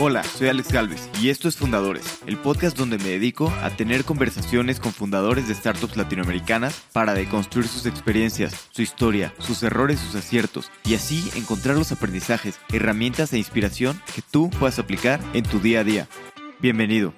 Hola, 0.00 0.22
soy 0.22 0.46
Alex 0.46 0.70
Galvez 0.70 1.10
y 1.20 1.28
esto 1.28 1.48
es 1.48 1.56
Fundadores, 1.56 2.22
el 2.24 2.38
podcast 2.38 2.78
donde 2.78 2.98
me 2.98 3.08
dedico 3.08 3.52
a 3.62 3.70
tener 3.70 4.04
conversaciones 4.04 4.78
con 4.78 4.92
fundadores 4.92 5.48
de 5.48 5.56
startups 5.56 5.96
latinoamericanas 5.96 6.86
para 6.92 7.14
deconstruir 7.14 7.66
sus 7.66 7.84
experiencias, 7.84 8.68
su 8.70 8.82
historia, 8.82 9.34
sus 9.38 9.60
errores, 9.64 9.98
sus 9.98 10.14
aciertos 10.14 10.70
y 10.84 10.94
así 10.94 11.28
encontrar 11.34 11.76
los 11.76 11.90
aprendizajes, 11.90 12.60
herramientas 12.72 13.32
e 13.32 13.38
inspiración 13.38 14.00
que 14.14 14.22
tú 14.22 14.50
puedas 14.50 14.78
aplicar 14.78 15.18
en 15.32 15.42
tu 15.42 15.58
día 15.58 15.80
a 15.80 15.84
día. 15.84 16.08
Bienvenido. 16.60 17.12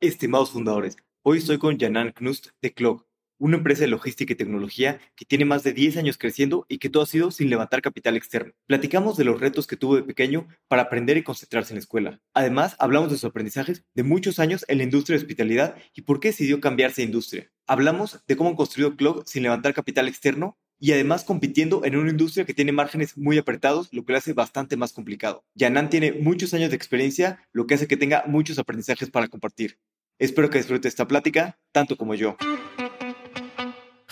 Estimados 0.00 0.50
fundadores, 0.50 0.96
hoy 1.22 1.38
estoy 1.38 1.58
con 1.58 1.78
Janan 1.78 2.10
Knust 2.10 2.48
de 2.60 2.74
Clock 2.74 3.06
una 3.40 3.56
empresa 3.56 3.80
de 3.80 3.88
logística 3.88 4.32
y 4.32 4.36
tecnología 4.36 5.00
que 5.16 5.24
tiene 5.24 5.44
más 5.44 5.64
de 5.64 5.72
10 5.72 5.96
años 5.96 6.18
creciendo 6.18 6.66
y 6.68 6.78
que 6.78 6.90
todo 6.90 7.02
ha 7.02 7.06
sido 7.06 7.30
sin 7.30 7.50
levantar 7.50 7.82
capital 7.82 8.16
externo. 8.16 8.52
Platicamos 8.66 9.16
de 9.16 9.24
los 9.24 9.40
retos 9.40 9.66
que 9.66 9.76
tuvo 9.76 9.96
de 9.96 10.02
pequeño 10.02 10.46
para 10.68 10.82
aprender 10.82 11.16
y 11.16 11.24
concentrarse 11.24 11.72
en 11.72 11.76
la 11.76 11.80
escuela. 11.80 12.20
Además, 12.34 12.76
hablamos 12.78 13.10
de 13.10 13.16
sus 13.16 13.24
aprendizajes 13.24 13.82
de 13.94 14.02
muchos 14.02 14.38
años 14.38 14.64
en 14.68 14.78
la 14.78 14.84
industria 14.84 15.16
de 15.16 15.24
hospitalidad 15.24 15.74
y 15.94 16.02
por 16.02 16.20
qué 16.20 16.28
decidió 16.28 16.60
cambiarse 16.60 17.00
de 17.00 17.06
industria. 17.06 17.50
Hablamos 17.66 18.22
de 18.28 18.36
cómo 18.36 18.50
han 18.50 18.56
construido 18.56 18.94
Cloud 18.94 19.24
sin 19.26 19.42
levantar 19.42 19.74
capital 19.74 20.06
externo 20.06 20.58
y 20.78 20.92
además 20.92 21.24
compitiendo 21.24 21.84
en 21.84 21.96
una 21.96 22.10
industria 22.10 22.44
que 22.44 22.54
tiene 22.54 22.72
márgenes 22.72 23.16
muy 23.16 23.38
apretados, 23.38 23.92
lo 23.92 24.04
que 24.04 24.12
lo 24.12 24.18
hace 24.18 24.32
bastante 24.32 24.76
más 24.76 24.92
complicado. 24.92 25.44
Yanan 25.54 25.90
tiene 25.90 26.12
muchos 26.12 26.54
años 26.54 26.70
de 26.70 26.76
experiencia, 26.76 27.46
lo 27.52 27.66
que 27.66 27.74
hace 27.74 27.86
que 27.86 27.98
tenga 27.98 28.24
muchos 28.26 28.58
aprendizajes 28.58 29.10
para 29.10 29.28
compartir. 29.28 29.78
Espero 30.18 30.50
que 30.50 30.58
disfrute 30.58 30.88
esta 30.88 31.06
plática, 31.06 31.58
tanto 31.72 31.96
como 31.96 32.14
yo. 32.14 32.36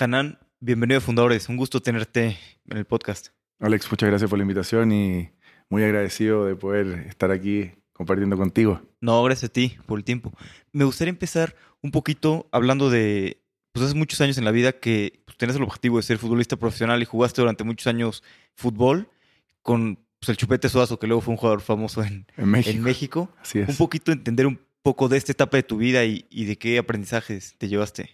Hanan, 0.00 0.38
bienvenido 0.60 0.98
a 0.98 1.00
Fundadores. 1.00 1.48
Un 1.48 1.56
gusto 1.56 1.82
tenerte 1.82 2.38
en 2.70 2.76
el 2.76 2.84
podcast. 2.84 3.30
Alex, 3.58 3.90
muchas 3.90 4.08
gracias 4.08 4.30
por 4.30 4.38
la 4.38 4.44
invitación 4.44 4.92
y 4.92 5.30
muy 5.70 5.82
agradecido 5.82 6.46
de 6.46 6.54
poder 6.54 7.06
estar 7.08 7.32
aquí 7.32 7.72
compartiendo 7.92 8.36
contigo. 8.36 8.80
No, 9.00 9.20
gracias 9.24 9.50
a 9.50 9.52
ti 9.52 9.76
por 9.86 9.98
el 9.98 10.04
tiempo. 10.04 10.32
Me 10.70 10.84
gustaría 10.84 11.10
empezar 11.10 11.56
un 11.82 11.90
poquito 11.90 12.48
hablando 12.52 12.90
de, 12.90 13.42
pues 13.72 13.86
hace 13.86 13.96
muchos 13.96 14.20
años 14.20 14.38
en 14.38 14.44
la 14.44 14.52
vida 14.52 14.70
que 14.70 15.20
pues, 15.24 15.36
tenías 15.36 15.56
el 15.56 15.64
objetivo 15.64 15.96
de 15.96 16.04
ser 16.04 16.18
futbolista 16.18 16.54
profesional 16.54 17.02
y 17.02 17.04
jugaste 17.04 17.40
durante 17.40 17.64
muchos 17.64 17.88
años 17.88 18.22
fútbol 18.54 19.08
con 19.62 19.98
pues, 20.20 20.28
el 20.28 20.36
Chupete 20.36 20.68
Suazo, 20.68 21.00
que 21.00 21.08
luego 21.08 21.22
fue 21.22 21.32
un 21.32 21.38
jugador 21.38 21.60
famoso 21.60 22.04
en, 22.04 22.24
México. 22.36 23.34
Así 23.40 23.58
es. 23.58 23.68
Un 23.68 23.76
poquito 23.76 24.12
entender 24.12 24.46
un 24.46 24.60
poco 24.80 25.08
de 25.08 25.16
esta 25.16 25.32
etapa 25.32 25.56
de 25.56 25.64
tu 25.64 25.76
vida 25.76 26.04
y, 26.04 26.24
y 26.30 26.44
de 26.44 26.56
qué 26.56 26.78
aprendizajes 26.78 27.56
te 27.58 27.66
llevaste. 27.66 28.10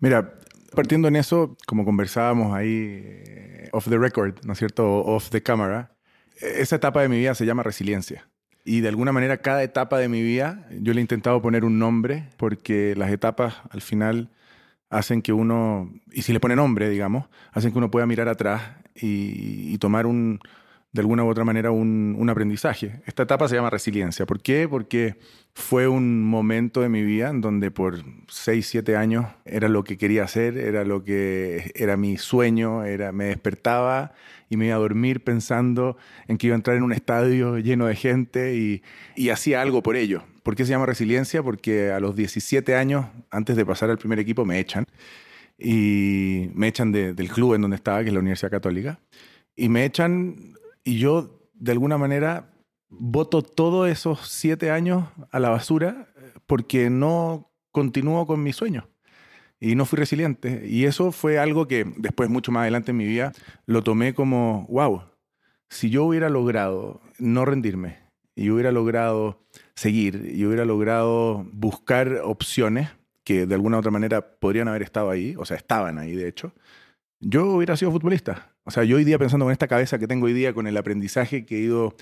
Mira, 0.00 0.36
Partiendo 0.74 1.08
en 1.08 1.16
eso, 1.16 1.56
como 1.66 1.84
conversábamos 1.84 2.54
ahí 2.54 3.02
eh, 3.04 3.68
off 3.72 3.88
the 3.88 3.98
record, 3.98 4.36
¿no 4.44 4.52
es 4.52 4.58
cierto? 4.58 5.04
off 5.04 5.30
the 5.30 5.42
camera, 5.42 5.92
esa 6.40 6.76
etapa 6.76 7.02
de 7.02 7.08
mi 7.08 7.18
vida 7.18 7.34
se 7.34 7.46
llama 7.46 7.62
resiliencia. 7.62 8.28
Y 8.64 8.80
de 8.80 8.88
alguna 8.88 9.12
manera 9.12 9.38
cada 9.38 9.62
etapa 9.62 9.98
de 9.98 10.08
mi 10.08 10.22
vida 10.22 10.66
yo 10.70 10.94
le 10.94 11.00
he 11.00 11.02
intentado 11.02 11.42
poner 11.42 11.64
un 11.64 11.78
nombre 11.78 12.28
porque 12.36 12.94
las 12.96 13.10
etapas 13.10 13.56
al 13.70 13.80
final 13.80 14.30
hacen 14.88 15.22
que 15.22 15.32
uno, 15.32 15.92
y 16.12 16.22
si 16.22 16.32
le 16.32 16.40
pone 16.40 16.54
nombre, 16.54 16.88
digamos, 16.88 17.26
hacen 17.52 17.72
que 17.72 17.78
uno 17.78 17.90
pueda 17.90 18.06
mirar 18.06 18.28
atrás 18.28 18.62
y 18.94 19.76
tomar 19.78 20.06
un, 20.06 20.38
de 20.92 21.00
alguna 21.00 21.24
u 21.24 21.28
otra 21.28 21.44
manera 21.44 21.70
un, 21.70 22.14
un, 22.18 22.28
aprendizaje. 22.28 23.00
Esta 23.06 23.22
etapa 23.22 23.48
se 23.48 23.54
llama 23.54 23.70
resiliencia. 23.70 24.26
¿Por 24.26 24.42
qué? 24.42 24.68
Porque 24.68 25.16
fue 25.54 25.88
un 25.88 26.22
momento 26.22 26.82
de 26.82 26.90
mi 26.90 27.02
vida 27.02 27.30
en 27.30 27.40
donde 27.40 27.70
por 27.70 28.04
6, 28.28 28.66
7 28.66 28.96
años 28.96 29.26
era 29.46 29.68
lo 29.68 29.84
que 29.84 29.96
quería 29.96 30.24
hacer, 30.24 30.58
era 30.58 30.84
lo 30.84 31.02
que 31.02 31.72
era 31.74 31.96
mi 31.96 32.18
sueño, 32.18 32.84
era, 32.84 33.10
me 33.10 33.24
despertaba 33.24 34.12
y 34.50 34.58
me 34.58 34.66
iba 34.66 34.74
a 34.74 34.78
dormir 34.78 35.24
pensando 35.24 35.96
en 36.28 36.36
que 36.36 36.48
iba 36.48 36.54
a 36.54 36.58
entrar 36.58 36.76
en 36.76 36.82
un 36.82 36.92
estadio 36.92 37.58
lleno 37.58 37.86
de 37.86 37.96
gente 37.96 38.54
y, 38.54 38.82
y 39.16 39.30
hacía 39.30 39.62
algo 39.62 39.82
por 39.82 39.96
ello. 39.96 40.24
¿Por 40.42 40.56
qué 40.56 40.66
se 40.66 40.70
llama 40.70 40.84
resiliencia? 40.86 41.42
Porque 41.42 41.90
a 41.90 42.00
los 42.00 42.16
17 42.16 42.74
años, 42.74 43.06
antes 43.30 43.56
de 43.56 43.64
pasar 43.64 43.88
al 43.88 43.98
primer 43.98 44.18
equipo, 44.18 44.44
me 44.44 44.58
echan. 44.58 44.84
Y 45.58 46.50
me 46.54 46.68
echan 46.68 46.92
del 46.92 47.30
club 47.30 47.54
en 47.54 47.62
donde 47.62 47.76
estaba, 47.76 48.02
que 48.02 48.08
es 48.08 48.12
la 48.12 48.20
Universidad 48.20 48.50
Católica. 48.50 48.98
Y 49.54 49.68
me 49.68 49.84
echan 49.84 50.54
y 50.84 50.98
yo, 50.98 51.48
de 51.54 51.72
alguna 51.72 51.98
manera, 51.98 52.52
voto 52.88 53.42
todos 53.42 53.88
esos 53.88 54.28
siete 54.28 54.70
años 54.70 55.08
a 55.30 55.38
la 55.38 55.48
basura 55.48 56.08
eh, 56.16 56.32
porque 56.46 56.90
no 56.90 57.50
continúo 57.70 58.26
con 58.26 58.42
mi 58.42 58.52
sueño. 58.52 58.88
Y 59.60 59.76
no 59.76 59.86
fui 59.86 59.98
resiliente. 59.98 60.66
Y 60.66 60.84
eso 60.84 61.12
fue 61.12 61.38
algo 61.38 61.68
que 61.68 61.84
después, 61.96 62.28
mucho 62.28 62.50
más 62.50 62.62
adelante 62.62 62.90
en 62.90 62.96
mi 62.96 63.06
vida, 63.06 63.32
lo 63.64 63.82
tomé 63.82 64.12
como, 64.12 64.66
wow, 64.68 65.02
si 65.70 65.88
yo 65.88 66.04
hubiera 66.04 66.28
logrado 66.28 67.00
no 67.18 67.44
rendirme, 67.44 68.02
y 68.34 68.50
hubiera 68.50 68.72
logrado 68.72 69.44
seguir, 69.74 70.32
y 70.34 70.44
hubiera 70.44 70.64
logrado 70.64 71.46
buscar 71.52 72.20
opciones 72.24 72.88
que 73.24 73.46
de 73.46 73.54
alguna 73.54 73.78
otra 73.78 73.90
manera 73.90 74.38
podrían 74.38 74.68
haber 74.68 74.82
estado 74.82 75.10
ahí, 75.10 75.34
o 75.38 75.44
sea, 75.44 75.56
estaban 75.56 75.98
ahí 75.98 76.14
de 76.14 76.28
hecho, 76.28 76.52
yo 77.20 77.46
hubiera 77.46 77.76
sido 77.76 77.92
futbolista. 77.92 78.51
O 78.64 78.70
sea, 78.70 78.84
yo 78.84 78.96
hoy 78.96 79.04
día 79.04 79.18
pensando 79.18 79.44
con 79.44 79.52
esta 79.52 79.68
cabeza 79.68 79.98
que 79.98 80.06
tengo 80.06 80.26
hoy 80.26 80.32
día, 80.32 80.52
con 80.52 80.66
el 80.66 80.76
aprendizaje 80.76 81.44
que 81.44 81.56
he 81.56 81.60
ido 81.60 81.94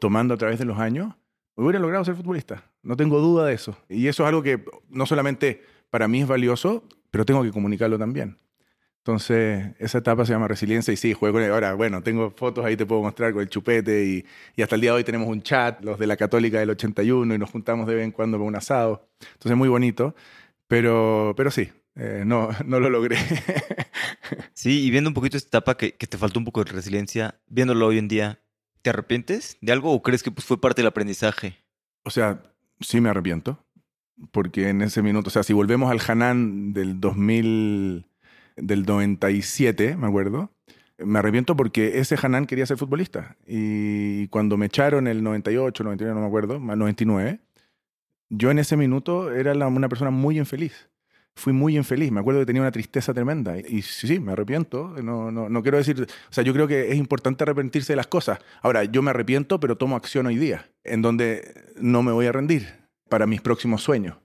tomando 0.00 0.34
a 0.34 0.36
través 0.36 0.58
de 0.58 0.64
los 0.64 0.78
años, 0.78 1.14
hubiera 1.54 1.78
logrado 1.78 2.04
ser 2.04 2.14
futbolista. 2.14 2.64
No 2.82 2.96
tengo 2.96 3.20
duda 3.20 3.46
de 3.46 3.54
eso. 3.54 3.76
Y 3.88 4.08
eso 4.08 4.24
es 4.24 4.28
algo 4.28 4.42
que 4.42 4.64
no 4.88 5.06
solamente 5.06 5.62
para 5.90 6.08
mí 6.08 6.22
es 6.22 6.28
valioso, 6.28 6.84
pero 7.10 7.24
tengo 7.24 7.42
que 7.42 7.52
comunicarlo 7.52 7.98
también. 7.98 8.38
Entonces, 8.98 9.74
esa 9.78 9.98
etapa 9.98 10.26
se 10.26 10.32
llama 10.32 10.48
resiliencia 10.48 10.92
y 10.92 10.96
sí, 10.96 11.14
juego 11.14 11.34
con 11.34 11.42
él. 11.42 11.50
Ahora, 11.50 11.72
bueno, 11.74 12.02
tengo 12.02 12.30
fotos 12.30 12.64
ahí, 12.64 12.76
te 12.76 12.84
puedo 12.84 13.00
mostrar 13.00 13.32
con 13.32 13.40
el 13.40 13.48
chupete 13.48 14.04
y, 14.04 14.26
y, 14.54 14.62
hasta 14.62 14.74
el 14.74 14.82
día 14.82 14.90
de 14.90 14.98
hoy 14.98 15.04
tenemos 15.04 15.28
un 15.28 15.40
chat, 15.40 15.82
los 15.82 15.98
de 15.98 16.06
la 16.06 16.16
Católica 16.16 16.58
del 16.58 16.70
81, 16.70 17.34
y 17.34 17.38
nos 17.38 17.50
juntamos 17.50 17.86
de 17.86 17.94
vez 17.94 18.04
en 18.04 18.10
cuando 18.12 18.36
para 18.36 18.46
un 18.46 18.56
asado. 18.56 19.08
Entonces, 19.34 19.56
muy 19.56 19.68
bonito. 19.68 20.14
Pero, 20.68 21.32
pero 21.36 21.50
sí, 21.50 21.70
eh, 21.98 22.22
no, 22.24 22.50
no 22.64 22.80
lo 22.80 22.88
logré. 22.88 23.16
sí, 24.54 24.84
y 24.84 24.90
viendo 24.90 25.10
un 25.10 25.14
poquito 25.14 25.36
esta 25.36 25.48
etapa 25.58 25.76
que, 25.76 25.94
que, 25.94 26.06
te 26.06 26.16
faltó 26.16 26.38
un 26.38 26.44
poco 26.44 26.64
de 26.64 26.72
resiliencia, 26.72 27.40
viéndolo 27.48 27.86
hoy 27.86 27.98
en 27.98 28.08
día, 28.08 28.40
¿te 28.82 28.90
arrepientes 28.90 29.58
de 29.60 29.72
algo 29.72 29.92
o 29.92 30.02
crees 30.02 30.22
que 30.22 30.30
pues, 30.30 30.46
fue 30.46 30.60
parte 30.60 30.80
del 30.80 30.88
aprendizaje? 30.88 31.56
O 32.04 32.10
sea, 32.10 32.42
sí 32.80 33.00
me 33.00 33.08
arrepiento, 33.08 33.66
porque 34.30 34.68
en 34.68 34.82
ese 34.82 35.02
minuto, 35.02 35.28
o 35.28 35.30
sea, 35.30 35.42
si 35.42 35.52
volvemos 35.52 35.90
al 35.90 36.00
Hanan 36.06 36.72
del 36.72 37.00
2000, 37.00 38.06
del 38.56 38.86
97, 38.86 39.96
me 39.96 40.06
acuerdo, 40.06 40.52
me 40.98 41.18
arrepiento 41.18 41.56
porque 41.56 41.98
ese 41.98 42.16
Hanan 42.20 42.46
quería 42.46 42.66
ser 42.66 42.76
futbolista. 42.76 43.36
Y 43.46 44.28
cuando 44.28 44.56
me 44.56 44.66
echaron 44.66 45.08
el 45.08 45.22
98, 45.22 45.84
99, 45.84 46.14
no 46.14 46.20
me 46.20 46.26
acuerdo, 46.26 46.60
más 46.60 46.76
99, 46.76 47.40
yo 48.30 48.50
en 48.50 48.58
ese 48.58 48.76
minuto 48.76 49.32
era 49.32 49.54
una 49.66 49.88
persona 49.88 50.10
muy 50.10 50.38
infeliz 50.38 50.88
fui 51.38 51.52
muy 51.52 51.76
infeliz. 51.76 52.10
Me 52.10 52.20
acuerdo 52.20 52.40
que 52.40 52.46
tenía 52.46 52.62
una 52.62 52.72
tristeza 52.72 53.14
tremenda. 53.14 53.56
Y 53.56 53.82
sí, 53.82 54.06
sí, 54.06 54.20
me 54.20 54.32
arrepiento. 54.32 54.94
No, 55.02 55.30
no, 55.30 55.48
no 55.48 55.62
quiero 55.62 55.78
decir. 55.78 56.02
O 56.02 56.32
sea, 56.32 56.44
yo 56.44 56.52
creo 56.52 56.68
que 56.68 56.90
es 56.90 56.96
importante 56.96 57.44
arrepentirse 57.44 57.92
de 57.92 57.96
las 57.96 58.08
cosas. 58.08 58.40
Ahora, 58.60 58.84
yo 58.84 59.00
me 59.02 59.10
arrepiento, 59.10 59.60
pero 59.60 59.78
tomo 59.78 59.96
acción 59.96 60.26
hoy 60.26 60.36
día, 60.36 60.70
en 60.84 61.00
donde 61.00 61.54
no 61.76 62.02
me 62.02 62.12
voy 62.12 62.26
a 62.26 62.32
rendir 62.32 62.88
para 63.08 63.26
mis 63.26 63.40
próximos 63.40 63.82
sueños. 63.82 64.16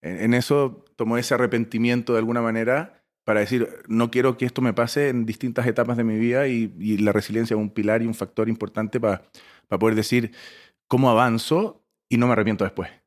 En, 0.00 0.34
eso 0.34 0.84
tomo 0.96 1.18
ese 1.18 1.34
arrepentimiento 1.34 2.12
de 2.12 2.20
alguna 2.20 2.40
manera 2.40 3.04
para 3.24 3.40
decir, 3.40 3.68
no 3.86 4.10
quiero 4.10 4.36
que 4.36 4.46
esto 4.46 4.62
me 4.62 4.72
pase 4.72 5.08
en 5.08 5.26
distintas 5.26 5.66
etapas 5.66 5.96
de 5.96 6.04
mi 6.04 6.18
vida 6.18 6.48
y, 6.48 6.74
y 6.78 6.98
la 6.98 7.12
resiliencia 7.12 7.54
es 7.54 7.60
un 7.60 7.70
pilar 7.70 8.02
y 8.02 8.06
un 8.06 8.14
factor 8.14 8.48
importante 8.48 8.98
para, 8.98 9.22
para 9.68 9.78
poder 9.78 9.94
decir 9.94 10.32
cómo 10.88 11.08
avanzo 11.08 11.84
y 12.08 12.16
no 12.16 12.26
me 12.26 12.32
arrepiento 12.32 12.64
después. 12.64 13.01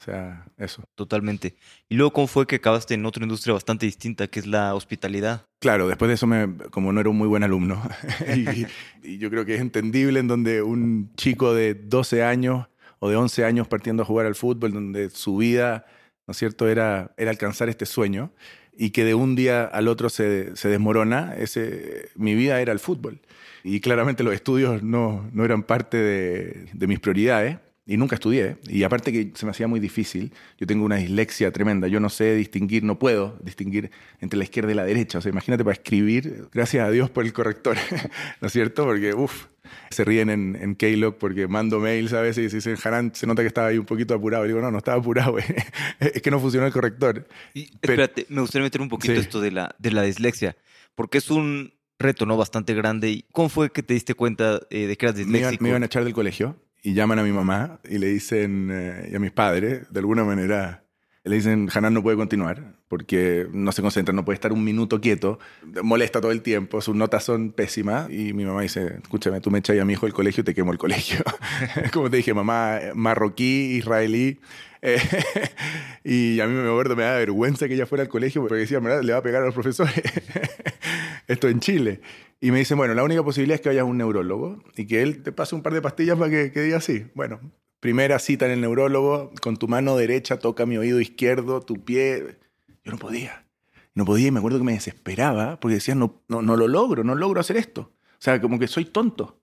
O 0.00 0.04
sea, 0.04 0.46
eso. 0.56 0.82
Totalmente. 0.94 1.56
Y 1.90 1.96
luego, 1.96 2.14
¿cómo 2.14 2.26
fue 2.26 2.46
que 2.46 2.56
acabaste 2.56 2.94
en 2.94 3.04
otra 3.04 3.22
industria 3.22 3.52
bastante 3.52 3.84
distinta, 3.84 4.28
que 4.28 4.40
es 4.40 4.46
la 4.46 4.74
hospitalidad? 4.74 5.46
Claro, 5.58 5.88
después 5.88 6.08
de 6.08 6.14
eso, 6.14 6.26
me, 6.26 6.56
como 6.70 6.90
no 6.90 7.00
era 7.00 7.10
un 7.10 7.18
muy 7.18 7.28
buen 7.28 7.42
alumno, 7.42 7.82
y, 9.04 9.18
yo 9.18 9.28
creo 9.28 9.44
que 9.44 9.56
es 9.56 9.60
entendible 9.60 10.18
en 10.20 10.26
donde 10.26 10.62
un 10.62 11.12
chico 11.16 11.52
de 11.52 11.74
12 11.74 12.22
años 12.22 12.66
o 12.98 13.10
de 13.10 13.16
11 13.16 13.44
años 13.44 13.68
partiendo 13.68 14.02
a 14.02 14.06
jugar 14.06 14.24
al 14.24 14.34
fútbol, 14.34 14.72
donde 14.72 15.10
su 15.10 15.36
vida, 15.36 15.84
¿no 16.26 16.32
es 16.32 16.38
cierto?, 16.38 16.66
era, 16.66 17.12
era 17.18 17.30
alcanzar 17.30 17.68
este 17.68 17.84
sueño, 17.84 18.32
y 18.72 18.90
que 18.90 19.04
de 19.04 19.14
un 19.14 19.36
día 19.36 19.64
al 19.64 19.86
otro 19.86 20.08
se, 20.08 20.56
se 20.56 20.68
desmorona, 20.68 21.34
ese, 21.36 22.08
mi 22.14 22.34
vida 22.34 22.58
era 22.62 22.72
el 22.72 22.78
fútbol. 22.78 23.20
Y 23.64 23.80
claramente 23.80 24.22
los 24.22 24.32
estudios 24.32 24.82
no, 24.82 25.28
no 25.34 25.44
eran 25.44 25.62
parte 25.62 25.98
de, 25.98 26.68
de 26.72 26.86
mis 26.86 27.00
prioridades 27.00 27.58
y 27.90 27.96
nunca 27.96 28.14
estudié. 28.14 28.56
Y 28.68 28.84
aparte 28.84 29.10
que 29.10 29.32
se 29.34 29.44
me 29.44 29.50
hacía 29.50 29.66
muy 29.66 29.80
difícil, 29.80 30.32
yo 30.56 30.64
tengo 30.64 30.84
una 30.84 30.94
dislexia 30.94 31.50
tremenda, 31.50 31.88
yo 31.88 31.98
no 31.98 32.08
sé 32.08 32.36
distinguir, 32.36 32.84
no 32.84 33.00
puedo 33.00 33.36
distinguir 33.42 33.90
entre 34.20 34.38
la 34.38 34.44
izquierda 34.44 34.70
y 34.70 34.76
la 34.76 34.84
derecha. 34.84 35.18
O 35.18 35.20
sea, 35.20 35.30
imagínate 35.32 35.64
para 35.64 35.72
escribir, 35.72 36.46
gracias 36.52 36.86
a 36.86 36.90
Dios 36.92 37.10
por 37.10 37.24
el 37.24 37.32
corrector, 37.32 37.76
¿no 38.40 38.46
es 38.46 38.52
cierto? 38.52 38.84
Porque, 38.84 39.12
uff, 39.12 39.46
se 39.90 40.04
ríen 40.04 40.30
en, 40.30 40.56
en 40.60 40.76
Keylog 40.76 41.18
porque 41.18 41.48
mando 41.48 41.80
mails 41.80 42.12
a 42.12 42.20
veces 42.20 42.52
y 42.52 42.56
dicen, 42.56 42.76
Haran, 42.84 43.12
se 43.12 43.26
nota 43.26 43.42
que 43.42 43.48
estaba 43.48 43.66
ahí 43.66 43.78
un 43.78 43.86
poquito 43.86 44.14
apurado. 44.14 44.44
Y 44.44 44.48
digo, 44.48 44.60
no, 44.60 44.70
no 44.70 44.78
estaba 44.78 44.98
apurado, 44.98 45.36
es 45.98 46.22
que 46.22 46.30
no 46.30 46.38
funcionó 46.38 46.68
el 46.68 46.72
corrector. 46.72 47.26
Y, 47.54 47.72
espérate, 47.72 48.24
me 48.28 48.40
gustaría 48.40 48.66
meter 48.66 48.82
un 48.82 48.88
poquito 48.88 49.14
esto 49.14 49.40
de 49.40 49.50
la, 49.50 49.74
de 49.80 49.90
la 49.90 50.02
dislexia, 50.02 50.56
porque 50.94 51.18
es 51.18 51.28
un 51.28 51.72
reto, 51.98 52.24
¿no? 52.24 52.36
Bastante 52.36 52.72
grande. 52.72 53.10
¿Y 53.10 53.24
cómo 53.32 53.48
fue 53.48 53.72
que 53.72 53.82
te 53.82 53.94
diste 53.94 54.14
cuenta 54.14 54.60
eh, 54.70 54.86
de 54.86 54.96
que 54.96 55.06
eras 55.06 55.16
disléxico? 55.16 55.60
Me, 55.60 55.64
me 55.64 55.68
iban 55.70 55.82
a 55.82 55.86
echar 55.86 56.04
del 56.04 56.14
colegio 56.14 56.56
y 56.82 56.94
llaman 56.94 57.18
a 57.18 57.22
mi 57.22 57.32
mamá 57.32 57.80
y 57.88 57.98
le 57.98 58.08
dicen, 58.08 58.70
eh, 58.72 59.08
y 59.12 59.16
a 59.16 59.18
mis 59.18 59.32
padres, 59.32 59.90
de 59.90 60.00
alguna 60.00 60.24
manera, 60.24 60.84
le 61.24 61.36
dicen, 61.36 61.68
Hanan 61.72 61.94
no 61.94 62.02
puede 62.02 62.16
continuar 62.16 62.80
porque 62.88 63.46
no 63.52 63.70
se 63.72 63.82
concentra, 63.82 64.12
no 64.12 64.24
puede 64.24 64.34
estar 64.34 64.52
un 64.52 64.64
minuto 64.64 65.00
quieto, 65.00 65.38
molesta 65.82 66.20
todo 66.20 66.32
el 66.32 66.42
tiempo, 66.42 66.80
sus 66.80 66.96
notas 66.96 67.22
son 67.22 67.52
pésimas 67.52 68.10
y 68.10 68.32
mi 68.32 68.44
mamá 68.44 68.62
dice, 68.62 68.98
escúchame, 69.02 69.40
tú 69.40 69.50
me 69.50 69.60
echas 69.60 69.78
a 69.78 69.84
mi 69.84 69.92
hijo 69.92 70.06
del 70.06 70.12
colegio 70.12 70.40
y 70.40 70.44
te 70.44 70.54
quemo 70.54 70.72
el 70.72 70.78
colegio. 70.78 71.20
Como 71.92 72.10
te 72.10 72.16
dije, 72.16 72.34
mamá 72.34 72.80
marroquí, 72.94 73.76
israelí. 73.76 74.40
y 76.04 76.40
a 76.40 76.46
mí 76.46 76.54
me 76.54 76.68
acuerdo, 76.68 76.96
me 76.96 77.02
da 77.02 77.16
vergüenza 77.16 77.68
que 77.68 77.74
ella 77.74 77.86
fuera 77.86 78.02
al 78.02 78.08
colegio 78.08 78.40
porque 78.42 78.56
decía, 78.56 78.80
¿verdad? 78.80 79.02
le 79.02 79.12
va 79.12 79.18
a 79.18 79.22
pegar 79.22 79.42
a 79.42 79.46
los 79.46 79.54
profesores. 79.54 79.94
Esto 81.26 81.48
en 81.48 81.60
Chile. 81.60 82.00
Y 82.40 82.50
me 82.50 82.58
dicen, 82.58 82.76
bueno, 82.76 82.94
la 82.94 83.04
única 83.04 83.22
posibilidad 83.22 83.56
es 83.56 83.60
que 83.60 83.68
vayas 83.68 83.82
a 83.82 83.84
un 83.84 83.98
neurólogo 83.98 84.62
y 84.76 84.86
que 84.86 85.02
él 85.02 85.22
te 85.22 85.32
pase 85.32 85.54
un 85.54 85.62
par 85.62 85.74
de 85.74 85.82
pastillas 85.82 86.18
para 86.18 86.30
que, 86.30 86.50
que 86.52 86.62
diga 86.62 86.78
así. 86.78 87.06
Bueno, 87.14 87.40
Primera 87.80 88.18
cita 88.18 88.44
en 88.44 88.52
el 88.52 88.60
neurólogo, 88.60 89.32
con 89.40 89.56
tu 89.56 89.66
mano 89.66 89.96
derecha 89.96 90.38
toca 90.38 90.66
mi 90.66 90.76
oído 90.76 91.00
izquierdo, 91.00 91.62
tu 91.62 91.82
pie. 91.82 92.36
Yo 92.84 92.92
no 92.92 92.98
podía. 92.98 93.46
No 93.94 94.04
podía 94.04 94.28
y 94.28 94.30
me 94.30 94.38
acuerdo 94.38 94.58
que 94.58 94.64
me 94.64 94.74
desesperaba 94.74 95.58
porque 95.58 95.76
decía, 95.76 95.94
no, 95.94 96.22
no, 96.28 96.42
no 96.42 96.56
lo 96.56 96.68
logro, 96.68 97.04
no 97.04 97.14
logro 97.14 97.40
hacer 97.40 97.56
esto. 97.56 97.92
O 98.12 98.18
sea, 98.18 98.38
como 98.38 98.58
que 98.58 98.68
soy 98.68 98.84
tonto. 98.84 99.40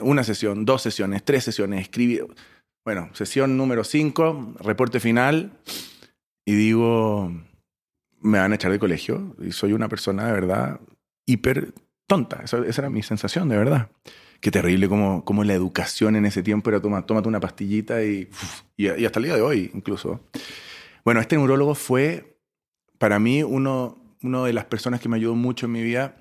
Una 0.00 0.24
sesión, 0.24 0.64
dos 0.64 0.82
sesiones, 0.82 1.24
tres 1.24 1.44
sesiones, 1.44 1.82
escribí. 1.82 2.20
Bueno, 2.84 3.10
sesión 3.12 3.56
número 3.56 3.84
cinco, 3.84 4.54
reporte 4.60 5.00
final, 5.00 5.52
y 6.44 6.54
digo, 6.54 7.30
me 8.20 8.38
van 8.38 8.52
a 8.52 8.54
echar 8.54 8.72
de 8.72 8.78
colegio 8.78 9.36
y 9.40 9.52
soy 9.52 9.72
una 9.72 9.88
persona 9.88 10.26
de 10.26 10.32
verdad 10.32 10.80
hiper 11.26 11.74
tonta. 12.06 12.42
esa 12.44 12.64
era 12.66 12.90
mi 12.90 13.02
sensación, 13.02 13.48
de 13.48 13.58
verdad 13.58 13.90
qué 14.40 14.50
terrible 14.50 14.88
como, 14.88 15.24
como 15.24 15.44
la 15.44 15.54
educación 15.54 16.16
en 16.16 16.26
ese 16.26 16.42
tiempo 16.42 16.70
era 16.70 16.80
toma, 16.80 17.04
tómate 17.06 17.28
una 17.28 17.40
pastillita 17.40 18.04
y, 18.04 18.28
y, 18.76 18.88
hasta 19.04 19.18
el 19.18 19.24
día 19.24 19.34
de 19.34 19.42
hoy 19.42 19.70
incluso. 19.74 20.20
Bueno, 21.04 21.20
este 21.20 21.36
neurólogo 21.36 21.74
fue 21.74 22.38
para 22.98 23.18
mí 23.18 23.42
uno, 23.42 23.98
uno 24.22 24.44
de 24.44 24.52
las 24.52 24.64
personas 24.66 25.00
que 25.00 25.08
me 25.08 25.16
ayudó 25.16 25.34
mucho 25.34 25.66
en 25.66 25.72
mi 25.72 25.82
vida 25.82 26.16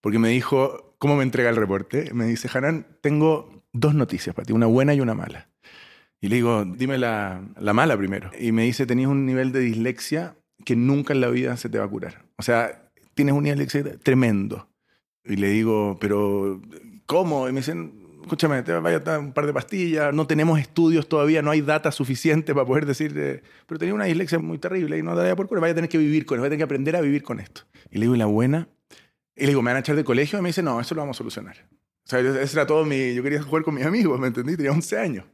porque 0.00 0.18
me 0.18 0.30
dijo, 0.30 0.94
¿cómo 0.98 1.16
me 1.16 1.22
entrega 1.22 1.50
el 1.50 1.56
reporte? 1.56 2.12
Me 2.14 2.24
dice, 2.26 2.48
Hanan, 2.52 2.86
tengo 3.02 3.64
dos 3.72 3.94
noticias 3.94 4.34
para 4.34 4.46
ti, 4.46 4.52
una 4.52 4.66
buena 4.66 4.94
y 4.94 5.00
una 5.00 5.14
mala. 5.14 5.48
Y 6.20 6.28
le 6.28 6.36
digo, 6.36 6.64
dime 6.64 6.98
la, 6.98 7.42
la 7.58 7.72
mala 7.72 7.96
primero. 7.96 8.30
Y 8.38 8.52
me 8.52 8.64
dice, 8.64 8.86
tenías 8.86 9.08
un 9.08 9.24
nivel 9.24 9.52
de 9.52 9.60
dislexia 9.60 10.36
que 10.64 10.76
nunca 10.76 11.14
en 11.14 11.20
la 11.20 11.28
vida 11.28 11.56
se 11.56 11.68
te 11.68 11.78
va 11.78 11.84
a 11.84 11.88
curar. 11.88 12.26
O 12.36 12.42
sea, 12.42 12.90
tienes 13.14 13.34
un 13.34 13.44
nivel 13.44 13.66
de 13.66 13.98
tremendo. 13.98 14.68
Y 15.24 15.36
le 15.36 15.48
digo, 15.48 15.98
pero 16.00 16.60
¿cómo? 17.06 17.48
Y 17.48 17.52
me 17.52 17.60
dicen, 17.60 18.00
escúchame, 18.22 18.62
te 18.62 18.72
vaya 18.72 18.98
a 18.98 19.00
dar 19.00 19.18
un 19.18 19.32
par 19.32 19.46
de 19.46 19.52
pastillas, 19.52 20.14
no 20.14 20.26
tenemos 20.26 20.58
estudios 20.60 21.08
todavía, 21.08 21.42
no 21.42 21.50
hay 21.50 21.60
data 21.60 21.90
suficiente 21.90 22.54
para 22.54 22.66
poder 22.66 22.86
decir, 22.86 23.42
pero 23.66 23.78
tenía 23.78 23.94
una 23.94 24.04
dislexia 24.04 24.38
muy 24.38 24.58
terrible 24.58 24.98
y 24.98 25.02
no 25.02 25.14
daría 25.14 25.36
por 25.36 25.48
cura, 25.48 25.60
vaya 25.60 25.72
a 25.72 25.74
tener 25.74 25.90
que 25.90 25.98
vivir 25.98 26.26
con 26.26 26.36
esto, 26.36 26.42
vaya 26.42 26.48
a 26.48 26.50
tener 26.50 26.58
que 26.58 26.64
aprender 26.64 26.96
a 26.96 27.00
vivir 27.00 27.22
con 27.22 27.40
esto. 27.40 27.62
Y 27.90 27.98
le 27.98 28.02
digo, 28.02 28.14
¿y 28.14 28.18
la 28.18 28.26
buena? 28.26 28.68
Y 29.36 29.42
le 29.42 29.48
digo, 29.48 29.62
¿me 29.62 29.70
van 29.70 29.78
a 29.78 29.80
echar 29.80 29.96
de 29.96 30.04
colegio? 30.04 30.38
Y 30.38 30.42
me 30.42 30.50
dice, 30.50 30.62
no, 30.62 30.80
eso 30.80 30.94
lo 30.94 31.02
vamos 31.02 31.16
a 31.16 31.18
solucionar. 31.18 31.56
O 32.04 32.08
sea, 32.08 32.20
ese 32.20 32.56
era 32.56 32.66
todo 32.66 32.84
mi, 32.84 33.14
yo 33.14 33.22
quería 33.22 33.42
jugar 33.42 33.62
con 33.62 33.74
mis 33.74 33.84
amigos, 33.84 34.18
¿me 34.20 34.28
entendí? 34.28 34.56
Tenía 34.56 34.72
11 34.72 34.98
años. 34.98 35.24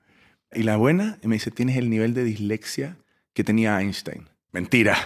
Y 0.57 0.63
la 0.63 0.77
buena, 0.77 1.19
y 1.23 1.29
me 1.29 1.37
dice, 1.37 1.51
tienes 1.51 1.77
el 1.77 1.91
nivel 1.91 2.15
de 2.15 2.25
dislexia 2.25 2.97
que 3.35 3.45
tenía 3.45 3.81
Einstein. 3.81 4.29
Mentira. 4.53 4.97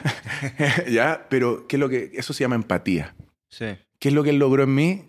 ¿Ya? 0.91 1.27
Pero, 1.29 1.67
¿qué 1.67 1.77
es 1.77 1.81
lo 1.81 1.89
que, 1.89 2.13
eso 2.15 2.33
se 2.33 2.45
llama 2.45 2.55
empatía. 2.55 3.15
Sí. 3.49 3.67
¿Qué 3.99 4.09
es 4.09 4.15
lo 4.15 4.23
que 4.23 4.31
él 4.31 4.39
logró 4.39 4.63
en 4.63 4.75
mí? 4.75 5.05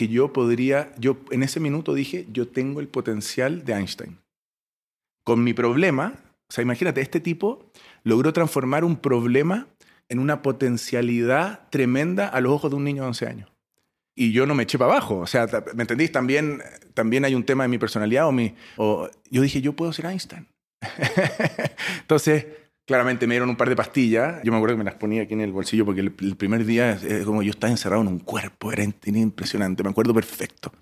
que 0.00 0.08
yo 0.08 0.32
podría, 0.32 0.94
yo 0.96 1.18
en 1.30 1.42
ese 1.42 1.60
minuto 1.60 1.92
dije, 1.92 2.26
yo 2.32 2.48
tengo 2.48 2.80
el 2.80 2.88
potencial 2.88 3.66
de 3.66 3.74
Einstein. 3.74 4.16
Con 5.24 5.44
mi 5.44 5.52
problema, 5.52 6.14
o 6.48 6.52
sea, 6.52 6.62
imagínate, 6.62 7.02
este 7.02 7.20
tipo 7.20 7.70
logró 8.02 8.32
transformar 8.32 8.82
un 8.82 8.96
problema 8.96 9.66
en 10.08 10.18
una 10.18 10.40
potencialidad 10.40 11.68
tremenda 11.68 12.28
a 12.28 12.40
los 12.40 12.50
ojos 12.50 12.70
de 12.70 12.78
un 12.78 12.84
niño 12.84 13.02
de 13.02 13.08
11 13.08 13.26
años. 13.26 13.52
Y 14.14 14.32
yo 14.32 14.46
no 14.46 14.54
me 14.54 14.62
eché 14.62 14.78
para 14.78 14.92
abajo, 14.92 15.18
o 15.18 15.26
sea, 15.26 15.46
¿me 15.74 15.82
entendís? 15.82 16.10
También, 16.10 16.62
también 17.00 17.24
hay 17.24 17.34
un 17.34 17.44
tema 17.44 17.64
de 17.64 17.68
mi 17.68 17.78
personalidad 17.78 18.28
o 18.28 18.32
mi... 18.32 18.54
O, 18.76 19.08
yo 19.30 19.42
dije, 19.42 19.62
yo 19.62 19.72
puedo 19.72 19.92
ser 19.92 20.06
Einstein. 20.06 20.46
Entonces, 22.00 22.46
Claramente 22.90 23.28
me 23.28 23.34
dieron 23.34 23.48
un 23.48 23.54
par 23.54 23.68
de 23.68 23.76
pastillas. 23.76 24.42
Yo 24.42 24.50
me 24.50 24.58
acuerdo 24.58 24.74
que 24.74 24.78
me 24.78 24.84
las 24.84 24.96
ponía 24.96 25.22
aquí 25.22 25.34
en 25.34 25.42
el 25.42 25.52
bolsillo 25.52 25.84
porque 25.84 26.00
el, 26.00 26.10
primer 26.10 26.64
día, 26.64 26.98
eh, 27.04 27.22
como 27.24 27.40
yo 27.40 27.50
estaba 27.50 27.70
encerrado 27.70 28.02
en 28.02 28.08
un 28.08 28.18
cuerpo, 28.18 28.72
era, 28.72 28.82
impresionante. 28.82 29.84
Me 29.84 29.90
acuerdo 29.90 30.12
perfecto. 30.12 30.72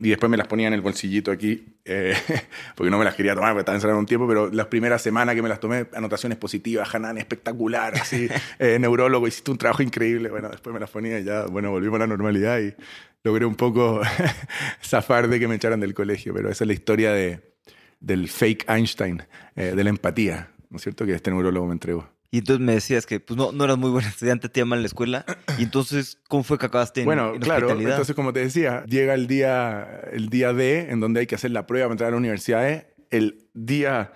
Y 0.00 0.08
después 0.08 0.30
me 0.30 0.38
las 0.38 0.46
ponía 0.46 0.68
en 0.68 0.72
el 0.72 0.80
bolsillito 0.80 1.30
aquí, 1.30 1.76
eh, 1.84 2.14
porque 2.74 2.90
no 2.90 2.96
me 2.96 3.04
las 3.04 3.14
quería 3.14 3.34
tomar 3.34 3.50
porque 3.50 3.60
estaba 3.60 3.76
encerrado 3.76 3.98
un 3.98 4.06
tiempo, 4.06 4.26
pero 4.26 4.50
las 4.50 4.68
primeras 4.68 5.02
semanas 5.02 5.34
que 5.34 5.42
me 5.42 5.50
las 5.50 5.60
tomé, 5.60 5.88
anotaciones 5.92 6.38
positivas, 6.38 6.94
Hanan, 6.94 7.18
espectacular, 7.18 7.96
así, 7.96 8.28
eh, 8.58 8.78
neurólogo, 8.80 9.28
hiciste 9.28 9.50
un 9.50 9.58
trabajo 9.58 9.82
increíble. 9.82 10.30
Bueno, 10.30 10.48
después 10.48 10.72
me 10.72 10.80
las 10.80 10.88
ponía 10.88 11.20
y 11.20 11.24
ya, 11.24 11.44
bueno, 11.44 11.70
volvimos 11.70 11.96
a 11.96 11.98
la 11.98 12.06
normalidad 12.06 12.60
y 12.60 12.74
logré 13.24 13.46
un 13.46 13.54
poco 13.54 14.00
zafar 14.82 15.28
de 15.28 15.38
que 15.38 15.48
me 15.48 15.54
echaran 15.54 15.80
del 15.80 15.94
colegio, 15.94 16.34
pero 16.34 16.50
esa 16.50 16.64
es 16.64 16.68
la 16.68 16.74
historia 16.74 17.12
de, 17.12 17.54
del 18.00 18.28
fake 18.28 18.68
Einstein, 18.68 19.22
de 19.54 19.84
la 19.84 19.90
empatía. 19.90 20.52
¿no 20.72 20.76
es 20.78 20.82
cierto? 20.82 21.04
Que 21.04 21.12
este 21.12 21.30
neurólogo 21.30 21.66
me 21.66 21.74
entregó. 21.74 22.08
Y 22.30 22.38
entonces 22.38 22.64
me 22.64 22.72
decías 22.72 23.04
que 23.04 23.20
pues, 23.20 23.36
no, 23.36 23.52
no 23.52 23.64
eras 23.64 23.76
muy 23.76 23.90
buen 23.90 24.06
estudiante, 24.06 24.48
te 24.48 24.60
llaman 24.60 24.78
en 24.78 24.84
la 24.84 24.86
escuela. 24.86 25.24
Y 25.58 25.64
entonces, 25.64 26.18
¿cómo 26.28 26.42
fue 26.42 26.58
que 26.58 26.64
acabaste 26.64 27.02
en 27.02 27.04
Bueno, 27.04 27.34
claro, 27.38 27.70
entonces 27.78 28.16
como 28.16 28.32
te 28.32 28.40
decía, 28.40 28.84
llega 28.86 29.12
el 29.12 29.26
día, 29.26 30.00
el 30.12 30.30
día 30.30 30.54
D, 30.54 30.90
en 30.90 30.98
donde 30.98 31.20
hay 31.20 31.26
que 31.26 31.34
hacer 31.34 31.50
la 31.50 31.66
prueba 31.66 31.86
para 31.86 31.92
entrar 31.92 32.08
a 32.08 32.10
la 32.12 32.16
universidad. 32.16 32.86
El 33.10 33.48
día 33.52 34.14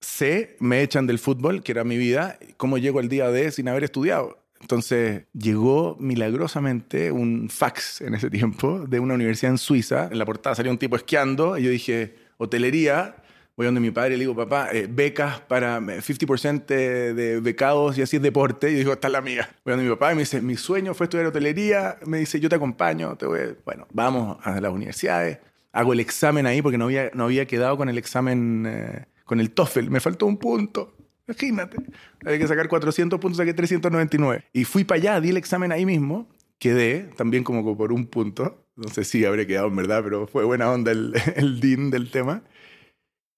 C 0.00 0.56
me 0.58 0.82
echan 0.82 1.06
del 1.06 1.20
fútbol, 1.20 1.62
que 1.62 1.70
era 1.70 1.84
mi 1.84 1.96
vida. 1.96 2.40
¿Cómo 2.56 2.76
llego 2.76 2.98
al 2.98 3.08
día 3.08 3.30
D 3.30 3.52
sin 3.52 3.68
haber 3.68 3.84
estudiado? 3.84 4.44
Entonces 4.68 5.22
llegó 5.32 5.96
milagrosamente 5.98 7.10
un 7.10 7.48
fax 7.48 8.02
en 8.02 8.14
ese 8.14 8.28
tiempo 8.28 8.80
de 8.86 9.00
una 9.00 9.14
universidad 9.14 9.52
en 9.52 9.56
Suiza. 9.56 10.10
En 10.12 10.18
la 10.18 10.26
portada 10.26 10.54
salió 10.54 10.70
un 10.70 10.76
tipo 10.76 10.94
esquiando 10.94 11.56
y 11.56 11.62
yo 11.62 11.70
dije, 11.70 12.16
hotelería 12.36 13.16
voy 13.56 13.64
donde 13.64 13.80
mi 13.80 13.90
padre 13.90 14.14
y 14.14 14.18
le 14.18 14.24
digo, 14.24 14.36
papá, 14.36 14.68
eh, 14.72 14.86
becas 14.88 15.40
para 15.40 15.80
50% 15.80 16.64
eh, 16.68 16.74
de, 17.14 17.40
becados 17.40 17.96
y 17.96 18.02
así 18.02 18.16
es 18.16 18.22
deporte. 18.22 18.70
Y 18.70 18.74
digo, 18.74 18.92
está 18.92 19.08
la 19.08 19.22
mía. 19.22 19.48
Voy 19.64 19.72
donde 19.72 19.84
mi 19.84 19.90
papá 19.90 20.12
y 20.12 20.16
me 20.16 20.20
dice, 20.20 20.42
mi 20.42 20.56
sueño 20.56 20.92
fue 20.92 21.06
estudiar 21.06 21.26
hotelería. 21.26 21.96
Me 22.04 22.18
dice, 22.18 22.38
yo 22.38 22.50
te 22.50 22.54
acompaño. 22.56 23.16
Te 23.16 23.24
voy. 23.24 23.56
Bueno, 23.64 23.88
vamos 23.92 24.36
a 24.44 24.60
las 24.60 24.70
universidades. 24.70 25.38
Hago 25.72 25.94
el 25.94 26.00
examen 26.00 26.46
ahí 26.46 26.60
porque 26.60 26.76
no 26.76 26.84
había, 26.84 27.10
no 27.14 27.24
había 27.24 27.46
quedado 27.46 27.76
con 27.78 27.88
el 27.88 27.96
examen, 27.98 28.66
eh, 28.68 29.06
con 29.24 29.40
el 29.40 29.50
TOEFL. 29.50 29.88
Me 29.88 29.98
faltó 29.98 30.26
un 30.26 30.36
punto. 30.36 30.94
Imagínate. 31.28 31.76
Había 32.24 32.38
que 32.38 32.48
sacar 32.48 32.68
400 32.68 33.20
puntos, 33.20 33.36
saqué 33.36 33.52
399. 33.52 34.44
Y 34.52 34.64
fui 34.64 34.84
para 34.84 35.00
allá, 35.00 35.20
di 35.20 35.28
el 35.28 35.36
examen 35.36 35.72
ahí 35.72 35.84
mismo. 35.84 36.28
Quedé 36.58 37.10
también 37.16 37.44
como 37.44 37.76
por 37.76 37.92
un 37.92 38.06
punto. 38.06 38.66
No 38.76 38.88
sé 38.88 39.04
si 39.04 39.24
habré 39.24 39.46
quedado 39.46 39.68
en 39.68 39.76
verdad, 39.76 40.02
pero 40.02 40.26
fue 40.26 40.44
buena 40.44 40.70
onda 40.70 40.90
el, 40.90 41.14
el 41.36 41.60
DIN 41.60 41.90
del 41.90 42.10
tema. 42.10 42.42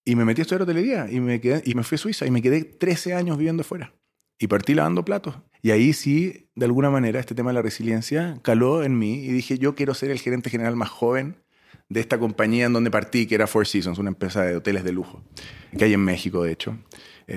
Y 0.05 0.17
me 0.17 0.25
metí 0.25 0.41
a 0.41 0.43
estudiar 0.43 0.63
hotelería 0.63 1.11
y 1.11 1.21
me, 1.21 1.41
quedé, 1.41 1.63
y 1.65 1.75
me 1.75 1.83
fui 1.83 1.97
a 1.97 1.99
Suiza 1.99 2.27
y 2.27 2.31
me 2.31 2.41
quedé 2.41 2.65
13 2.65 3.15
años 3.15 3.37
viviendo 3.37 3.65
fuera. 3.65 3.93
Y 4.39 4.47
partí 4.47 4.75
lavando 4.75 5.05
platos. 5.05 5.37
Y 5.61 5.73
ahí 5.73 5.93
sí, 5.93 6.49
de 6.55 6.65
alguna 6.65 6.89
manera, 6.91 7.21
este 7.21 7.35
tema 7.35 7.51
de 7.51 7.55
la 7.55 7.63
resiliencia 7.63 8.39
caló 8.43 8.83
en 8.83 8.99
mí 8.99 9.25
y 9.25 9.29
dije, 9.29 9.59
yo 9.59 9.75
quiero 9.75 9.93
ser 9.93 10.11
el 10.11 10.19
gerente 10.19 10.49
general 10.49 10.77
más 10.77 10.89
joven 10.89 11.37
de 11.91 12.01
esta 12.01 12.19
compañía 12.19 12.67
en 12.67 12.73
donde 12.73 12.91
partí, 12.91 13.27
que 13.27 13.35
era 13.35 13.47
Four 13.47 13.67
Seasons, 13.67 13.99
una 13.99 14.09
empresa 14.09 14.43
de 14.43 14.57
hoteles 14.57 14.85
de 14.85 14.93
lujo, 14.93 15.23
que 15.77 15.85
hay 15.85 15.93
en 15.93 16.01
México, 16.01 16.43
de 16.43 16.53
hecho. 16.53 16.79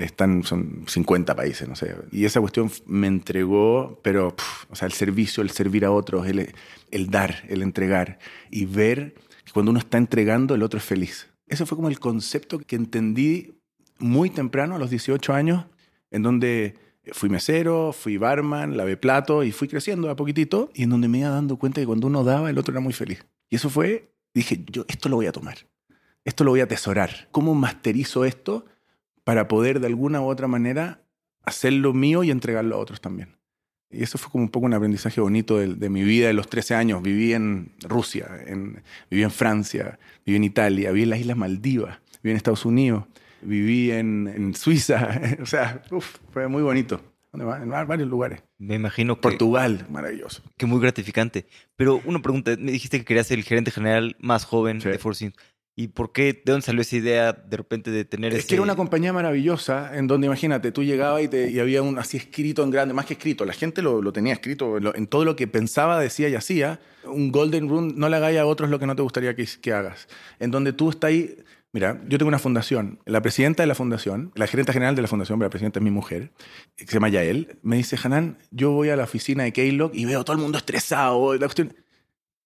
Están, 0.02 0.42
son 0.42 0.84
50 0.86 1.36
países, 1.36 1.68
no 1.68 1.76
sé. 1.76 1.94
Y 2.10 2.24
esa 2.24 2.40
cuestión 2.40 2.70
me 2.86 3.06
entregó, 3.06 4.00
pero, 4.02 4.34
o 4.68 4.74
sea, 4.74 4.86
el 4.86 4.92
servicio, 4.92 5.42
el 5.42 5.50
servir 5.50 5.84
a 5.84 5.92
otros, 5.92 6.26
el, 6.26 6.52
el 6.90 7.10
dar, 7.10 7.44
el 7.48 7.62
entregar 7.62 8.18
y 8.50 8.64
ver 8.64 9.14
que 9.44 9.52
cuando 9.52 9.70
uno 9.70 9.78
está 9.78 9.98
entregando, 9.98 10.54
el 10.54 10.62
otro 10.62 10.78
es 10.78 10.84
feliz. 10.84 11.28
Ese 11.46 11.64
fue 11.66 11.76
como 11.76 11.88
el 11.88 12.00
concepto 12.00 12.58
que 12.58 12.76
entendí 12.76 13.60
muy 13.98 14.30
temprano, 14.30 14.74
a 14.74 14.78
los 14.78 14.90
18 14.90 15.32
años, 15.32 15.66
en 16.10 16.22
donde 16.22 16.74
fui 17.12 17.28
mesero, 17.28 17.92
fui 17.92 18.16
barman, 18.16 18.76
lavé 18.76 18.96
plato 18.96 19.42
y 19.44 19.52
fui 19.52 19.68
creciendo 19.68 20.10
a 20.10 20.16
poquitito 20.16 20.70
y 20.74 20.84
en 20.84 20.90
donde 20.90 21.08
me 21.08 21.18
iba 21.18 21.28
dando 21.28 21.56
cuenta 21.56 21.80
que 21.80 21.86
cuando 21.86 22.06
uno 22.06 22.24
daba, 22.24 22.50
el 22.50 22.58
otro 22.58 22.72
era 22.72 22.80
muy 22.80 22.92
feliz. 22.92 23.24
Y 23.50 23.56
eso 23.56 23.68
fue, 23.70 24.12
dije, 24.32 24.64
yo 24.70 24.84
esto 24.88 25.08
lo 25.08 25.16
voy 25.16 25.26
a 25.26 25.32
tomar, 25.32 25.58
esto 26.24 26.44
lo 26.44 26.50
voy 26.50 26.60
a 26.60 26.64
atesorar. 26.64 27.28
¿Cómo 27.30 27.54
masterizo 27.54 28.24
esto 28.24 28.64
para 29.24 29.48
poder 29.48 29.80
de 29.80 29.86
alguna 29.86 30.20
u 30.20 30.26
otra 30.26 30.46
manera 30.46 31.02
hacerlo 31.42 31.92
mío 31.92 32.22
y 32.22 32.30
entregarlo 32.30 32.76
a 32.76 32.78
otros 32.78 33.00
también? 33.00 33.36
Y 33.90 34.02
eso 34.02 34.18
fue 34.18 34.30
como 34.30 34.44
un 34.44 34.50
poco 34.50 34.66
un 34.66 34.74
aprendizaje 34.74 35.20
bonito 35.20 35.58
de, 35.58 35.88
mi 35.88 36.02
vida 36.02 36.26
de 36.26 36.32
los 36.32 36.48
13 36.48 36.74
años. 36.74 37.02
Viví 37.02 37.32
en 37.32 37.72
Rusia, 37.82 38.28
en, 38.46 38.82
viví 39.10 39.22
en 39.22 39.30
Francia, 39.30 39.98
viví 40.26 40.36
en 40.36 40.44
Italia, 40.44 40.90
viví 40.90 41.04
en 41.04 41.10
las 41.10 41.20
Islas 41.20 41.36
Maldivas, 41.36 41.98
viví 42.22 42.32
en 42.32 42.36
Estados 42.36 42.64
Unidos, 42.64 43.04
viví 43.42 43.92
en, 43.92 44.54
Suiza. 44.54 45.20
o 45.42 45.46
sea, 45.46 45.82
fue 46.32 46.48
muy 46.48 46.62
bonito. 46.62 47.00
En 47.32 47.68
varios 47.68 48.08
lugares. 48.08 48.42
Me 48.58 48.76
imagino 48.76 49.16
que... 49.16 49.22
Portugal, 49.22 49.86
maravilloso. 49.90 50.42
Que 50.56 50.66
muy 50.66 50.80
gratificante. 50.80 51.46
Pero 51.74 52.00
una 52.04 52.22
pregunta, 52.22 52.52
me 52.56 52.70
dijiste 52.70 52.98
que 52.98 53.04
querías 53.04 53.26
ser 53.26 53.38
el 53.38 53.44
gerente 53.44 53.72
general 53.72 54.16
más 54.20 54.44
joven 54.44 54.78
de 54.78 54.98
Four 54.98 55.16
¿Y 55.76 55.88
por 55.88 56.12
qué? 56.12 56.32
¿De 56.32 56.52
dónde 56.52 56.62
salió 56.64 56.82
esa 56.82 56.94
idea 56.96 57.32
de 57.32 57.56
repente 57.56 57.90
de 57.90 58.04
tener 58.04 58.32
Es 58.32 58.46
que 58.46 58.54
era 58.54 58.62
una 58.62 58.76
compañía 58.76 59.12
maravillosa 59.12 59.96
en 59.98 60.06
donde, 60.06 60.28
imagínate, 60.28 60.70
tú 60.70 60.84
llegabas 60.84 61.24
y, 61.24 61.28
te, 61.28 61.50
y 61.50 61.58
había 61.58 61.82
un 61.82 61.98
así 61.98 62.16
escrito 62.16 62.62
en 62.62 62.70
grande, 62.70 62.94
más 62.94 63.06
que 63.06 63.14
escrito, 63.14 63.44
la 63.44 63.52
gente 63.54 63.82
lo, 63.82 64.00
lo 64.00 64.12
tenía 64.12 64.32
escrito 64.34 64.76
en, 64.78 64.84
lo- 64.84 64.94
en 64.94 65.08
todo 65.08 65.24
lo 65.24 65.34
que 65.34 65.48
pensaba, 65.48 65.98
decía 65.98 66.28
y 66.28 66.36
hacía. 66.36 66.78
Un 67.04 67.32
golden 67.32 67.68
rule, 67.68 67.92
no 67.96 68.08
le 68.08 68.14
hagáis 68.16 68.38
a 68.38 68.46
otros 68.46 68.70
lo 68.70 68.78
que 68.78 68.86
no 68.86 68.94
te 68.94 69.02
gustaría 69.02 69.34
que, 69.34 69.48
que 69.60 69.72
hagas. 69.72 70.06
En 70.38 70.50
donde 70.52 70.72
tú 70.72 70.90
estás 70.90 71.08
ahí... 71.08 71.36
Mira, 71.72 72.00
yo 72.06 72.18
tengo 72.18 72.28
una 72.28 72.38
fundación. 72.38 73.00
La 73.04 73.20
presidenta 73.20 73.64
de 73.64 73.66
la 73.66 73.74
fundación, 73.74 74.30
la 74.36 74.46
gerente 74.46 74.72
general 74.72 74.94
de 74.94 75.02
la 75.02 75.08
fundación, 75.08 75.40
pero 75.40 75.46
la 75.48 75.50
presidenta 75.50 75.80
es 75.80 75.82
mi 75.82 75.90
mujer, 75.90 76.30
que 76.76 76.86
se 76.86 76.92
llama 76.92 77.08
Yael, 77.08 77.58
me 77.62 77.74
dice, 77.76 77.98
Hanan, 78.00 78.38
yo 78.52 78.70
voy 78.70 78.90
a 78.90 78.96
la 78.96 79.02
oficina 79.02 79.42
de 79.42 79.52
Keylog 79.52 79.90
y 79.92 80.04
veo 80.04 80.20
a 80.20 80.24
todo 80.24 80.36
el 80.36 80.42
mundo 80.42 80.56
estresado. 80.56 81.32
La 81.34 81.40
cuestión... 81.40 81.74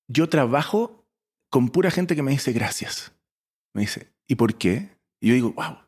Yo 0.06 0.30
trabajo 0.30 1.04
con 1.50 1.68
pura 1.68 1.90
gente 1.90 2.16
que 2.16 2.22
me 2.22 2.30
dice 2.30 2.52
gracias. 2.52 3.12
Me 3.74 3.82
dice, 3.82 4.12
¿y 4.26 4.34
por 4.34 4.54
qué? 4.54 4.90
Y 5.20 5.28
yo 5.28 5.34
digo, 5.34 5.52
wow. 5.52 5.78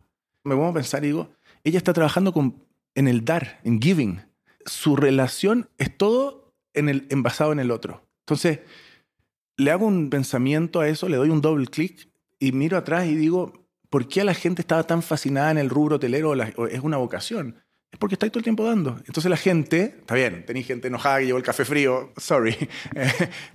Me 0.44 0.54
pongo 0.54 0.68
a 0.68 0.74
pensar 0.74 1.04
y 1.04 1.08
digo, 1.08 1.30
ella 1.64 1.78
está 1.78 1.92
trabajando 1.92 2.32
con, 2.32 2.64
en 2.94 3.08
el 3.08 3.24
dar, 3.24 3.60
en 3.64 3.80
giving. 3.80 4.22
Su 4.64 4.96
relación 4.96 5.68
es 5.78 5.96
todo 5.96 6.54
en 6.74 6.88
el, 6.88 7.06
en 7.10 7.22
basado 7.22 7.52
en 7.52 7.60
el 7.60 7.70
otro. 7.70 8.06
Entonces, 8.26 8.60
le 9.56 9.70
hago 9.70 9.86
un 9.86 10.08
pensamiento 10.10 10.80
a 10.80 10.88
eso, 10.88 11.08
le 11.08 11.16
doy 11.16 11.28
un 11.28 11.40
doble 11.40 11.66
clic 11.66 12.08
y 12.38 12.52
miro 12.52 12.76
atrás 12.76 13.06
y 13.06 13.14
digo, 13.14 13.52
¿por 13.90 14.08
qué 14.08 14.24
la 14.24 14.34
gente 14.34 14.62
estaba 14.62 14.84
tan 14.84 15.02
fascinada 15.02 15.50
en 15.50 15.58
el 15.58 15.68
rubro 15.68 15.96
hotelero? 15.96 16.34
es 16.34 16.80
una 16.80 16.96
vocación. 16.96 17.56
Es 17.92 17.98
porque 17.98 18.14
estáis 18.14 18.32
todo 18.32 18.38
el 18.38 18.44
tiempo 18.44 18.64
dando. 18.64 18.96
Entonces 19.06 19.28
la 19.28 19.36
gente, 19.36 19.96
está 19.98 20.14
bien, 20.14 20.46
tenéis 20.46 20.66
gente 20.66 20.88
enojada 20.88 21.18
que 21.18 21.26
llevó 21.26 21.38
el 21.38 21.44
café 21.44 21.64
frío, 21.64 22.12
sorry, 22.16 22.56
¿no 22.94 23.00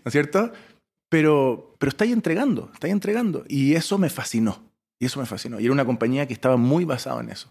es 0.06 0.12
cierto? 0.12 0.52
Pero, 1.16 1.78
pero 1.80 1.92
estáis 1.92 2.12
entregando, 2.12 2.70
estáis 2.74 2.92
entregando. 2.92 3.46
Y 3.48 3.76
eso 3.76 3.98
me 3.98 4.10
fascinó. 4.10 4.62
Y 5.00 5.06
eso 5.06 5.18
me 5.18 5.26
fascinó. 5.26 5.62
Y 5.62 5.64
era 5.64 5.72
una 5.72 5.86
compañía 5.86 6.28
que 6.28 6.34
estaba 6.34 6.58
muy 6.58 6.84
basada 6.84 7.22
en 7.22 7.30
eso. 7.30 7.50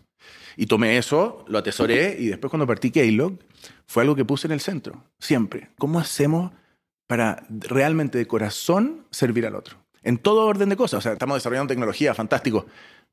Y 0.59 0.67
tomé 0.67 0.99
eso, 0.99 1.47
lo 1.49 1.57
atesoré 1.57 2.15
y 2.21 2.27
después 2.27 2.51
cuando 2.51 2.67
partí 2.67 2.91
Keylog 2.91 3.39
fue 3.87 4.03
algo 4.03 4.15
que 4.15 4.27
puse 4.27 4.49
en 4.49 4.53
el 4.53 4.61
centro, 4.61 5.03
siempre. 5.19 5.71
¿Cómo 5.79 5.99
hacemos 5.99 6.53
para 7.07 7.47
realmente 7.49 8.19
de 8.19 8.27
corazón 8.27 9.07
servir 9.11 9.47
al 9.47 9.55
otro? 9.55 9.79
En 10.03 10.19
todo 10.19 10.45
orden 10.45 10.69
de 10.69 10.77
cosas. 10.77 10.99
O 10.99 11.01
sea, 11.01 11.15
estamos 11.15 11.37
desarrollando 11.37 11.73
tecnología, 11.73 12.13
fantástico, 12.13 12.67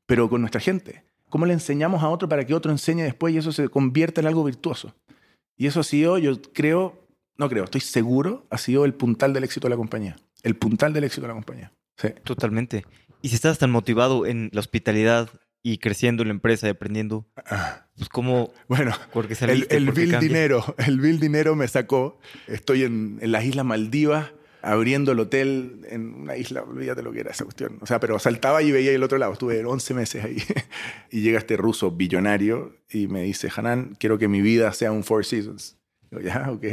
pero 0.04 0.28
con 0.28 0.42
nuestra 0.42 0.60
gente. 0.60 1.02
¿Cómo 1.30 1.46
le 1.46 1.54
enseñamos 1.54 2.02
a 2.02 2.10
otro 2.10 2.28
para 2.28 2.44
que 2.44 2.52
otro 2.52 2.70
enseñe 2.70 3.04
después 3.04 3.32
y 3.32 3.38
eso 3.38 3.52
se 3.52 3.70
convierta 3.70 4.20
en 4.20 4.26
algo 4.26 4.44
virtuoso? 4.44 4.94
Y 5.56 5.66
eso 5.66 5.80
ha 5.80 5.84
sido, 5.84 6.18
yo 6.18 6.42
creo, 6.52 7.06
no 7.38 7.48
creo, 7.48 7.64
estoy 7.64 7.80
seguro, 7.80 8.44
ha 8.50 8.58
sido 8.58 8.84
el 8.84 8.92
puntal 8.92 9.32
del 9.32 9.44
éxito 9.44 9.66
de 9.66 9.70
la 9.70 9.78
compañía. 9.78 10.18
El 10.42 10.56
puntal 10.56 10.92
del 10.92 11.04
éxito 11.04 11.22
de 11.22 11.28
la 11.28 11.34
compañía. 11.34 11.72
Sí. 11.96 12.08
Totalmente. 12.24 12.84
Y 13.20 13.28
si 13.28 13.36
estás 13.36 13.58
tan 13.58 13.70
motivado 13.70 14.26
en 14.26 14.50
la 14.52 14.60
hospitalidad 14.60 15.30
y 15.62 15.78
creciendo 15.78 16.22
en 16.22 16.28
la 16.28 16.34
empresa 16.34 16.66
y 16.66 16.70
aprendiendo, 16.70 17.26
Ah, 17.46 17.86
pues 17.96 18.08
cómo, 18.08 18.52
bueno, 18.68 18.92
porque 19.12 19.34
el, 19.34 19.38
saliste, 19.38 19.76
el 19.76 19.86
¿Por 19.86 19.94
qué 19.94 20.00
Bill 20.00 20.10
cambia? 20.10 20.28
Dinero, 20.28 20.74
el 20.78 21.00
Bill 21.00 21.20
Dinero 21.20 21.54
me 21.54 21.68
sacó. 21.68 22.18
Estoy 22.48 22.82
en, 22.82 23.18
en 23.20 23.30
las 23.30 23.44
Islas 23.44 23.64
Maldivas 23.64 24.32
abriendo 24.62 25.12
el 25.12 25.18
hotel 25.18 25.84
en 25.88 26.14
una 26.14 26.36
isla, 26.36 26.62
olvídate 26.62 27.02
lo 27.02 27.12
que 27.12 27.20
era 27.20 27.32
esa 27.32 27.44
cuestión. 27.44 27.78
O 27.80 27.86
sea, 27.86 28.00
pero 28.00 28.18
saltaba 28.18 28.62
y 28.62 28.70
veía 28.70 28.92
el 28.92 29.02
otro 29.02 29.18
lado. 29.18 29.32
Estuve 29.32 29.64
11 29.64 29.94
meses 29.94 30.24
ahí. 30.24 30.36
y 31.10 31.20
llega 31.20 31.38
este 31.38 31.56
ruso 31.56 31.90
billonario 31.90 32.76
y 32.88 33.08
me 33.08 33.22
dice, 33.22 33.48
Hanan, 33.54 33.96
quiero 33.98 34.18
que 34.18 34.28
mi 34.28 34.40
vida 34.40 34.72
sea 34.72 34.92
un 34.92 35.02
Four 35.04 35.24
Seasons. 35.24 35.76
Digo, 36.10 36.22
ya, 36.22 36.50
ok. 36.50 36.64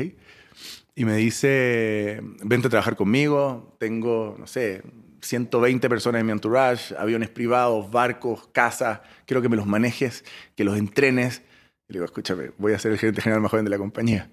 Y 1.00 1.06
me 1.06 1.16
dice, 1.16 2.20
vente 2.44 2.68
a 2.68 2.70
trabajar 2.70 2.98
conmigo. 2.98 3.74
Tengo, 3.80 4.36
no 4.38 4.46
sé, 4.46 4.82
120 5.22 5.88
personas 5.88 6.20
en 6.20 6.26
mi 6.26 6.34
entourage, 6.34 6.94
aviones 6.98 7.30
privados, 7.30 7.90
barcos, 7.90 8.50
casas. 8.52 9.00
Quiero 9.26 9.42
que 9.42 9.48
me 9.48 9.56
los 9.56 9.66
manejes, 9.66 10.26
que 10.58 10.66
los 10.66 10.78
entrenes. 10.78 11.42
Y 11.88 11.94
le 11.94 12.00
digo, 12.00 12.04
escúchame, 12.04 12.52
voy 12.58 12.74
a 12.74 12.80
ser 12.80 12.92
el 12.92 12.98
gerente 12.98 13.22
general 13.22 13.42
más 13.42 13.50
joven 13.50 13.64
de 13.64 13.72
la 13.72 13.78
compañía. 13.78 14.30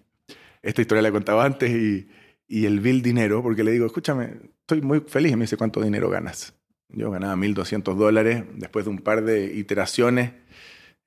Esta 0.60 0.80
historia 0.80 1.02
la 1.02 1.10
he 1.10 1.12
contado 1.12 1.40
antes 1.40 1.70
y, 1.70 2.08
y 2.48 2.66
el 2.66 2.80
bill 2.80 3.00
dinero, 3.00 3.44
porque 3.44 3.62
le 3.62 3.70
digo, 3.70 3.86
escúchame, 3.86 4.32
estoy 4.62 4.80
muy 4.80 5.04
feliz. 5.06 5.34
Y 5.34 5.36
me 5.36 5.44
dice, 5.44 5.56
¿cuánto 5.56 5.80
dinero 5.80 6.10
ganas? 6.10 6.52
Yo 6.88 7.12
ganaba 7.12 7.36
1.200 7.36 7.94
dólares 7.94 8.42
después 8.56 8.86
de 8.86 8.90
un 8.90 8.98
par 8.98 9.22
de 9.22 9.54
iteraciones. 9.54 10.32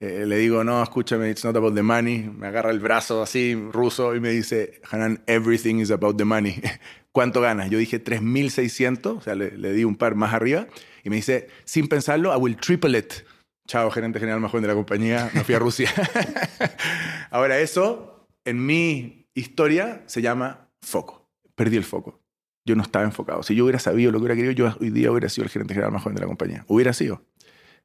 Eh, 0.01 0.25
le 0.25 0.37
digo, 0.37 0.63
no, 0.63 0.81
escúchame, 0.81 1.29
it's 1.29 1.43
not 1.43 1.55
about 1.57 1.75
the 1.75 1.83
money. 1.83 2.19
Me 2.19 2.47
agarra 2.47 2.71
el 2.71 2.79
brazo 2.79 3.21
así, 3.21 3.53
ruso, 3.55 4.15
y 4.15 4.21
me 4.21 4.29
dice, 4.29 4.81
Hanan, 4.89 5.21
everything 5.27 5.75
is 5.75 5.91
about 5.91 6.17
the 6.17 6.23
money. 6.23 6.61
¿Cuánto 7.11 7.41
ganas? 7.41 7.69
Yo 7.69 7.77
dije 7.77 8.01
3.600, 8.01 9.17
o 9.17 9.21
sea, 9.21 9.35
le, 9.35 9.57
le 9.57 9.73
di 9.73 9.83
un 9.83 9.95
par 9.95 10.15
más 10.15 10.33
arriba. 10.33 10.67
Y 11.03 11.09
me 11.09 11.17
dice, 11.17 11.49
sin 11.65 11.87
pensarlo, 11.87 12.33
I 12.33 12.37
will 12.37 12.55
triple 12.55 12.97
it. 12.97 13.13
Chao, 13.67 13.91
gerente 13.91 14.19
general 14.19 14.39
más 14.39 14.51
joven 14.51 14.63
de 14.63 14.69
la 14.69 14.73
compañía, 14.73 15.29
me 15.33 15.43
fui 15.43 15.53
a 15.53 15.59
Rusia. 15.59 15.91
Ahora, 17.29 17.59
eso, 17.59 18.25
en 18.45 18.65
mi 18.65 19.27
historia, 19.33 20.03
se 20.05 20.21
llama 20.21 20.69
foco. 20.81 21.29
Perdí 21.55 21.75
el 21.75 21.83
foco. 21.83 22.21
Yo 22.65 22.75
no 22.75 22.83
estaba 22.83 23.03
enfocado. 23.03 23.43
Si 23.43 23.53
yo 23.53 23.65
hubiera 23.65 23.79
sabido 23.79 24.11
lo 24.11 24.19
que 24.19 24.23
hubiera 24.23 24.35
querido, 24.35 24.53
yo 24.53 24.75
hoy 24.79 24.91
día 24.91 25.11
hubiera 25.11 25.27
sido 25.29 25.43
el 25.43 25.49
gerente 25.49 25.73
general 25.73 25.91
más 25.91 26.03
joven 26.03 26.15
de 26.15 26.21
la 26.21 26.27
compañía. 26.27 26.63
Hubiera 26.67 26.93
sido. 26.93 27.23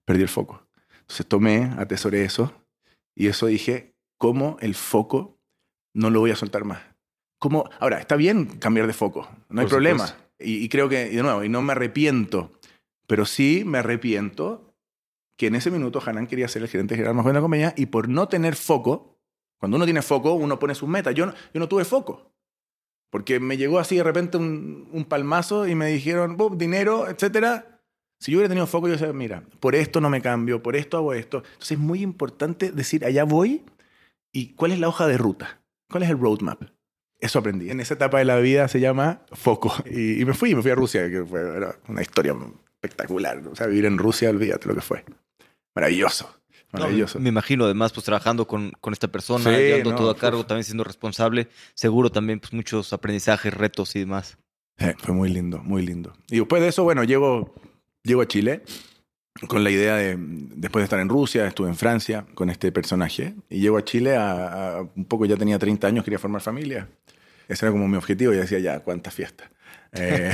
Perdí 0.04 0.22
el 0.22 0.28
foco. 0.28 0.66
Entonces 1.04 1.26
tomé, 1.26 1.70
atesoré 1.78 2.24
eso 2.24 2.52
y 3.14 3.28
eso 3.28 3.46
dije, 3.46 3.94
¿cómo 4.18 4.56
el 4.60 4.74
foco 4.74 5.38
no 5.94 6.10
lo 6.10 6.20
voy 6.20 6.30
a 6.30 6.36
soltar 6.36 6.64
más? 6.64 6.80
¿Cómo? 7.38 7.68
Ahora, 7.78 8.00
está 8.00 8.16
bien 8.16 8.46
cambiar 8.58 8.86
de 8.86 8.94
foco, 8.94 9.28
no 9.50 9.60
hay 9.60 9.66
Por 9.66 9.74
problema. 9.74 10.06
Y, 10.38 10.64
y 10.64 10.68
creo 10.68 10.88
que, 10.88 11.12
y 11.12 11.16
de 11.16 11.22
nuevo, 11.22 11.44
y 11.44 11.48
no 11.48 11.60
me 11.62 11.72
arrepiento, 11.72 12.52
pero 13.06 13.26
sí 13.26 13.64
me 13.66 13.78
arrepiento 13.78 14.74
que 15.36 15.48
en 15.48 15.54
ese 15.54 15.70
minuto 15.70 16.02
Hanan 16.04 16.26
quería 16.26 16.48
ser 16.48 16.62
el 16.62 16.68
gerente 16.68 16.94
general 16.94 17.14
más 17.14 17.22
joven 17.24 17.34
de 17.34 17.38
la 17.38 17.42
compañía 17.42 17.74
y 17.76 17.86
por 17.86 18.08
no 18.08 18.28
tener 18.28 18.56
foco, 18.56 19.18
cuando 19.58 19.76
uno 19.76 19.84
tiene 19.84 20.02
foco, 20.02 20.32
uno 20.34 20.58
pone 20.58 20.74
sus 20.74 20.88
metas. 20.88 21.14
Yo 21.14 21.26
no, 21.26 21.34
yo 21.52 21.60
no 21.60 21.68
tuve 21.68 21.84
foco. 21.84 22.32
Porque 23.10 23.40
me 23.40 23.56
llegó 23.56 23.78
así 23.78 23.96
de 23.96 24.02
repente 24.02 24.36
un, 24.36 24.88
un 24.92 25.04
palmazo 25.04 25.66
y 25.66 25.74
me 25.74 25.86
dijeron, 25.86 26.36
"Bum, 26.36 26.58
dinero, 26.58 27.08
etcétera. 27.08 27.73
Si 28.24 28.32
yo 28.32 28.38
hubiera 28.38 28.48
tenido 28.48 28.66
foco, 28.66 28.86
yo 28.88 28.92
decía, 28.94 29.12
mira, 29.12 29.42
por 29.60 29.74
esto 29.74 30.00
no 30.00 30.08
me 30.08 30.22
cambio, 30.22 30.62
por 30.62 30.76
esto 30.76 30.96
hago 30.96 31.12
esto. 31.12 31.42
Entonces 31.44 31.72
es 31.72 31.78
muy 31.78 32.00
importante 32.00 32.72
decir, 32.72 33.04
allá 33.04 33.24
voy 33.24 33.62
y 34.32 34.54
cuál 34.54 34.72
es 34.72 34.78
la 34.78 34.88
hoja 34.88 35.06
de 35.06 35.18
ruta, 35.18 35.60
cuál 35.90 36.04
es 36.04 36.08
el 36.08 36.18
roadmap. 36.18 36.62
Eso 37.20 37.40
aprendí. 37.40 37.68
En 37.68 37.80
esa 37.80 37.92
etapa 37.92 38.20
de 38.20 38.24
la 38.24 38.38
vida 38.38 38.66
se 38.68 38.80
llama 38.80 39.20
foco. 39.32 39.74
Y, 39.84 40.22
y 40.22 40.24
me 40.24 40.32
fui, 40.32 40.54
me 40.54 40.62
fui 40.62 40.70
a 40.70 40.74
Rusia, 40.74 41.10
que 41.10 41.22
fue 41.22 41.38
era 41.54 41.76
una 41.86 42.00
historia 42.00 42.34
espectacular. 42.72 43.42
O 43.46 43.54
sea, 43.54 43.66
vivir 43.66 43.84
en 43.84 43.98
Rusia, 43.98 44.30
olvídate 44.30 44.68
lo 44.68 44.74
que 44.74 44.80
fue. 44.80 45.04
Maravilloso, 45.74 46.34
maravilloso. 46.72 47.18
No, 47.18 47.24
me 47.24 47.28
imagino, 47.28 47.66
además, 47.66 47.92
pues 47.92 48.06
trabajando 48.06 48.46
con, 48.46 48.72
con 48.80 48.94
esta 48.94 49.08
persona, 49.08 49.44
Sí, 49.44 49.50
llevando 49.50 49.90
no, 49.90 49.96
todo 49.96 50.08
a 50.10 50.16
cargo, 50.16 50.40
uf. 50.40 50.46
también 50.46 50.64
siendo 50.64 50.84
responsable, 50.84 51.48
seguro 51.74 52.10
también 52.10 52.40
pues 52.40 52.54
muchos 52.54 52.94
aprendizajes, 52.94 53.52
retos 53.52 53.94
y 53.96 53.98
demás. 54.00 54.38
Sí, 54.78 54.86
fue 54.96 55.14
muy 55.14 55.28
lindo, 55.28 55.58
muy 55.58 55.84
lindo. 55.84 56.14
Y 56.30 56.38
después 56.38 56.62
de 56.62 56.68
eso, 56.68 56.84
bueno, 56.84 57.04
llego, 57.04 57.54
llego 58.04 58.20
a 58.20 58.28
Chile 58.28 58.62
con 59.48 59.64
la 59.64 59.70
idea 59.70 59.96
de, 59.96 60.16
después 60.16 60.82
de 60.82 60.84
estar 60.84 61.00
en 61.00 61.08
Rusia, 61.08 61.46
estuve 61.46 61.68
en 61.68 61.74
Francia 61.74 62.24
con 62.34 62.50
este 62.50 62.70
personaje, 62.70 63.34
y 63.50 63.60
llego 63.60 63.76
a 63.76 63.84
Chile 63.84 64.16
a, 64.16 64.86
un 64.94 65.04
poco, 65.06 65.26
ya 65.26 65.36
tenía 65.36 65.58
30 65.58 65.88
años, 65.88 66.04
quería 66.04 66.20
formar 66.20 66.40
familia. 66.40 66.88
Ese 67.48 67.66
era 67.66 67.72
como 67.72 67.88
mi 67.88 67.96
objetivo, 67.96 68.32
y 68.32 68.36
decía, 68.36 68.60
ya, 68.60 68.80
cuánta 68.80 69.10
fiesta. 69.10 69.50
Eh, 69.92 70.32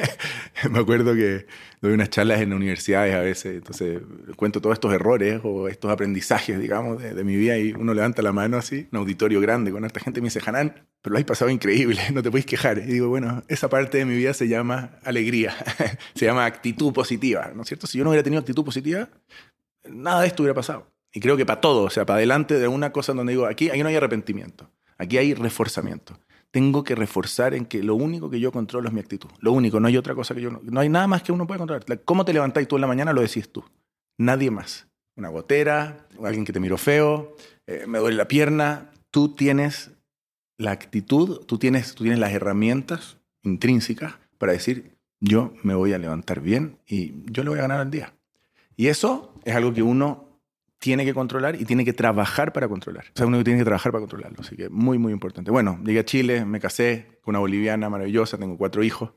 me 0.70 0.78
acuerdo 0.78 1.14
que 1.14 1.46
doy 1.80 1.92
unas 1.92 2.10
charlas 2.10 2.40
en 2.40 2.52
universidades 2.52 3.14
a 3.14 3.20
veces, 3.20 3.56
entonces 3.56 4.00
cuento 4.36 4.60
todos 4.60 4.74
estos 4.74 4.92
errores 4.92 5.40
o 5.44 5.68
estos 5.68 5.90
aprendizajes, 5.90 6.58
digamos, 6.58 7.02
de, 7.02 7.24
mi 7.24 7.36
vida 7.36 7.58
y 7.58 7.72
uno 7.72 7.94
levanta 7.94 8.22
la 8.22 8.32
mano 8.32 8.56
así, 8.56 8.88
un 8.90 8.98
auditorio 8.98 9.40
grande 9.40 9.70
con 9.70 9.84
esta 9.84 10.00
gente 10.00 10.20
me 10.20 10.26
dice, 10.26 10.40
Hanan, 10.44 10.74
pero 11.02 11.12
lo 11.12 11.18
has 11.18 11.24
pasado 11.24 11.50
increíble, 11.50 12.00
no 12.12 12.22
te 12.22 12.30
puedes 12.30 12.46
quejar. 12.46 12.78
Y 12.78 12.92
digo, 12.92 13.08
bueno, 13.08 13.42
esa 13.48 13.68
parte 13.68 13.98
de 13.98 14.04
mi 14.04 14.16
vida 14.16 14.34
se 14.34 14.48
llama 14.48 14.98
alegría, 15.04 15.54
se 16.14 16.26
llama 16.26 16.44
actitud 16.46 16.92
positiva, 16.92 17.52
¿no 17.54 17.62
es 17.62 17.68
cierto? 17.68 17.86
Si 17.86 17.98
yo 17.98 18.04
no 18.04 18.10
hubiera 18.10 18.24
tenido 18.24 18.40
actitud 18.40 18.64
positiva, 18.64 19.08
nada 19.88 20.22
de 20.22 20.28
esto 20.28 20.42
hubiera 20.42 20.54
pasado. 20.54 20.90
Y 21.12 21.20
creo 21.20 21.36
que 21.36 21.46
para 21.46 21.60
todo, 21.60 21.84
o 21.84 21.90
sea, 21.90 22.04
para 22.04 22.18
adelante 22.18 22.58
de 22.58 22.68
una 22.68 22.92
cosa 22.92 23.12
donde 23.12 23.32
digo, 23.32 23.46
aquí, 23.46 23.70
aquí 23.70 23.82
no 23.82 23.88
hay 23.88 23.96
arrepentimiento, 23.96 24.70
aquí 24.98 25.18
hay 25.18 25.34
reforzamiento. 25.34 26.18
Tengo 26.50 26.82
que 26.82 26.94
reforzar 26.94 27.52
en 27.54 27.66
que 27.66 27.82
lo 27.82 27.94
único 27.94 28.30
que 28.30 28.40
yo 28.40 28.50
controlo 28.52 28.88
es 28.88 28.94
mi 28.94 29.00
actitud. 29.00 29.28
Lo 29.40 29.52
único, 29.52 29.80
no 29.80 29.88
hay 29.88 29.96
otra 29.96 30.14
cosa 30.14 30.34
que 30.34 30.40
yo 30.40 30.50
no. 30.50 30.60
No 30.62 30.80
hay 30.80 30.88
nada 30.88 31.06
más 31.06 31.22
que 31.22 31.32
uno 31.32 31.46
pueda 31.46 31.58
controlar. 31.58 31.84
La- 31.88 31.96
¿Cómo 31.98 32.24
te 32.24 32.32
levantáis 32.32 32.66
tú 32.68 32.76
en 32.76 32.80
la 32.82 32.86
mañana? 32.86 33.12
Lo 33.12 33.20
decís 33.20 33.50
tú. 33.52 33.64
Nadie 34.18 34.50
más. 34.50 34.86
Una 35.16 35.28
gotera, 35.28 36.06
alguien 36.24 36.44
que 36.44 36.52
te 36.52 36.60
miró 36.60 36.78
feo, 36.78 37.36
eh, 37.66 37.84
me 37.86 37.98
duele 37.98 38.16
la 38.16 38.28
pierna. 38.28 38.90
Tú 39.10 39.34
tienes 39.34 39.90
la 40.56 40.70
actitud, 40.70 41.44
tú 41.46 41.58
tienes, 41.58 41.94
tú 41.94 42.04
tienes 42.04 42.18
las 42.20 42.32
herramientas 42.32 43.18
intrínsecas 43.42 44.14
para 44.38 44.52
decir, 44.52 44.96
yo 45.20 45.52
me 45.62 45.74
voy 45.74 45.92
a 45.92 45.98
levantar 45.98 46.40
bien 46.40 46.78
y 46.86 47.14
yo 47.30 47.42
le 47.44 47.50
voy 47.50 47.58
a 47.58 47.62
ganar 47.62 47.80
al 47.80 47.90
día. 47.90 48.14
Y 48.76 48.86
eso 48.86 49.34
es 49.44 49.54
algo 49.54 49.72
que 49.74 49.82
uno 49.82 50.27
tiene 50.78 51.04
que 51.04 51.14
controlar 51.14 51.60
y 51.60 51.64
tiene 51.64 51.84
que 51.84 51.92
trabajar 51.92 52.52
para 52.52 52.68
controlar. 52.68 53.06
O 53.14 53.16
sea, 53.16 53.26
uno 53.26 53.42
tiene 53.42 53.58
que 53.58 53.64
trabajar 53.64 53.92
para 53.92 54.00
controlarlo. 54.00 54.38
Así 54.40 54.56
que 54.56 54.68
muy, 54.68 54.98
muy 54.98 55.12
importante. 55.12 55.50
Bueno, 55.50 55.80
llegué 55.84 56.00
a 56.00 56.04
Chile, 56.04 56.44
me 56.44 56.60
casé 56.60 57.18
con 57.22 57.32
una 57.32 57.40
boliviana 57.40 57.90
maravillosa, 57.90 58.38
tengo 58.38 58.56
cuatro 58.56 58.82
hijos. 58.82 59.10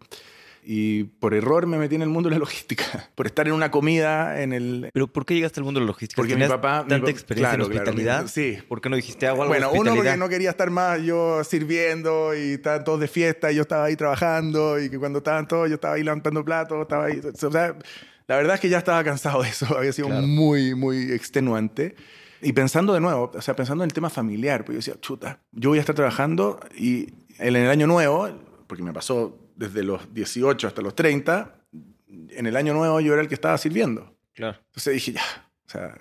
Y 0.64 1.06
por 1.06 1.34
error 1.34 1.66
me 1.66 1.78
metí 1.78 1.96
en 1.96 2.04
el 2.04 2.10
mundo 2.10 2.30
de 2.30 2.36
la 2.36 2.40
logística, 2.40 3.10
por 3.16 3.26
estar 3.26 3.48
en 3.48 3.54
una 3.54 3.72
comida 3.72 4.42
en 4.44 4.54
el... 4.54 4.90
¿Pero 4.94 5.08
por 5.08 5.26
qué 5.26 5.34
llegaste 5.34 5.60
al 5.60 5.64
mundo 5.64 5.80
de 5.80 5.86
la 5.86 5.92
logística? 5.92 6.22
Porque 6.22 6.36
mi 6.36 6.48
papá... 6.48 6.86
¿Tanta 6.88 7.10
experiencia 7.10 7.56
en 7.56 7.62
hospitalidad? 7.62 8.28
sí. 8.28 8.60
¿Por 8.68 8.80
qué 8.80 8.90
no 8.90 8.96
dijiste 8.96 9.28
algo, 9.28 9.42
algo 9.42 9.54
Bueno, 9.54 9.72
uno 9.72 9.96
porque 9.96 10.18
no 10.18 10.30
quería 10.30 10.52
estar 10.52 10.70
más 10.70 11.02
yo 11.02 11.44
sirviendo 11.44 12.36
y 12.36 12.54
estaban 12.54 12.84
todos 12.84 13.00
de 13.00 13.08
fiesta 13.08 13.52
y 13.52 13.56
yo 13.56 13.64
estaba 13.64 13.86
ahí 13.86 13.96
trabajando 13.96 14.80
y 14.80 14.90
que 14.90 15.00
cuando 15.00 15.20
estaban 15.20 15.48
todos 15.48 15.68
yo 15.68 15.76
estaba 15.76 15.96
ahí 15.96 16.04
levantando 16.04 16.46
platos, 16.46 16.82
estaba 16.82 17.06
ahí... 17.06 17.20
O 17.20 17.52
sea, 17.52 17.76
la 18.28 18.36
verdad 18.38 18.56
es 18.56 18.62
que 18.62 18.70
ya 18.70 18.78
estaba 18.78 19.04
cansado 19.04 19.44
de 19.44 19.50
eso, 19.50 19.66
había 19.78 19.92
sido 19.94 20.10
muy, 20.10 20.76
muy 20.76 21.12
extenuante. 21.12 21.96
Y 22.42 22.54
pensando 22.54 22.94
de 22.94 23.00
nuevo, 23.00 23.32
o 23.34 23.42
sea, 23.42 23.56
pensando 23.56 23.84
en 23.84 23.90
el 23.90 23.94
tema 23.94 24.10
familiar, 24.10 24.62
porque 24.62 24.74
yo 24.74 24.78
decía, 24.80 24.96
chuta, 25.00 25.40
yo 25.52 25.70
voy 25.70 25.78
a 25.78 25.82
estar 25.82 25.96
trabajando 25.96 26.60
y 26.76 27.14
en 27.38 27.56
el 27.56 27.70
año 27.70 27.86
nuevo, 27.86 28.30
porque 28.66 28.84
me 28.84 28.94
pasó 28.94 29.38
desde 29.56 29.84
los 29.84 30.12
18 30.14 30.68
hasta 30.68 30.82
los 30.82 30.96
30, 30.96 31.56
en 32.30 32.48
el 32.48 32.56
año 32.56 32.74
nuevo 32.74 33.00
yo 33.00 33.14
era 33.14 33.22
el 33.22 33.28
que 33.28 33.36
estaba 33.36 33.58
sirviendo. 33.58 34.16
Claro. 34.34 34.58
Entonces 34.68 34.94
dije, 34.96 35.12
ya, 35.14 35.22
o 35.68 35.70
sea, 35.70 35.96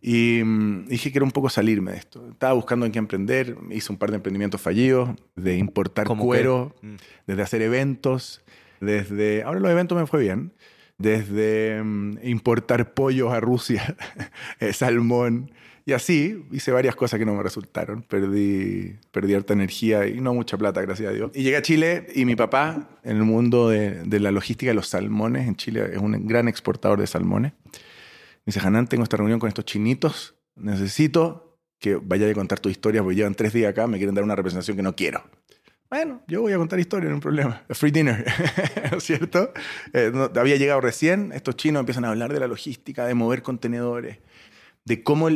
y 0.00 0.42
mm, 0.44 0.86
dije 0.86 1.12
que 1.12 1.18
era 1.18 1.24
un 1.24 1.32
poco 1.32 1.50
salirme 1.50 1.92
de 1.92 1.98
esto. 1.98 2.28
Estaba 2.30 2.54
buscando 2.54 2.86
en 2.86 2.92
qué 2.92 2.98
emprender, 2.98 3.56
hice 3.70 3.92
un 3.92 3.98
par 3.98 4.10
de 4.10 4.16
emprendimientos 4.16 4.60
fallidos, 4.60 5.10
de 5.36 5.56
importar 5.56 6.06
cuero, 6.06 6.74
mm. 6.80 6.94
desde 7.26 7.42
hacer 7.42 7.62
eventos, 7.62 8.42
desde... 8.80 9.42
Ahora 9.42 9.60
los 9.60 9.70
eventos 9.70 9.98
me 9.98 10.06
fue 10.06 10.20
bien 10.20 10.52
desde 11.00 11.82
mm, 11.82 12.18
importar 12.22 12.92
pollos 12.92 13.32
a 13.32 13.40
Rusia, 13.40 13.96
eh, 14.60 14.72
salmón, 14.72 15.50
y 15.86 15.92
así 15.92 16.44
hice 16.52 16.72
varias 16.72 16.94
cosas 16.94 17.18
que 17.18 17.24
no 17.24 17.34
me 17.34 17.42
resultaron. 17.42 18.02
Perdí, 18.02 18.96
perdí 19.10 19.34
harta 19.34 19.54
energía 19.54 20.06
y 20.06 20.20
no 20.20 20.34
mucha 20.34 20.58
plata, 20.58 20.82
gracias 20.82 21.08
a 21.08 21.12
Dios. 21.12 21.30
Y 21.34 21.42
llegué 21.42 21.56
a 21.56 21.62
Chile 21.62 22.06
y 22.14 22.26
mi 22.26 22.36
papá, 22.36 22.90
en 23.02 23.16
el 23.16 23.24
mundo 23.24 23.70
de, 23.70 24.02
de 24.04 24.20
la 24.20 24.30
logística 24.30 24.70
de 24.70 24.74
los 24.74 24.88
salmones, 24.88 25.48
en 25.48 25.56
Chile 25.56 25.90
es 25.92 25.98
un 25.98 26.26
gran 26.26 26.48
exportador 26.48 27.00
de 27.00 27.06
salmones, 27.06 27.52
me 27.64 28.52
dice, 28.52 28.60
Hanan, 28.60 28.86
tengo 28.86 29.02
esta 29.02 29.16
reunión 29.16 29.38
con 29.38 29.48
estos 29.48 29.64
chinitos, 29.64 30.34
necesito 30.54 31.58
que 31.78 31.96
vaya 31.96 32.28
a 32.28 32.34
contar 32.34 32.60
tu 32.60 32.68
historia, 32.68 33.02
porque 33.02 33.16
llevan 33.16 33.34
tres 33.34 33.54
días 33.54 33.70
acá, 33.70 33.86
me 33.86 33.96
quieren 33.96 34.14
dar 34.14 34.22
una 34.22 34.36
representación 34.36 34.76
que 34.76 34.82
no 34.82 34.94
quiero. 34.94 35.22
Bueno, 35.90 36.22
yo 36.28 36.40
voy 36.40 36.52
a 36.52 36.56
contar 36.56 36.78
historia, 36.78 37.08
no 37.08 37.16
hay 37.16 37.20
problema. 37.20 37.64
A 37.68 37.74
free 37.74 37.90
dinner, 37.90 38.24
¿cierto? 39.00 39.52
Eh, 39.92 40.12
había 40.36 40.54
llegado 40.54 40.80
recién, 40.80 41.32
estos 41.32 41.56
chinos 41.56 41.80
empiezan 41.80 42.04
a 42.04 42.10
hablar 42.10 42.32
de 42.32 42.38
la 42.38 42.46
logística, 42.46 43.06
de 43.06 43.14
mover 43.14 43.42
contenedores, 43.42 44.18
de 44.84 45.02
cómo 45.02 45.28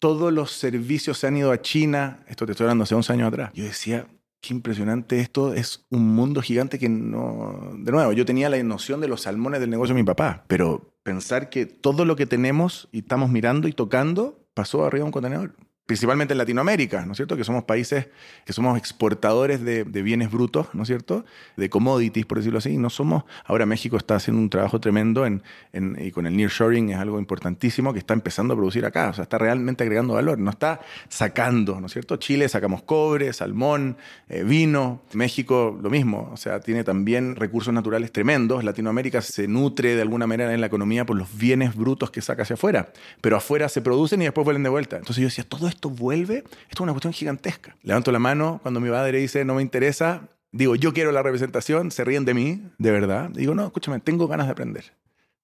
todos 0.00 0.32
los 0.32 0.50
servicios 0.50 1.18
se 1.18 1.28
han 1.28 1.36
ido 1.36 1.52
a 1.52 1.62
China. 1.62 2.24
Esto 2.26 2.44
te 2.44 2.52
estoy 2.52 2.64
hablando 2.64 2.82
hace 2.82 2.96
11 2.96 3.12
años 3.12 3.28
atrás. 3.28 3.52
Yo 3.54 3.62
decía, 3.62 4.08
qué 4.40 4.52
impresionante 4.52 5.20
esto, 5.20 5.54
es 5.54 5.86
un 5.90 6.12
mundo 6.12 6.42
gigante 6.42 6.80
que 6.80 6.88
no... 6.88 7.70
De 7.78 7.92
nuevo, 7.92 8.12
yo 8.12 8.24
tenía 8.24 8.48
la 8.48 8.60
noción 8.64 9.00
de 9.00 9.06
los 9.06 9.22
salmones 9.22 9.60
del 9.60 9.70
negocio 9.70 9.94
de 9.94 10.02
mi 10.02 10.06
papá, 10.06 10.44
pero 10.48 10.92
pensar 11.04 11.50
que 11.50 11.66
todo 11.66 12.04
lo 12.04 12.16
que 12.16 12.26
tenemos 12.26 12.88
y 12.90 12.98
estamos 12.98 13.30
mirando 13.30 13.68
y 13.68 13.72
tocando 13.72 14.44
pasó 14.54 14.84
arriba 14.84 15.04
de 15.04 15.06
un 15.06 15.12
contenedor 15.12 15.54
principalmente 15.86 16.32
en 16.32 16.38
Latinoamérica, 16.38 17.04
¿no 17.04 17.12
es 17.12 17.16
cierto? 17.16 17.36
Que 17.36 17.44
somos 17.44 17.64
países 17.64 18.08
que 18.46 18.52
somos 18.52 18.78
exportadores 18.78 19.62
de, 19.62 19.84
bienes 19.84 20.30
brutos, 20.30 20.68
¿no 20.72 20.82
es 20.82 20.88
cierto? 20.88 21.24
De 21.56 21.68
commodities, 21.68 22.24
por 22.26 22.38
decirlo 22.38 22.58
así. 22.58 22.70
Y 22.70 22.78
no 22.78 22.90
somos, 22.90 23.24
ahora 23.44 23.66
México 23.66 23.96
está 23.96 24.16
haciendo 24.16 24.40
un 24.40 24.50
trabajo 24.50 24.80
tremendo 24.80 25.26
en, 25.26 25.42
y 25.72 26.10
con 26.10 26.26
el 26.26 26.36
nearshoring 26.36 26.90
es 26.90 26.96
algo 26.96 27.18
importantísimo 27.18 27.92
que 27.92 27.98
está 27.98 28.14
empezando 28.14 28.54
a 28.54 28.56
producir 28.56 28.84
acá, 28.86 29.10
o 29.10 29.12
sea, 29.12 29.24
está 29.24 29.38
realmente 29.38 29.82
agregando 29.84 30.14
valor, 30.14 30.38
no 30.38 30.50
está 30.50 30.80
sacando, 31.08 31.80
¿no 31.80 31.86
es 31.86 31.92
cierto? 31.92 32.16
Chile 32.16 32.48
sacamos 32.48 32.82
cobre, 32.82 33.32
salmón, 33.32 33.96
eh, 34.28 34.42
vino, 34.42 35.02
México 35.12 35.78
lo 35.80 35.90
mismo, 35.90 36.30
o 36.32 36.36
sea, 36.36 36.60
tiene 36.60 36.84
también 36.84 37.36
recursos 37.36 37.72
naturales 37.74 38.12
tremendos, 38.12 38.64
Latinoamérica 38.64 39.20
se 39.20 39.48
nutre 39.48 39.96
de 39.96 40.02
alguna 40.02 40.26
manera 40.26 40.54
en 40.54 40.60
la 40.60 40.66
economía 40.66 41.04
por 41.04 41.16
los 41.16 41.36
bienes 41.36 41.74
brutos 41.74 42.10
que 42.10 42.22
saca 42.22 42.42
hacia 42.42 42.54
afuera, 42.54 42.92
pero 43.20 43.36
afuera 43.36 43.68
se 43.68 43.82
producen 43.82 44.22
y 44.22 44.24
después 44.24 44.44
vuelven 44.44 44.62
de 44.62 44.70
vuelta. 44.70 44.96
Entonces 44.96 45.20
yo 45.22 45.26
decía, 45.26 45.44
todo 45.44 45.68
esto 45.74 45.90
vuelve, 45.90 46.38
esto 46.38 46.74
es 46.74 46.80
una 46.80 46.92
cuestión 46.92 47.12
gigantesca. 47.12 47.76
Levanto 47.82 48.10
la 48.12 48.18
mano 48.18 48.60
cuando 48.62 48.80
mi 48.80 48.90
padre 48.90 49.18
dice, 49.18 49.44
no 49.44 49.54
me 49.54 49.62
interesa, 49.62 50.28
digo, 50.52 50.76
yo 50.76 50.92
quiero 50.92 51.12
la 51.12 51.22
representación, 51.22 51.90
se 51.90 52.04
ríen 52.04 52.24
de 52.24 52.34
mí, 52.34 52.62
de 52.78 52.90
verdad. 52.90 53.30
Digo, 53.30 53.54
no, 53.54 53.66
escúchame, 53.66 54.00
tengo 54.00 54.28
ganas 54.28 54.46
de 54.46 54.52
aprender, 54.52 54.92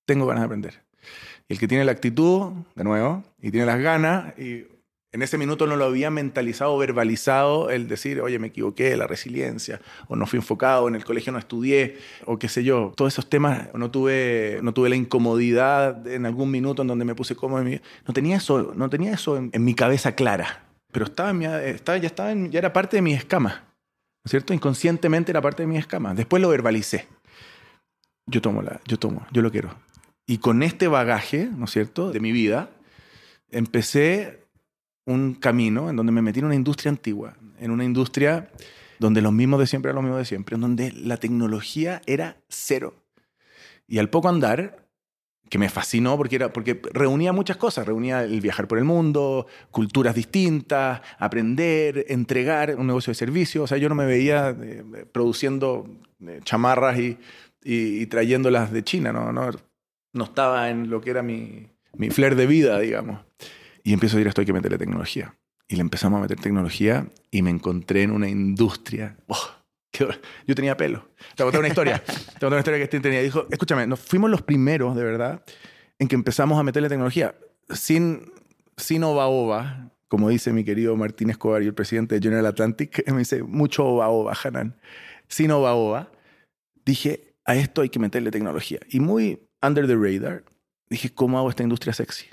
tengo 0.07 0.27
ganas 0.27 0.43
de 0.43 0.47
aprender. 0.47 0.83
Y 1.49 1.55
el 1.55 1.59
que 1.59 1.67
tiene 1.67 1.85
la 1.85 1.93
actitud, 1.93 2.53
de 2.75 2.85
nuevo, 2.85 3.25
y 3.43 3.51
tiene 3.51 3.67
las 3.67 3.81
ganas, 3.81 4.39
y 4.39 4.67
en 5.13 5.23
ese 5.23 5.39
minuto 5.39 5.67
no 5.67 5.75
lo 5.77 5.87
había 5.87 6.11
mentalizado, 6.11 6.77
verbalizado 6.79 7.71
el 7.71 7.89
decir, 7.89 8.21
oye, 8.21 8.39
me 8.39 8.49
equivoqué, 8.49 8.97
la 8.97 9.09
resiliencia, 9.09 9.81
o 10.07 10.15
no 10.15 10.27
fui 10.27 10.39
enfocado, 10.39 10.87
en 10.87 10.95
el 10.95 11.05
colegio 11.05 11.33
no 11.33 11.39
estudié, 11.39 11.99
o 12.27 12.39
qué 12.39 12.49
sé 12.49 12.63
yo. 12.63 12.93
Todos 12.97 13.15
esos 13.15 13.29
temas, 13.29 13.75
no 13.75 13.91
tuve, 13.91 14.61
no 14.63 14.73
tuve 14.73 14.89
la 14.89 14.95
incomodidad 14.95 16.07
en 16.07 16.27
algún 16.27 16.53
minuto 16.53 16.83
en 16.83 16.89
donde 16.89 17.05
me 17.05 17.17
puse 17.17 17.35
cómodo. 17.35 17.65
No 17.65 18.15
tenía 18.15 18.37
eso, 18.37 18.73
no 18.77 18.89
tenía 18.89 19.13
eso 19.13 19.37
en, 19.37 19.65
mi 19.65 19.75
cabeza 19.75 20.15
clara, 20.15 20.65
pero 20.93 21.07
estaba, 21.07 21.31
estaba 21.63 21.99
ya, 21.99 22.07
estaba 22.07 22.33
ya 22.33 22.59
era 22.59 22.73
parte 22.73 22.97
de 22.97 23.03
mi 23.03 23.13
escama, 23.13 23.51
¿no 23.51 24.27
es 24.27 24.31
cierto? 24.31 24.55
Inconscientemente 24.55 25.33
era 25.33 25.43
parte 25.43 25.65
de 25.65 25.67
mi 25.67 25.77
escama. 25.77 26.15
Después 26.15 26.41
lo 26.41 26.49
verbalicé. 26.49 27.09
Yo 28.27 28.41
tomo, 28.41 28.63
la, 28.63 28.81
yo 28.87 28.97
tomo, 28.97 29.27
yo 29.33 29.43
lo 29.43 29.51
quiero. 29.51 29.75
Y 30.25 30.39
con 30.39 30.63
este 30.63 30.87
bagaje, 30.87 31.49
¿no 31.57 31.65
es 31.65 31.73
cierto?, 31.73 32.13
de 32.13 32.21
mi 32.21 32.31
vida, 32.31 32.71
empecé 33.51 34.40
un 35.11 35.35
camino 35.35 35.91
en 35.91 35.97
donde 35.97 36.13
me 36.13 36.23
metí 36.23 36.41
en 36.41 36.47
una 36.47 36.55
industria 36.55 36.91
antigua, 36.91 37.37
en 37.59 37.71
una 37.71 37.85
industria 37.85 38.51
donde 38.99 39.23
los 39.23 39.33
mismos 39.33 39.61
de 39.61 39.67
siempre 39.67 39.91
eran 39.91 39.97
los 39.97 40.05
mismos 40.05 40.19
de 40.21 40.25
siempre, 40.27 40.55
en 40.55 40.61
donde 40.61 40.93
la 40.93 41.17
tecnología 41.17 42.03
era 42.07 42.37
cero. 42.49 42.95
Y 43.89 43.99
al 43.99 44.11
poco 44.11 44.29
andar, 44.29 44.87
que 45.49 45.59
me 45.59 45.69
fascinó 45.69 46.17
porque, 46.17 46.37
era, 46.37 46.53
porque 46.53 46.81
reunía 46.93 47.33
muchas 47.33 47.57
cosas, 47.57 47.87
reunía 47.87 48.23
el 48.23 48.41
viajar 48.41 48.69
por 48.69 48.79
el 48.79 48.85
mundo, 48.85 49.47
culturas 49.71 50.15
distintas, 50.15 51.01
aprender, 51.19 52.07
entregar 52.09 52.77
un 52.77 52.87
negocio 52.87 53.11
de 53.11 53.17
servicio. 53.17 53.65
O 53.65 53.67
sea, 53.67 53.77
yo 53.77 53.89
no 53.89 53.97
me 53.97 54.07
veía 54.07 54.51
eh, 54.51 54.85
produciendo 55.11 55.89
eh, 56.25 56.41
chamarras 56.45 56.99
y, 57.01 57.19
y, 57.65 58.07
trayéndolas 58.07 58.71
de 58.71 58.85
China, 58.85 59.13
¿no? 59.13 59.33
No, 59.33 59.51
no 60.13 60.25
estaba 60.25 60.71
en 60.71 60.89
lo 60.89 61.01
que 61.01 61.11
era 61.11 61.23
mi, 61.23 61.67
mi 61.95 62.11
flair 62.11 62.37
de 62.37 62.47
vida, 62.47 62.79
digamos. 62.79 63.21
Y 63.83 63.93
empiezo 63.93 64.17
a 64.17 64.19
decir, 64.19 64.29
esto 64.29 64.41
hay 64.41 64.47
que 64.47 64.53
meterle 64.53 64.79
tecnología. 64.79 65.35
Y 65.69 65.77
le 65.77 65.83
empezamos 65.83 66.19
a 66.19 66.23
meter 66.23 66.39
tecnología 66.41 67.07
y 67.31 67.43
me 67.43 67.51
encontré 67.51 68.03
en 68.03 68.11
una 68.11 68.29
industria. 68.29 69.17
Oh, 69.27 69.61
yo 70.47 70.55
tenía 70.55 70.77
pelo. 70.77 71.09
Te 71.37 71.43
voy 71.43 71.51
a 71.51 71.53
contar 71.53 71.61
una 71.61 71.69
historia. 71.69 71.99
Te 72.05 72.13
voy 72.13 72.23
a 72.23 72.33
contar 72.33 72.49
una 72.49 72.59
historia 72.59 72.79
que 72.79 72.85
este 72.85 73.01
tenía. 73.01 73.21
Dijo, 73.23 73.47
escúchame, 73.51 73.87
nos 73.87 74.01
fuimos 74.01 74.31
los 74.31 74.43
primeros, 74.43 74.97
de 74.97 75.05
verdad, 75.05 75.45
en 75.99 76.09
que 76.09 76.15
empezamos 76.15 76.59
a 76.59 76.63
meterle 76.63 76.89
tecnología. 76.89 77.35
Sin, 77.71 78.33
sin 78.77 79.05
oba-oba, 79.05 79.91
como 80.09 80.29
dice 80.29 80.53
mi 80.53 80.65
querido 80.65 80.97
Martín 80.97 81.31
Escobar 81.31 81.63
y 81.63 81.67
el 81.67 81.75
presidente 81.75 82.15
de 82.17 82.21
General 82.21 82.47
Atlantic, 82.47 83.05
me 83.11 83.19
dice, 83.19 83.43
mucho 83.43 83.85
oba-oba, 83.85 84.37
Hanan. 84.43 84.77
Sin 85.29 85.51
oba-oba, 85.51 86.11
dije, 86.85 87.35
a 87.45 87.57
esto 87.57 87.83
hay 87.83 87.89
que 87.89 87.99
meterle 87.99 88.31
tecnología. 88.31 88.81
Y 88.89 89.01
muy 89.01 89.49
under 89.63 89.87
the 89.87 89.97
radar, 89.97 90.45
dije, 90.89 91.13
¿cómo 91.13 91.39
hago 91.39 91.51
esta 91.51 91.63
industria 91.63 91.93
sexy? 91.93 92.27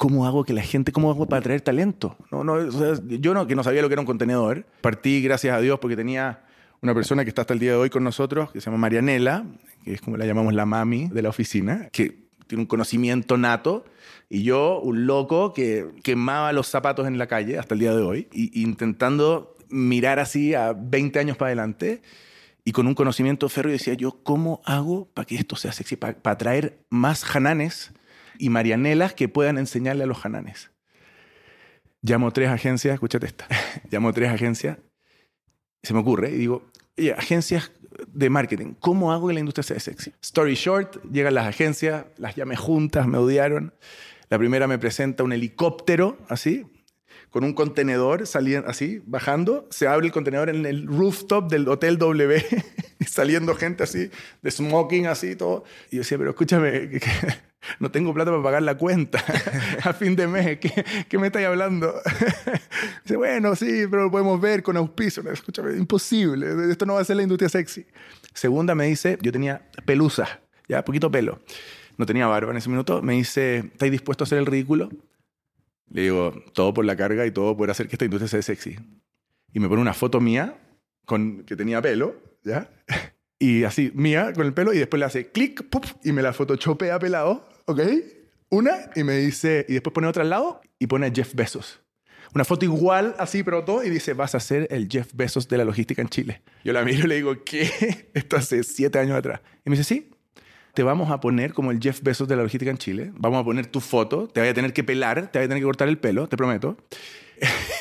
¿Cómo 0.00 0.26
hago 0.26 0.44
que 0.44 0.54
la 0.54 0.62
gente, 0.62 0.92
cómo 0.92 1.10
hago 1.10 1.26
para 1.26 1.40
atraer 1.40 1.60
talento? 1.60 2.16
No, 2.30 2.42
no, 2.42 2.56
yo 3.02 3.34
no, 3.34 3.46
que 3.46 3.54
no 3.54 3.62
sabía 3.62 3.82
lo 3.82 3.88
que 3.88 3.92
era 3.92 4.00
un 4.00 4.06
contenedor, 4.06 4.64
partí 4.80 5.20
gracias 5.20 5.54
a 5.54 5.60
Dios 5.60 5.78
porque 5.78 5.94
tenía 5.94 6.40
una 6.80 6.94
persona 6.94 7.22
que 7.22 7.28
está 7.28 7.42
hasta 7.42 7.52
el 7.52 7.60
día 7.60 7.72
de 7.72 7.76
hoy 7.76 7.90
con 7.90 8.02
nosotros, 8.02 8.50
que 8.50 8.62
se 8.62 8.70
llama 8.70 8.78
Marianela, 8.78 9.44
que 9.84 9.92
es 9.92 10.00
como 10.00 10.16
la 10.16 10.24
llamamos 10.24 10.54
la 10.54 10.64
mami 10.64 11.08
de 11.08 11.20
la 11.20 11.28
oficina, 11.28 11.90
que 11.92 12.16
tiene 12.46 12.62
un 12.62 12.66
conocimiento 12.66 13.36
nato, 13.36 13.84
y 14.30 14.42
yo, 14.42 14.80
un 14.80 15.04
loco 15.04 15.52
que 15.52 15.90
quemaba 16.02 16.54
los 16.54 16.66
zapatos 16.68 17.06
en 17.06 17.18
la 17.18 17.26
calle 17.26 17.58
hasta 17.58 17.74
el 17.74 17.80
día 17.80 17.94
de 17.94 18.00
hoy, 18.00 18.26
y, 18.32 18.62
intentando 18.62 19.54
mirar 19.68 20.18
así 20.18 20.54
a 20.54 20.72
20 20.72 21.18
años 21.18 21.36
para 21.36 21.48
adelante, 21.48 22.00
y 22.64 22.72
con 22.72 22.86
un 22.86 22.94
conocimiento 22.94 23.50
férreo 23.50 23.72
decía 23.72 23.92
yo, 23.92 24.12
¿cómo 24.22 24.62
hago 24.64 25.10
para 25.12 25.26
que 25.26 25.34
esto 25.34 25.56
sea 25.56 25.72
sexy? 25.72 25.96
Para, 25.96 26.14
para 26.14 26.34
atraer 26.36 26.78
más 26.88 27.22
jananes 27.22 27.92
y 28.40 28.48
Marianelas 28.48 29.14
que 29.14 29.28
puedan 29.28 29.58
enseñarle 29.58 30.04
a 30.04 30.06
los 30.06 30.18
jananes. 30.18 30.70
Llamo 32.02 32.32
tres 32.32 32.48
agencias, 32.48 32.94
escúchate 32.94 33.26
esta, 33.26 33.46
llamo 33.90 34.12
tres 34.12 34.30
agencias, 34.30 34.78
se 35.82 35.94
me 35.94 36.00
ocurre 36.00 36.30
y 36.30 36.38
digo, 36.38 36.70
oye, 36.98 37.12
agencias 37.12 37.72
de 38.08 38.30
marketing, 38.30 38.74
¿cómo 38.80 39.12
hago 39.12 39.28
que 39.28 39.34
la 39.34 39.40
industria 39.40 39.62
sea 39.62 39.80
sexy? 39.80 40.12
Story 40.22 40.54
short, 40.54 41.02
llegan 41.10 41.34
las 41.34 41.46
agencias, 41.46 42.06
las 42.16 42.36
llamé 42.36 42.56
juntas, 42.56 43.06
me 43.06 43.18
odiaron. 43.18 43.74
La 44.28 44.38
primera 44.38 44.66
me 44.66 44.78
presenta 44.78 45.24
un 45.24 45.32
helicóptero, 45.32 46.18
así, 46.28 46.66
con 47.30 47.44
un 47.44 47.52
contenedor 47.52 48.26
saliendo, 48.26 48.68
así, 48.68 49.02
bajando. 49.04 49.66
Se 49.70 49.86
abre 49.86 50.06
el 50.06 50.12
contenedor 50.12 50.50
en 50.50 50.66
el 50.66 50.86
rooftop 50.86 51.50
del 51.50 51.68
Hotel 51.68 51.98
W, 51.98 52.44
saliendo 53.06 53.54
gente 53.54 53.82
así, 53.82 54.10
de 54.42 54.50
smoking, 54.50 55.06
así, 55.06 55.36
todo. 55.36 55.64
Y 55.90 55.96
yo 55.96 56.00
decía, 56.02 56.18
pero 56.18 56.30
escúchame, 56.30 57.00
no 57.78 57.90
tengo 57.90 58.14
plata 58.14 58.30
para 58.30 58.42
pagar 58.42 58.62
la 58.62 58.76
cuenta 58.76 59.22
a 59.84 59.92
fin 59.92 60.16
de 60.16 60.26
mes. 60.26 60.58
¿Qué, 60.58 60.84
qué 61.08 61.18
me 61.18 61.28
estáis 61.28 61.46
hablando? 61.46 61.94
Dice, 63.04 63.16
bueno, 63.16 63.54
sí, 63.56 63.86
pero 63.90 64.04
lo 64.04 64.10
podemos 64.10 64.40
ver 64.40 64.62
con 64.62 64.76
auspicio. 64.76 65.22
Escúchame, 65.30 65.76
imposible. 65.76 66.70
Esto 66.70 66.86
no 66.86 66.94
va 66.94 67.00
a 67.00 67.04
ser 67.04 67.16
la 67.16 67.22
industria 67.22 67.48
sexy. 67.48 67.86
Segunda 68.34 68.74
me 68.74 68.86
dice, 68.86 69.18
yo 69.22 69.32
tenía 69.32 69.68
pelusa, 69.84 70.40
ya, 70.68 70.84
poquito 70.84 71.10
pelo. 71.10 71.40
No 71.96 72.06
tenía 72.06 72.26
barba 72.26 72.52
en 72.52 72.58
ese 72.58 72.70
minuto. 72.70 73.02
Me 73.02 73.14
dice, 73.14 73.58
¿estáis 73.58 73.92
dispuesto 73.92 74.24
a 74.24 74.26
hacer 74.26 74.38
el 74.38 74.46
ridículo? 74.46 74.88
Le 75.90 76.02
digo, 76.02 76.32
todo 76.52 76.72
por 76.72 76.84
la 76.84 76.96
carga 76.96 77.26
y 77.26 77.30
todo 77.32 77.56
por 77.56 77.70
hacer 77.70 77.88
que 77.88 77.96
esta 77.96 78.04
industria 78.04 78.28
sea 78.28 78.42
sexy. 78.42 78.76
Y 79.52 79.60
me 79.60 79.68
pone 79.68 79.82
una 79.82 79.92
foto 79.92 80.20
mía 80.20 80.56
con 81.04 81.42
que 81.44 81.56
tenía 81.56 81.82
pelo, 81.82 82.14
¿ya? 82.44 82.70
Y 83.42 83.64
así, 83.64 83.90
mía, 83.94 84.34
con 84.34 84.46
el 84.46 84.52
pelo, 84.52 84.74
y 84.74 84.78
después 84.78 85.00
le 85.00 85.06
hace 85.06 85.32
clic, 85.32 85.64
y 86.04 86.12
me 86.12 86.20
la 86.20 86.34
photoshopea 86.34 86.98
pelado, 86.98 87.48
¿ok? 87.64 87.80
Una, 88.50 88.90
y 88.94 89.02
me 89.02 89.16
dice, 89.16 89.64
y 89.66 89.72
después 89.72 89.94
pone 89.94 90.06
otra 90.06 90.22
al 90.22 90.28
lado, 90.28 90.60
y 90.78 90.86
pone 90.86 91.10
Jeff 91.10 91.34
Bezos. 91.34 91.80
Una 92.34 92.44
foto 92.44 92.66
igual, 92.66 93.16
así, 93.18 93.42
pero 93.42 93.64
todo, 93.64 93.82
y 93.82 93.88
dice, 93.88 94.12
vas 94.12 94.34
a 94.34 94.40
ser 94.40 94.68
el 94.70 94.88
Jeff 94.90 95.14
Bezos 95.14 95.48
de 95.48 95.56
la 95.56 95.64
logística 95.64 96.02
en 96.02 96.10
Chile. 96.10 96.42
Yo 96.64 96.74
la 96.74 96.84
miro 96.84 97.06
y 97.06 97.08
le 97.08 97.14
digo, 97.16 97.42
¿qué? 97.42 98.10
Esto 98.14 98.36
hace 98.36 98.62
siete 98.62 98.98
años 98.98 99.16
atrás. 99.16 99.40
Y 99.64 99.70
me 99.70 99.76
dice, 99.76 99.88
sí, 99.94 100.10
te 100.74 100.82
vamos 100.82 101.10
a 101.10 101.20
poner 101.20 101.54
como 101.54 101.70
el 101.70 101.80
Jeff 101.80 102.02
Bezos 102.02 102.28
de 102.28 102.36
la 102.36 102.42
logística 102.42 102.70
en 102.70 102.76
Chile. 102.76 103.10
Vamos 103.14 103.40
a 103.40 103.44
poner 103.44 103.68
tu 103.68 103.80
foto, 103.80 104.28
te 104.28 104.40
voy 104.40 104.50
a 104.50 104.54
tener 104.54 104.74
que 104.74 104.84
pelar, 104.84 105.32
te 105.32 105.38
voy 105.38 105.46
a 105.46 105.48
tener 105.48 105.62
que 105.62 105.66
cortar 105.66 105.88
el 105.88 105.96
pelo, 105.96 106.28
te 106.28 106.36
prometo. 106.36 106.76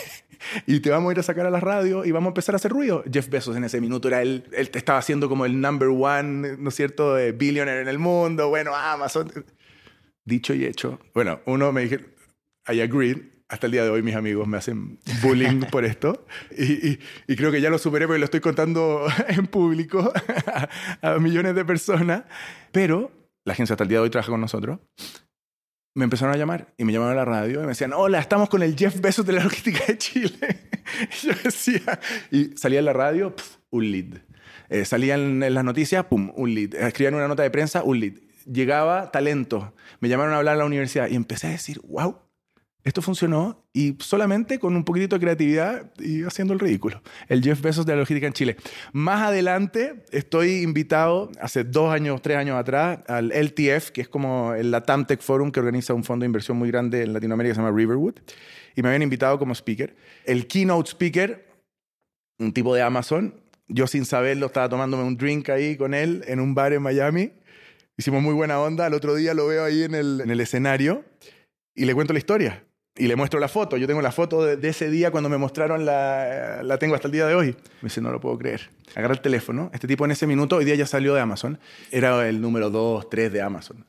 y 0.65 0.79
te 0.79 0.89
vamos 0.89 1.09
a 1.09 1.13
ir 1.13 1.19
a 1.19 1.23
sacar 1.23 1.45
a 1.45 1.49
la 1.49 1.59
radio 1.59 2.05
y 2.05 2.11
vamos 2.11 2.27
a 2.27 2.31
empezar 2.31 2.55
a 2.55 2.57
hacer 2.57 2.71
ruido. 2.71 3.03
Jeff 3.11 3.29
Bezos 3.29 3.55
en 3.55 3.63
ese 3.63 3.81
minuto 3.81 4.07
era 4.07 4.21
él, 4.21 4.45
él 4.51 4.69
estaba 4.73 4.99
haciendo 4.99 5.29
como 5.29 5.45
el 5.45 5.59
number 5.59 5.89
one, 5.89 6.57
¿no 6.57 6.69
es 6.69 6.75
cierto?, 6.75 7.15
billionaire 7.35 7.81
en 7.81 7.87
el 7.87 7.99
mundo, 7.99 8.49
bueno, 8.49 8.75
Amazon. 8.75 9.31
Dicho 10.25 10.53
y 10.53 10.65
hecho. 10.65 10.99
Bueno, 11.13 11.41
uno 11.45 11.71
me 11.71 11.81
dije, 11.81 12.05
I 12.67 12.81
agree. 12.81 13.31
Hasta 13.47 13.65
el 13.65 13.71
día 13.71 13.83
de 13.83 13.89
hoy 13.89 14.03
mis 14.03 14.13
amigos 14.13 14.47
me 14.47 14.57
hacen 14.57 14.99
bullying 15.23 15.61
por 15.71 15.83
esto. 15.83 16.27
Y, 16.55 16.99
y, 17.27 17.35
creo 17.35 17.51
que 17.51 17.61
ya 17.61 17.71
lo 17.71 17.79
superé 17.79 18.05
porque 18.05 18.19
lo 18.19 18.25
estoy 18.25 18.41
contando 18.41 19.07
en 19.27 19.47
público 19.47 20.13
a 21.01 21.17
millones 21.17 21.55
de 21.55 21.65
personas. 21.65 22.25
Pero 22.71 23.11
la 23.45 23.53
agencia 23.53 23.73
hasta 23.73 23.83
el 23.83 23.89
día 23.89 23.97
de 23.97 24.03
hoy 24.03 24.09
trabaja 24.11 24.29
con 24.29 24.41
nosotros 24.41 24.79
me 25.95 26.03
empezaron 26.03 26.33
a 26.33 26.37
llamar 26.37 26.73
y 26.77 26.85
me 26.85 26.93
llamaron 26.93 27.13
a 27.13 27.17
la 27.17 27.25
radio 27.25 27.59
y 27.59 27.63
me 27.63 27.69
decían, 27.69 27.93
hola, 27.93 28.19
estamos 28.19 28.49
con 28.49 28.63
el 28.63 28.75
Jeff 28.75 28.99
Bezos 28.99 29.25
de 29.25 29.33
la 29.33 29.43
logística 29.43 29.85
de 29.87 29.97
Chile. 29.97 30.37
y 31.23 31.27
yo 31.27 31.33
decía, 31.43 31.99
y 32.31 32.57
salía 32.57 32.79
en 32.79 32.85
la 32.85 32.93
radio, 32.93 33.33
un 33.69 33.91
lead. 33.91 34.21
Eh, 34.69 34.85
salían 34.85 35.41
en 35.41 35.53
las 35.53 35.63
noticias, 35.63 36.05
pum, 36.05 36.31
un 36.35 36.53
lead. 36.53 36.75
Escribían 36.75 37.15
una 37.15 37.27
nota 37.27 37.43
de 37.43 37.49
prensa, 37.49 37.83
un 37.83 37.99
lead. 37.99 38.13
Llegaba 38.45 39.11
talento. 39.11 39.73
Me 39.99 40.09
llamaron 40.09 40.33
a 40.33 40.37
hablar 40.37 40.55
a 40.55 40.57
la 40.57 40.65
universidad 40.65 41.07
y 41.09 41.15
empecé 41.15 41.47
a 41.47 41.51
decir, 41.51 41.81
wow, 41.83 42.17
esto 42.85 43.01
funcionó 43.01 43.65
y 43.73 43.97
solamente 43.99 44.57
con 44.57 44.75
un 44.75 44.85
poquitito 44.85 45.17
de 45.17 45.19
creatividad 45.19 45.91
y 45.99 46.23
haciendo 46.23 46.53
el 46.53 46.59
ridículo. 46.59 47.01
El 47.27 47.43
Jeff 47.43 47.61
Bezos 47.61 47.85
de 47.85 47.91
la 47.91 47.99
logística 47.99 48.25
en 48.25 48.31
Chile. 48.31 48.55
Más 48.93 49.21
adelante 49.21 50.05
estoy 50.11 50.61
invitado, 50.61 51.29
hace 51.41 51.65
dos 51.65 51.93
años, 51.93 52.21
tres 52.21 52.37
años 52.37 52.57
atrás, 52.57 52.99
al 53.07 53.31
LTF, 53.33 53.89
que 53.89 54.01
es 54.01 54.07
como 54.07 54.53
el 54.53 54.71
Latam 54.71 55.05
Tech 55.05 55.21
Forum 55.21 55.51
que 55.51 55.59
organiza 55.59 55.93
un 55.93 56.05
fondo 56.05 56.23
de 56.23 56.27
inversión 56.27 56.57
muy 56.57 56.71
grande 56.71 57.03
en 57.03 57.11
Latinoamérica 57.11 57.51
que 57.51 57.55
se 57.55 57.61
llama 57.61 57.77
Riverwood. 57.77 58.15
Y 58.75 58.81
me 58.81 58.87
habían 58.87 59.01
invitado 59.01 59.37
como 59.37 59.53
speaker. 59.53 59.93
El 60.23 60.47
keynote 60.47 60.91
speaker, 60.91 61.47
un 62.39 62.53
tipo 62.53 62.73
de 62.73 62.81
Amazon, 62.81 63.35
yo 63.67 63.87
sin 63.87 64.05
saberlo 64.05 64.45
estaba 64.45 64.69
tomándome 64.69 65.03
un 65.03 65.17
drink 65.17 65.49
ahí 65.49 65.75
con 65.75 65.93
él 65.93 66.23
en 66.27 66.39
un 66.39 66.55
bar 66.55 66.71
en 66.71 66.81
Miami. 66.81 67.33
Hicimos 67.97 68.23
muy 68.23 68.33
buena 68.33 68.61
onda. 68.61 68.87
El 68.87 68.93
otro 68.93 69.15
día 69.15 69.33
lo 69.33 69.47
veo 69.47 69.65
ahí 69.65 69.83
en 69.83 69.95
el, 69.95 70.21
en 70.21 70.29
el 70.29 70.39
escenario 70.39 71.03
y 71.75 71.83
le 71.83 71.93
cuento 71.93 72.13
la 72.13 72.19
historia 72.19 72.63
y 72.95 73.07
le 73.07 73.15
muestro 73.15 73.39
la 73.39 73.47
foto. 73.47 73.77
Yo 73.77 73.87
tengo 73.87 74.01
la 74.01 74.11
foto 74.11 74.43
de, 74.43 74.67
ese 74.67 74.89
día 74.89 75.11
cuando 75.11 75.29
me 75.29 75.37
mostraron, 75.37 75.85
la, 75.85 76.61
la, 76.63 76.77
tengo 76.77 76.95
hasta 76.95 77.07
el 77.07 77.11
día 77.11 77.25
de 77.27 77.35
hoy. 77.35 77.47
Me 77.81 77.89
dice, 77.89 78.01
no 78.01 78.11
lo 78.11 78.19
puedo 78.19 78.37
creer. 78.37 78.69
Agarra 78.95 79.13
el 79.13 79.21
teléfono. 79.21 79.71
Este 79.73 79.87
tipo 79.87 80.05
en 80.05 80.11
ese 80.11 80.27
minuto, 80.27 80.57
hoy 80.57 80.65
día 80.65 80.75
ya 80.75 80.85
salió 80.85 81.13
de 81.13 81.21
Amazon. 81.21 81.59
Era 81.91 82.27
el 82.27 82.41
número 82.41 82.69
2, 82.69 83.09
3 83.09 83.31
de 83.31 83.41
Amazon 83.41 83.85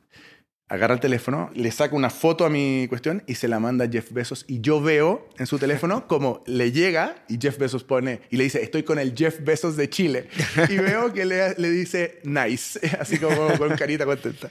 agarra 0.71 0.95
el 0.95 1.01
teléfono, 1.01 1.51
le 1.53 1.71
saca 1.73 1.97
una 1.97 2.11
foto 2.11 2.47
a 2.47 2.49
mi 2.49 2.87
cuestión 2.89 3.25
y 3.27 3.35
se 3.35 3.49
la 3.49 3.59
manda 3.59 3.87
a 3.87 3.89
Jeff 3.89 4.13
Bezos. 4.13 4.45
Y 4.47 4.61
yo 4.61 4.81
veo 4.81 5.29
en 5.37 5.47
su 5.47 5.59
teléfono 5.59 6.07
como 6.09 6.43
le 6.47 6.71
llega 6.73 7.17
y 7.29 7.39
Jeff 7.39 7.59
Bezos 7.59 7.83
pone 7.83 8.21
y 8.31 8.37
le 8.37 8.45
dice, 8.45 8.63
estoy 8.63 8.85
con 8.85 8.99
el 9.01 9.15
Jeff 9.15 9.41
Bezos 9.41 9.77
de 9.77 9.91
Chile. 9.91 10.29
Y 10.69 10.77
veo 10.77 11.13
que 11.13 11.25
le, 11.25 11.55
le 11.57 11.71
dice, 11.71 12.21
nice, 12.23 12.81
así 13.01 13.19
como 13.19 13.59
con 13.59 13.77
carita 13.77 14.07
contenta. 14.07 14.49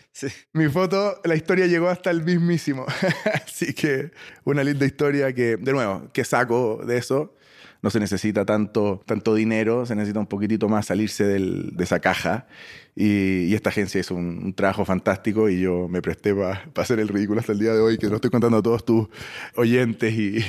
Mi 0.52 0.68
foto, 0.68 1.22
la 1.24 1.36
historia 1.36 1.68
llegó 1.68 1.88
hasta 1.88 2.12
el 2.12 2.22
mismísimo. 2.22 2.86
así 3.46 3.74
que 3.74 4.12
una 4.44 4.64
linda 4.64 4.86
historia 4.86 5.34
que, 5.34 5.56
de 5.56 5.72
nuevo, 5.72 6.10
que 6.12 6.26
saco 6.26 6.82
de 6.86 6.98
eso 6.98 7.34
no 7.82 7.90
se 7.90 8.00
necesita 8.00 8.46
tanto, 8.46 9.02
tanto 9.06 9.36
dinero, 9.36 9.86
se 9.86 9.96
necesita 9.96 10.20
un 10.20 10.28
poquitito 10.28 10.68
más 10.68 10.88
salirse 10.88 11.26
del, 11.26 11.76
de 11.76 11.84
esa 11.84 12.00
caja. 12.00 12.48
Y, 12.96 13.54
esta 13.54 13.70
agencia 13.70 14.02
hizo 14.02 14.16
un, 14.16 14.54
trabajo 14.54 14.84
fantástico 14.86 15.50
y 15.50 15.62
yo 15.62 15.88
me 15.88 16.02
presté 16.02 16.34
para 16.36 16.70
hacer 16.76 17.00
el 17.00 17.08
ridículo 17.08 17.40
hasta 17.40 17.54
el 17.54 17.60
día 17.60 17.74
de 17.74 17.80
hoy, 17.80 17.98
que 17.98 18.08
lo 18.08 18.16
estoy 18.16 18.32
contando 18.32 18.58
a 18.58 18.62
todos 18.62 18.84
tus 18.84 19.08
oyentes 19.56 20.14
y, 20.18 20.44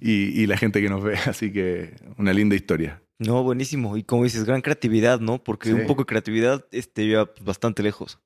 y, 0.00 0.46
la 0.46 0.56
gente 0.56 0.82
que 0.82 0.88
nos 0.88 1.02
ve. 1.02 1.16
Así 1.26 1.52
que 1.52 1.94
una 2.18 2.32
linda 2.32 2.56
historia. 2.56 3.02
No, 3.18 3.42
buenísimo. 3.42 3.96
Y 3.96 4.02
como 4.02 4.24
dices, 4.24 4.44
gran 4.44 4.62
creatividad, 4.62 5.20
¿no? 5.20 5.42
Porque 5.42 5.74
un 5.74 5.86
poco 5.86 6.02
de 6.02 6.06
creatividad 6.06 6.64
este, 6.70 7.06
lleva 7.06 7.30
bastante 7.42 7.82
lejos. 7.82 8.18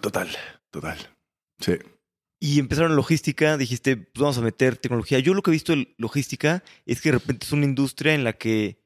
Total, 0.00 0.28
total. 0.70 0.98
Sí 1.58 1.74
y 2.42 2.58
empezaron 2.58 2.96
logística, 2.96 3.58
dijiste, 3.58 3.98
pues 3.98 4.22
vamos 4.22 4.38
a 4.38 4.40
meter 4.40 4.78
tecnología. 4.78 5.18
Yo 5.18 5.34
lo 5.34 5.42
que 5.42 5.50
he 5.50 5.52
visto 5.52 5.74
en 5.74 5.94
logística 5.98 6.64
es 6.86 7.02
que 7.02 7.10
de 7.10 7.18
repente 7.18 7.44
es 7.44 7.52
una 7.52 7.66
industria 7.66 8.14
en 8.14 8.24
la 8.24 8.32
que 8.32 8.80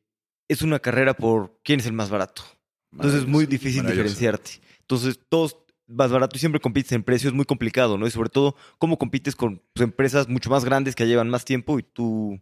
es 0.48 0.62
una 0.62 0.80
carrera 0.80 1.14
por 1.14 1.60
quién 1.62 1.78
es 1.78 1.86
el 1.86 1.92
más 1.92 2.10
barato. 2.10 2.42
Entonces 2.90 3.22
es 3.22 3.28
muy 3.28 3.46
difícil 3.46 3.86
diferenciarte. 3.86 4.60
Entonces 4.80 5.20
todos 5.28 5.56
más 5.86 6.10
barato 6.10 6.36
y 6.36 6.40
siempre 6.40 6.60
compites 6.60 6.90
en 6.92 7.04
precio 7.04 7.28
es 7.28 7.34
muy 7.34 7.44
complicado, 7.44 7.96
¿no? 7.96 8.08
Y 8.08 8.10
sobre 8.10 8.28
todo, 8.28 8.56
cómo 8.78 8.98
compites 8.98 9.36
con 9.36 9.62
pues, 9.72 9.84
empresas 9.84 10.28
mucho 10.28 10.50
más 10.50 10.64
grandes 10.64 10.96
que 10.96 11.06
llevan 11.06 11.30
más 11.30 11.44
tiempo 11.44 11.78
y 11.78 11.84
tú 11.84 12.40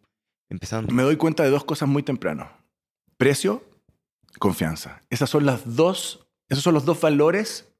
empezando. 0.48 0.92
Me 0.94 1.02
doy 1.02 1.16
cuenta 1.16 1.42
de 1.42 1.50
dos 1.50 1.64
cosas 1.64 1.90
muy 1.90 2.02
temprano. 2.02 2.50
Precio, 3.18 3.62
confianza. 4.38 5.02
Esas 5.10 5.28
son 5.28 5.44
las 5.44 5.76
dos, 5.76 6.26
esos 6.48 6.64
son 6.64 6.72
los 6.72 6.86
dos 6.86 7.00
valores 7.02 7.70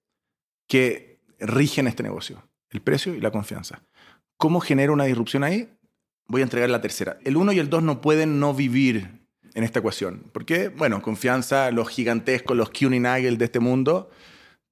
que 0.69 1.23
rigen 1.39 1.87
este 1.87 2.03
negocio 2.03 2.43
el 2.73 2.81
precio 2.81 3.15
y 3.15 3.21
la 3.21 3.31
confianza. 3.31 3.83
¿Cómo 4.37 4.61
genero 4.61 4.93
una 4.93 5.05
disrupción 5.05 5.45
ahí? 5.45 5.69
Voy 6.27 6.41
a 6.41 6.45
entregar 6.45 6.71
la 6.71 6.81
tercera. 6.81 7.19
El 7.25 7.37
1 7.37 7.53
y 7.53 7.59
el 7.59 7.69
2 7.69 7.83
no 7.83 8.01
pueden 8.01 8.41
no 8.41 8.55
vivir 8.55 9.23
en 9.55 9.65
esta 9.65 9.81
ecuación. 9.81 10.25
¿Por 10.33 10.45
qué? 10.45 10.69
Bueno, 10.69 11.03
confianza, 11.03 11.71
los 11.71 11.89
gigantescos, 11.89 12.57
los 12.57 12.71
Nagel 12.83 13.39
de 13.39 13.45
este 13.45 13.61
mundo. 13.61 14.11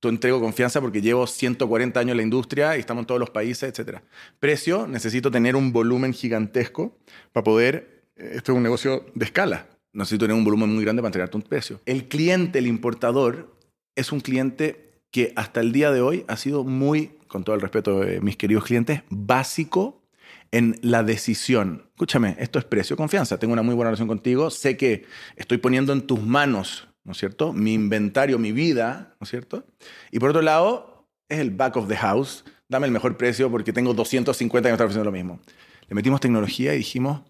Tú 0.00 0.08
entrego 0.08 0.40
confianza 0.40 0.80
porque 0.80 1.02
llevo 1.02 1.26
140 1.26 2.00
años 2.00 2.12
en 2.12 2.16
la 2.16 2.22
industria 2.22 2.76
y 2.76 2.80
estamos 2.80 3.02
en 3.02 3.06
todos 3.06 3.20
los 3.20 3.30
países, 3.30 3.78
etc. 3.78 3.98
Precio, 4.38 4.86
necesito 4.86 5.30
tener 5.30 5.56
un 5.56 5.72
volumen 5.72 6.14
gigantesco 6.14 6.96
para 7.32 7.44
poder... 7.44 8.04
Eh, 8.16 8.32
esto 8.36 8.52
es 8.52 8.56
un 8.56 8.62
negocio 8.62 9.04
de 9.14 9.24
escala. 9.26 9.66
Necesito 9.92 10.24
tener 10.24 10.36
un 10.36 10.44
volumen 10.44 10.74
muy 10.74 10.84
grande 10.84 11.02
para 11.02 11.08
entregarte 11.08 11.36
un 11.36 11.42
precio. 11.42 11.80
El 11.84 12.08
cliente, 12.08 12.60
el 12.60 12.66
importador, 12.66 13.54
es 13.94 14.12
un 14.12 14.20
cliente 14.20 15.02
que 15.10 15.32
hasta 15.36 15.60
el 15.60 15.72
día 15.72 15.90
de 15.90 16.00
hoy 16.00 16.24
ha 16.28 16.36
sido 16.36 16.64
muy 16.64 17.18
con 17.30 17.44
todo 17.44 17.54
el 17.54 17.62
respeto 17.62 18.00
de 18.00 18.20
mis 18.20 18.36
queridos 18.36 18.64
clientes, 18.64 19.02
básico 19.08 20.02
en 20.50 20.76
la 20.82 21.04
decisión. 21.04 21.84
Escúchame, 21.90 22.36
esto 22.40 22.58
es 22.58 22.64
precio 22.64 22.96
confianza. 22.96 23.38
Tengo 23.38 23.52
una 23.52 23.62
muy 23.62 23.74
buena 23.74 23.90
relación 23.90 24.08
contigo. 24.08 24.50
Sé 24.50 24.76
que 24.76 25.06
estoy 25.36 25.58
poniendo 25.58 25.92
en 25.92 26.02
tus 26.02 26.20
manos, 26.20 26.88
¿no 27.04 27.12
es 27.12 27.18
cierto? 27.18 27.52
Mi 27.52 27.72
inventario, 27.72 28.38
mi 28.38 28.50
vida, 28.50 29.14
¿no 29.20 29.24
es 29.24 29.30
cierto? 29.30 29.64
Y 30.10 30.18
por 30.18 30.30
otro 30.30 30.42
lado, 30.42 31.08
es 31.28 31.38
el 31.38 31.50
back 31.50 31.76
of 31.76 31.88
the 31.88 31.96
house. 31.96 32.44
Dame 32.68 32.86
el 32.86 32.92
mejor 32.92 33.16
precio 33.16 33.48
porque 33.50 33.72
tengo 33.72 33.94
250 33.94 34.68
que 34.68 34.72
me 34.72 34.74
están 34.74 34.86
ofreciendo 34.86 35.10
lo 35.10 35.16
mismo. 35.16 35.40
Le 35.88 35.94
metimos 35.94 36.20
tecnología 36.20 36.74
y 36.74 36.78
dijimos, 36.78 37.22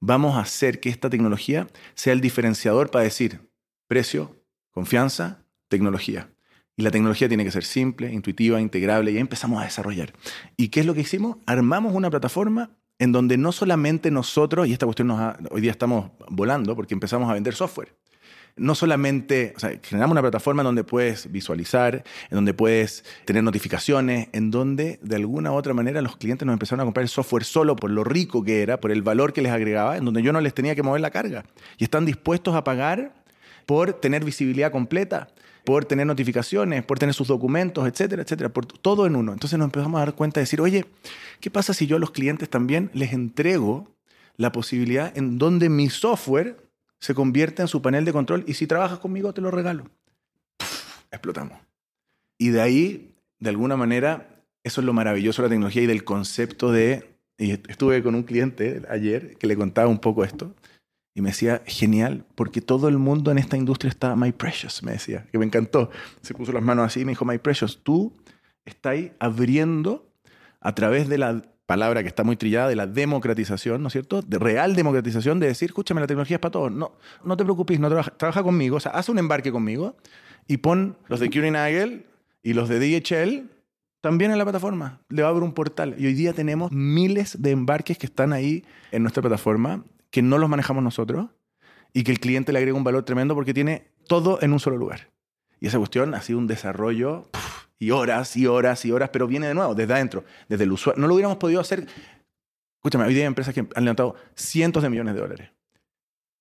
vamos 0.00 0.36
a 0.36 0.40
hacer 0.40 0.80
que 0.80 0.90
esta 0.90 1.08
tecnología 1.08 1.66
sea 1.94 2.12
el 2.12 2.20
diferenciador 2.20 2.90
para 2.90 3.04
decir 3.04 3.40
precio, 3.88 4.36
confianza, 4.70 5.46
tecnología. 5.68 6.28
Y 6.76 6.82
la 6.82 6.90
tecnología 6.90 7.26
tiene 7.26 7.42
que 7.42 7.50
ser 7.50 7.64
simple, 7.64 8.12
intuitiva, 8.12 8.60
integrable, 8.60 9.10
y 9.10 9.14
ahí 9.14 9.20
empezamos 9.20 9.62
a 9.62 9.64
desarrollar. 9.64 10.12
¿Y 10.58 10.68
qué 10.68 10.80
es 10.80 10.86
lo 10.86 10.92
que 10.94 11.00
hicimos? 11.00 11.38
Armamos 11.46 11.94
una 11.94 12.10
plataforma 12.10 12.70
en 12.98 13.12
donde 13.12 13.38
no 13.38 13.50
solamente 13.52 14.10
nosotros, 14.10 14.68
y 14.68 14.72
esta 14.72 14.84
cuestión 14.86 15.08
nos 15.08 15.36
hoy 15.50 15.62
día 15.62 15.70
estamos 15.70 16.10
volando 16.28 16.76
porque 16.76 16.94
empezamos 16.94 17.30
a 17.30 17.34
vender 17.34 17.54
software. 17.54 17.94
No 18.58 18.74
solamente, 18.74 19.52
o 19.54 19.60
sea, 19.60 19.78
generamos 19.82 20.12
una 20.12 20.22
plataforma 20.22 20.62
en 20.62 20.66
donde 20.66 20.84
puedes 20.84 21.30
visualizar, 21.30 22.04
en 22.30 22.34
donde 22.34 22.54
puedes 22.54 23.04
tener 23.26 23.42
notificaciones, 23.42 24.28
en 24.32 24.50
donde 24.50 24.98
de 25.02 25.16
alguna 25.16 25.52
u 25.52 25.54
otra 25.54 25.74
manera 25.74 26.00
los 26.00 26.16
clientes 26.16 26.46
nos 26.46 26.54
empezaron 26.54 26.80
a 26.80 26.84
comprar 26.84 27.06
software 27.08 27.44
solo 27.44 27.76
por 27.76 27.90
lo 27.90 28.02
rico 28.02 28.42
que 28.42 28.62
era, 28.62 28.80
por 28.80 28.92
el 28.92 29.02
valor 29.02 29.34
que 29.34 29.42
les 29.42 29.52
agregaba, 29.52 29.98
en 29.98 30.06
donde 30.06 30.22
yo 30.22 30.32
no 30.32 30.40
les 30.40 30.54
tenía 30.54 30.74
que 30.74 30.82
mover 30.82 31.02
la 31.02 31.10
carga. 31.10 31.44
Y 31.76 31.84
están 31.84 32.06
dispuestos 32.06 32.54
a 32.54 32.64
pagar 32.64 33.14
por 33.66 33.94
tener 33.94 34.24
visibilidad 34.24 34.72
completa, 34.72 35.28
por 35.66 35.84
tener 35.84 36.06
notificaciones, 36.06 36.84
por 36.84 36.96
tener 36.96 37.12
sus 37.12 37.26
documentos, 37.26 37.88
etcétera, 37.88 38.22
etcétera, 38.22 38.50
por 38.50 38.66
todo 38.66 39.04
en 39.04 39.16
uno. 39.16 39.32
Entonces 39.32 39.58
nos 39.58 39.66
empezamos 39.66 40.00
a 40.00 40.04
dar 40.04 40.14
cuenta 40.14 40.38
de 40.38 40.42
decir, 40.42 40.60
oye, 40.60 40.86
¿qué 41.40 41.50
pasa 41.50 41.74
si 41.74 41.88
yo 41.88 41.96
a 41.96 41.98
los 41.98 42.12
clientes 42.12 42.48
también 42.48 42.88
les 42.94 43.12
entrego 43.12 43.88
la 44.36 44.52
posibilidad 44.52 45.12
en 45.18 45.38
donde 45.38 45.68
mi 45.68 45.90
software 45.90 46.56
se 47.00 47.14
convierte 47.14 47.62
en 47.62 47.68
su 47.68 47.82
panel 47.82 48.04
de 48.04 48.12
control 48.12 48.44
y 48.46 48.54
si 48.54 48.68
trabajas 48.68 49.00
conmigo 49.00 49.34
te 49.34 49.40
lo 49.40 49.50
regalo? 49.50 49.90
explotamos. 51.10 51.58
Y 52.38 52.50
de 52.50 52.60
ahí, 52.60 53.16
de 53.40 53.50
alguna 53.50 53.76
manera, 53.76 54.44
eso 54.62 54.80
es 54.80 54.84
lo 54.84 54.92
maravilloso 54.92 55.42
de 55.42 55.48
la 55.48 55.52
tecnología 55.52 55.82
y 55.82 55.86
del 55.86 56.04
concepto 56.04 56.70
de... 56.70 57.16
Y 57.38 57.50
estuve 57.50 58.04
con 58.04 58.14
un 58.14 58.22
cliente 58.22 58.82
ayer 58.88 59.36
que 59.36 59.48
le 59.48 59.56
contaba 59.56 59.88
un 59.88 59.98
poco 59.98 60.22
esto 60.22 60.54
y 61.16 61.22
me 61.22 61.30
decía, 61.30 61.62
genial, 61.64 62.26
porque 62.34 62.60
todo 62.60 62.88
el 62.88 62.98
mundo 62.98 63.30
en 63.30 63.38
esta 63.38 63.56
industria 63.56 63.88
está 63.88 64.14
My 64.16 64.32
Precious, 64.32 64.82
me 64.82 64.92
decía, 64.92 65.24
que 65.32 65.38
me 65.38 65.46
encantó. 65.46 65.90
Se 66.20 66.34
puso 66.34 66.52
las 66.52 66.62
manos 66.62 66.84
así 66.84 67.00
y 67.00 67.04
me 67.06 67.12
dijo, 67.12 67.24
My 67.24 67.38
Precious, 67.38 67.80
tú 67.82 68.12
estás 68.66 68.96
abriendo 69.18 70.06
a 70.60 70.74
través 70.74 71.08
de 71.08 71.16
la 71.16 71.40
palabra 71.64 72.02
que 72.02 72.08
está 72.08 72.22
muy 72.22 72.36
trillada 72.36 72.68
de 72.68 72.76
la 72.76 72.86
democratización, 72.86 73.80
¿no 73.80 73.88
es 73.88 73.92
cierto? 73.92 74.20
De 74.20 74.38
real 74.38 74.76
democratización, 74.76 75.40
de 75.40 75.46
decir, 75.46 75.70
escúchame, 75.70 76.02
la 76.02 76.06
tecnología 76.06 76.36
es 76.36 76.40
para 76.40 76.52
todos. 76.52 76.70
No, 76.70 76.92
no 77.24 77.34
te 77.38 77.44
preocupes, 77.44 77.80
no 77.80 77.88
trabaja, 77.88 78.10
trabaja 78.10 78.42
conmigo, 78.42 78.76
o 78.76 78.80
sea, 78.80 78.92
haz 78.92 79.08
un 79.08 79.18
embarque 79.18 79.50
conmigo 79.50 79.96
y 80.46 80.58
pon 80.58 80.98
los 81.08 81.18
de 81.18 81.30
Curie 81.30 82.04
y 82.42 82.52
los 82.52 82.68
de 82.68 82.78
DHL 82.78 83.48
también 84.02 84.32
en 84.32 84.36
la 84.38 84.44
plataforma. 84.44 85.00
Le 85.08 85.22
va 85.22 85.28
a 85.28 85.30
abrir 85.30 85.44
un 85.44 85.54
portal. 85.54 85.94
Y 85.96 86.04
hoy 86.04 86.12
día 86.12 86.34
tenemos 86.34 86.72
miles 86.72 87.40
de 87.40 87.52
embarques 87.52 87.96
que 87.96 88.04
están 88.04 88.34
ahí 88.34 88.64
en 88.92 89.00
nuestra 89.00 89.22
plataforma, 89.22 89.82
que 90.16 90.22
no 90.22 90.38
los 90.38 90.48
manejamos 90.48 90.82
nosotros 90.82 91.28
y 91.92 92.02
que 92.02 92.10
el 92.10 92.20
cliente 92.20 92.50
le 92.50 92.58
agrega 92.58 92.74
un 92.74 92.84
valor 92.84 93.04
tremendo 93.04 93.34
porque 93.34 93.52
tiene 93.52 93.90
todo 94.08 94.38
en 94.40 94.54
un 94.54 94.58
solo 94.58 94.78
lugar. 94.78 95.10
Y 95.60 95.66
esa 95.66 95.76
cuestión 95.76 96.14
ha 96.14 96.22
sido 96.22 96.38
un 96.38 96.46
desarrollo 96.46 97.28
y 97.78 97.90
horas 97.90 98.34
y 98.34 98.46
horas 98.46 98.82
y 98.86 98.92
horas, 98.92 99.10
pero 99.12 99.26
viene 99.26 99.48
de 99.48 99.52
nuevo, 99.52 99.74
desde 99.74 99.92
adentro, 99.92 100.24
desde 100.48 100.64
el 100.64 100.72
usuario. 100.72 100.98
No 101.02 101.06
lo 101.06 101.12
hubiéramos 101.12 101.36
podido 101.36 101.60
hacer. 101.60 101.86
Escúchame, 102.76 103.04
hoy 103.04 103.12
día 103.12 103.24
hay 103.24 103.26
empresas 103.26 103.52
que 103.52 103.60
han 103.60 103.84
levantado 103.84 104.14
cientos 104.34 104.82
de 104.82 104.88
millones 104.88 105.14
de 105.16 105.20
dólares. 105.20 105.50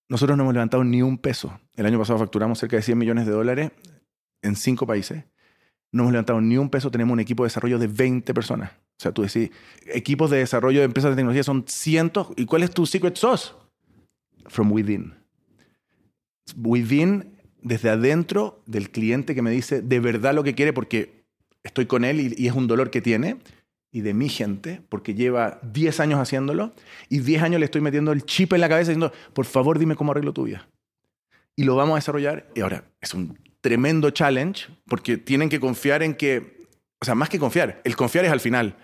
Nosotros 0.08 0.38
no 0.38 0.44
hemos 0.44 0.54
levantado 0.54 0.86
ni 0.86 1.02
un 1.02 1.18
peso. 1.18 1.60
El 1.76 1.86
año 1.86 2.00
pasado 2.00 2.18
facturamos 2.18 2.58
cerca 2.58 2.78
de 2.78 2.82
100 2.82 2.98
millones 2.98 3.26
de 3.26 3.34
dólares 3.34 3.72
en 4.42 4.56
cinco 4.56 4.88
países. 4.88 5.26
No 5.92 6.04
hemos 6.04 6.14
levantado 6.14 6.40
ni 6.40 6.58
un 6.58 6.70
peso, 6.70 6.92
tenemos 6.92 7.12
un 7.12 7.20
equipo 7.20 7.44
de 7.44 7.48
desarrollo 7.48 7.78
de 7.78 7.88
20 7.88 8.34
personas. 8.34 8.72
O 8.72 9.00
sea, 9.00 9.12
tú 9.12 9.24
decís, 9.24 9.52
equipos 9.88 10.30
de 10.30 10.38
desarrollo 10.38 10.80
de 10.80 10.86
empresas 10.86 11.12
de 11.12 11.18
tecnología 11.18 11.44
son 11.44 11.66
cientos. 11.68 12.30
¿Y 12.38 12.46
cuál 12.46 12.64
es 12.64 12.72
tu 12.72 12.86
secret 12.86 13.18
sauce? 13.18 13.52
From 14.48 14.72
within. 14.72 15.14
Within, 16.56 17.38
desde 17.62 17.90
adentro 17.90 18.62
del 18.66 18.92
cliente 18.92 19.34
que 19.36 19.42
me 19.42 19.52
dice 19.52 19.82
de 19.82 20.00
verdad 20.00 20.34
lo 20.34 20.44
que 20.44 20.54
quiere 20.56 20.74
porque 20.74 21.26
estoy 21.64 21.88
con 21.88 22.06
él 22.06 22.36
y, 22.38 22.48
es 22.48 22.54
un 22.54 22.68
dolor 22.68 22.90
que 22.92 23.02
tiene. 23.02 23.38
Y 23.92 24.02
de 24.02 24.14
mi 24.14 24.28
gente, 24.28 24.82
porque 24.90 25.14
lleva 25.14 25.60
10 25.64 26.02
años 26.02 26.20
haciéndolo 26.20 26.74
y 27.08 27.20
10 27.20 27.44
años 27.44 27.60
le 27.62 27.66
estoy 27.66 27.80
metiendo 27.80 28.12
el 28.12 28.26
chip 28.26 28.52
en 28.52 28.60
la 28.60 28.68
cabeza 28.68 28.92
diciendo, 28.92 29.14
por 29.34 29.46
favor 29.46 29.80
dime 29.80 29.96
cómo 29.96 30.12
arreglo 30.12 30.34
tu 30.34 30.44
vida. 30.44 30.68
Y 31.56 31.64
lo 31.64 31.78
vamos 31.78 31.94
a 31.94 31.96
desarrollar. 31.96 32.50
Y 32.56 32.60
ahora, 32.60 32.84
es 33.00 33.14
un 33.14 33.40
tremendo 33.62 34.10
challenge 34.10 34.68
porque 34.86 35.18
tienen 35.18 35.48
que 35.48 35.62
confiar 35.62 36.04
en 36.04 36.14
que, 36.14 36.68
o 37.00 37.06
sea, 37.06 37.16
más 37.16 37.30
que 37.30 37.40
confiar, 37.40 37.82
el 37.86 37.96
confiar 37.96 38.26
es 38.26 38.32
al 38.32 38.42
final. 38.42 38.76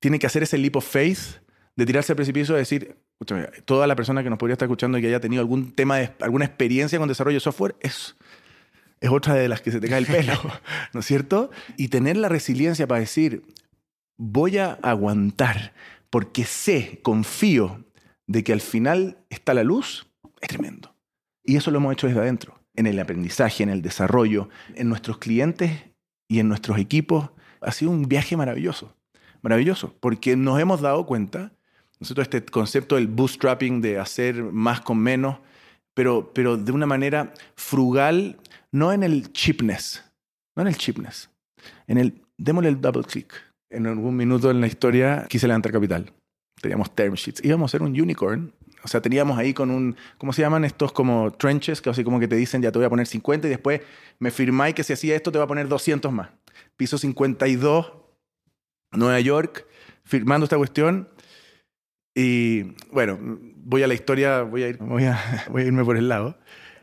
Tienen 0.00 0.18
que 0.18 0.26
hacer 0.26 0.42
ese 0.42 0.58
leap 0.58 0.74
of 0.74 0.86
faith 0.86 1.40
de 1.76 1.86
tirarse 1.86 2.12
al 2.12 2.16
precipicio 2.16 2.56
y 2.56 2.58
decir, 2.58 2.96
escúchame, 3.20 3.48
toda 3.64 3.86
la 3.86 3.96
persona 3.96 4.22
que 4.22 4.30
nos 4.30 4.38
podría 4.38 4.52
estar 4.54 4.66
escuchando 4.66 4.98
y 4.98 5.00
que 5.00 5.08
haya 5.08 5.20
tenido 5.20 5.40
algún 5.40 5.72
tema, 5.72 5.96
de, 5.96 6.12
alguna 6.20 6.44
experiencia 6.44 6.98
con 6.98 7.08
desarrollo 7.08 7.36
de 7.36 7.40
software, 7.40 7.74
es, 7.80 8.16
es 9.00 9.10
otra 9.10 9.34
de 9.34 9.48
las 9.48 9.60
que 9.60 9.72
se 9.72 9.80
te 9.80 9.88
cae 9.88 9.98
el 9.98 10.06
pelo, 10.06 10.34
¿no 10.92 11.00
es 11.00 11.06
cierto? 11.06 11.50
Y 11.76 11.88
tener 11.88 12.16
la 12.16 12.28
resiliencia 12.28 12.86
para 12.86 13.00
decir, 13.00 13.42
voy 14.16 14.58
a 14.58 14.78
aguantar 14.82 15.72
porque 16.10 16.44
sé, 16.44 17.00
confío 17.02 17.84
de 18.26 18.44
que 18.44 18.52
al 18.52 18.60
final 18.60 19.18
está 19.30 19.54
la 19.54 19.64
luz, 19.64 20.06
es 20.40 20.48
tremendo. 20.48 20.94
Y 21.44 21.56
eso 21.56 21.70
lo 21.70 21.78
hemos 21.78 21.92
hecho 21.92 22.06
desde 22.06 22.20
adentro, 22.20 22.60
en 22.74 22.86
el 22.86 22.98
aprendizaje, 22.98 23.62
en 23.62 23.70
el 23.70 23.82
desarrollo, 23.82 24.48
en 24.74 24.88
nuestros 24.88 25.18
clientes 25.18 25.82
y 26.28 26.38
en 26.38 26.48
nuestros 26.48 26.78
equipos. 26.78 27.30
Ha 27.60 27.72
sido 27.72 27.90
un 27.90 28.08
viaje 28.08 28.36
maravilloso, 28.36 28.94
maravilloso, 29.42 29.94
porque 30.00 30.36
nos 30.36 30.60
hemos 30.60 30.80
dado 30.80 31.06
cuenta, 31.06 31.52
nosotros 32.00 32.28
este 32.30 32.44
concepto 32.44 32.96
del 32.96 33.08
bootstrapping, 33.08 33.80
de 33.80 33.98
hacer 33.98 34.42
más 34.42 34.80
con 34.80 34.98
menos, 34.98 35.38
pero, 35.94 36.32
pero 36.32 36.56
de 36.56 36.72
una 36.72 36.86
manera 36.86 37.32
frugal, 37.56 38.38
no 38.70 38.92
en 38.92 39.02
el 39.02 39.32
cheapness, 39.32 40.04
no 40.56 40.62
en 40.62 40.68
el 40.68 40.76
cheapness, 40.76 41.30
en 41.86 41.98
el 41.98 42.22
démosle 42.38 42.68
el 42.70 42.80
double 42.80 43.04
click. 43.04 43.34
En 43.70 43.86
algún 43.86 44.16
minuto 44.16 44.50
en 44.50 44.60
la 44.60 44.66
historia 44.66 45.26
quise 45.28 45.46
levantar 45.46 45.72
capital. 45.72 46.10
Teníamos 46.60 46.94
term 46.94 47.14
sheets. 47.14 47.44
Íbamos 47.44 47.70
a 47.70 47.72
ser 47.72 47.82
un 47.82 48.00
unicorn. 48.00 48.52
O 48.82 48.88
sea, 48.88 49.02
teníamos 49.02 49.36
ahí 49.38 49.52
con 49.52 49.70
un, 49.70 49.96
¿cómo 50.16 50.32
se 50.32 50.40
llaman 50.40 50.64
estos 50.64 50.92
como 50.92 51.32
trenches? 51.32 51.82
Que 51.82 51.90
así 51.90 52.04
como 52.04 52.18
que 52.20 52.28
te 52.28 52.36
dicen, 52.36 52.62
ya 52.62 52.72
te 52.72 52.78
voy 52.78 52.86
a 52.86 52.90
poner 52.90 53.06
50 53.06 53.46
y 53.46 53.50
después 53.50 53.82
me 54.18 54.30
firmáis 54.30 54.74
que 54.74 54.84
si 54.84 54.92
hacía 54.92 55.16
esto 55.16 55.30
te 55.30 55.38
va 55.38 55.44
a 55.44 55.48
poner 55.48 55.68
200 55.68 56.10
más. 56.12 56.30
Piso 56.76 56.96
52, 56.96 57.92
Nueva 58.92 59.20
York, 59.20 59.66
firmando 60.04 60.44
esta 60.44 60.56
cuestión. 60.56 61.08
Y 62.14 62.74
bueno, 62.90 63.18
voy 63.56 63.82
a 63.82 63.86
la 63.86 63.94
historia, 63.94 64.42
voy 64.42 64.62
a, 64.62 64.68
ir, 64.68 64.78
voy 64.78 65.04
a, 65.04 65.46
voy 65.50 65.62
a 65.62 65.66
irme 65.66 65.84
por 65.84 65.96
el 65.96 66.08
lado. 66.08 66.38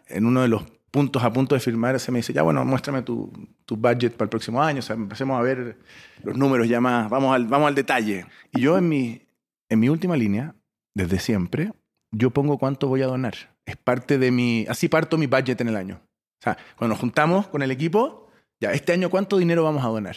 En 0.08 0.26
uno 0.26 0.42
de 0.42 0.48
los 0.48 0.64
puntos 0.92 1.24
a 1.24 1.34
punto 1.34 1.56
de 1.56 1.62
firmar, 1.62 2.00
se 2.00 2.12
me 2.12 2.20
dice, 2.20 2.32
ya 2.32 2.42
bueno, 2.42 2.64
muéstrame 2.64 3.02
tu, 3.02 3.32
tu 3.66 3.76
budget 3.76 4.14
para 4.14 4.26
el 4.26 4.30
próximo 4.30 4.64
año, 4.64 4.80
o 4.80 4.82
sea, 4.82 4.96
empecemos 4.96 5.38
a 5.38 5.42
ver 5.42 5.78
los 6.24 6.38
números 6.38 6.70
ya 6.70 6.80
más, 6.80 7.10
vamos 7.10 7.36
al, 7.36 7.48
vamos 7.48 7.68
al 7.68 7.76
detalle. 7.76 8.26
Y 8.54 8.62
yo 8.62 8.78
en 8.78 8.88
mi, 8.88 9.22
en 9.68 9.80
mi 9.80 9.90
última 9.90 10.16
línea, 10.16 10.56
desde 10.94 11.20
siempre, 11.20 11.74
yo 12.12 12.30
pongo 12.30 12.58
cuánto 12.58 12.88
voy 12.88 13.02
a 13.02 13.08
donar. 13.08 13.36
Es 13.66 13.76
parte 13.76 14.18
de 14.18 14.32
mi, 14.32 14.66
así 14.70 14.88
parto 14.88 15.18
mi 15.18 15.28
budget 15.28 15.60
en 15.60 15.68
el 15.68 15.76
año. 15.76 16.00
O 16.40 16.44
sea, 16.44 16.58
cuando 16.78 16.94
nos 16.94 17.02
juntamos 17.02 17.48
con 17.48 17.62
el 17.62 17.72
equipo, 17.72 18.30
ya, 18.62 18.72
este 18.72 18.94
año 18.94 19.10
cuánto 19.10 19.38
dinero 19.38 19.64
vamos 19.64 19.84
a 19.84 19.90
donar. 19.90 20.16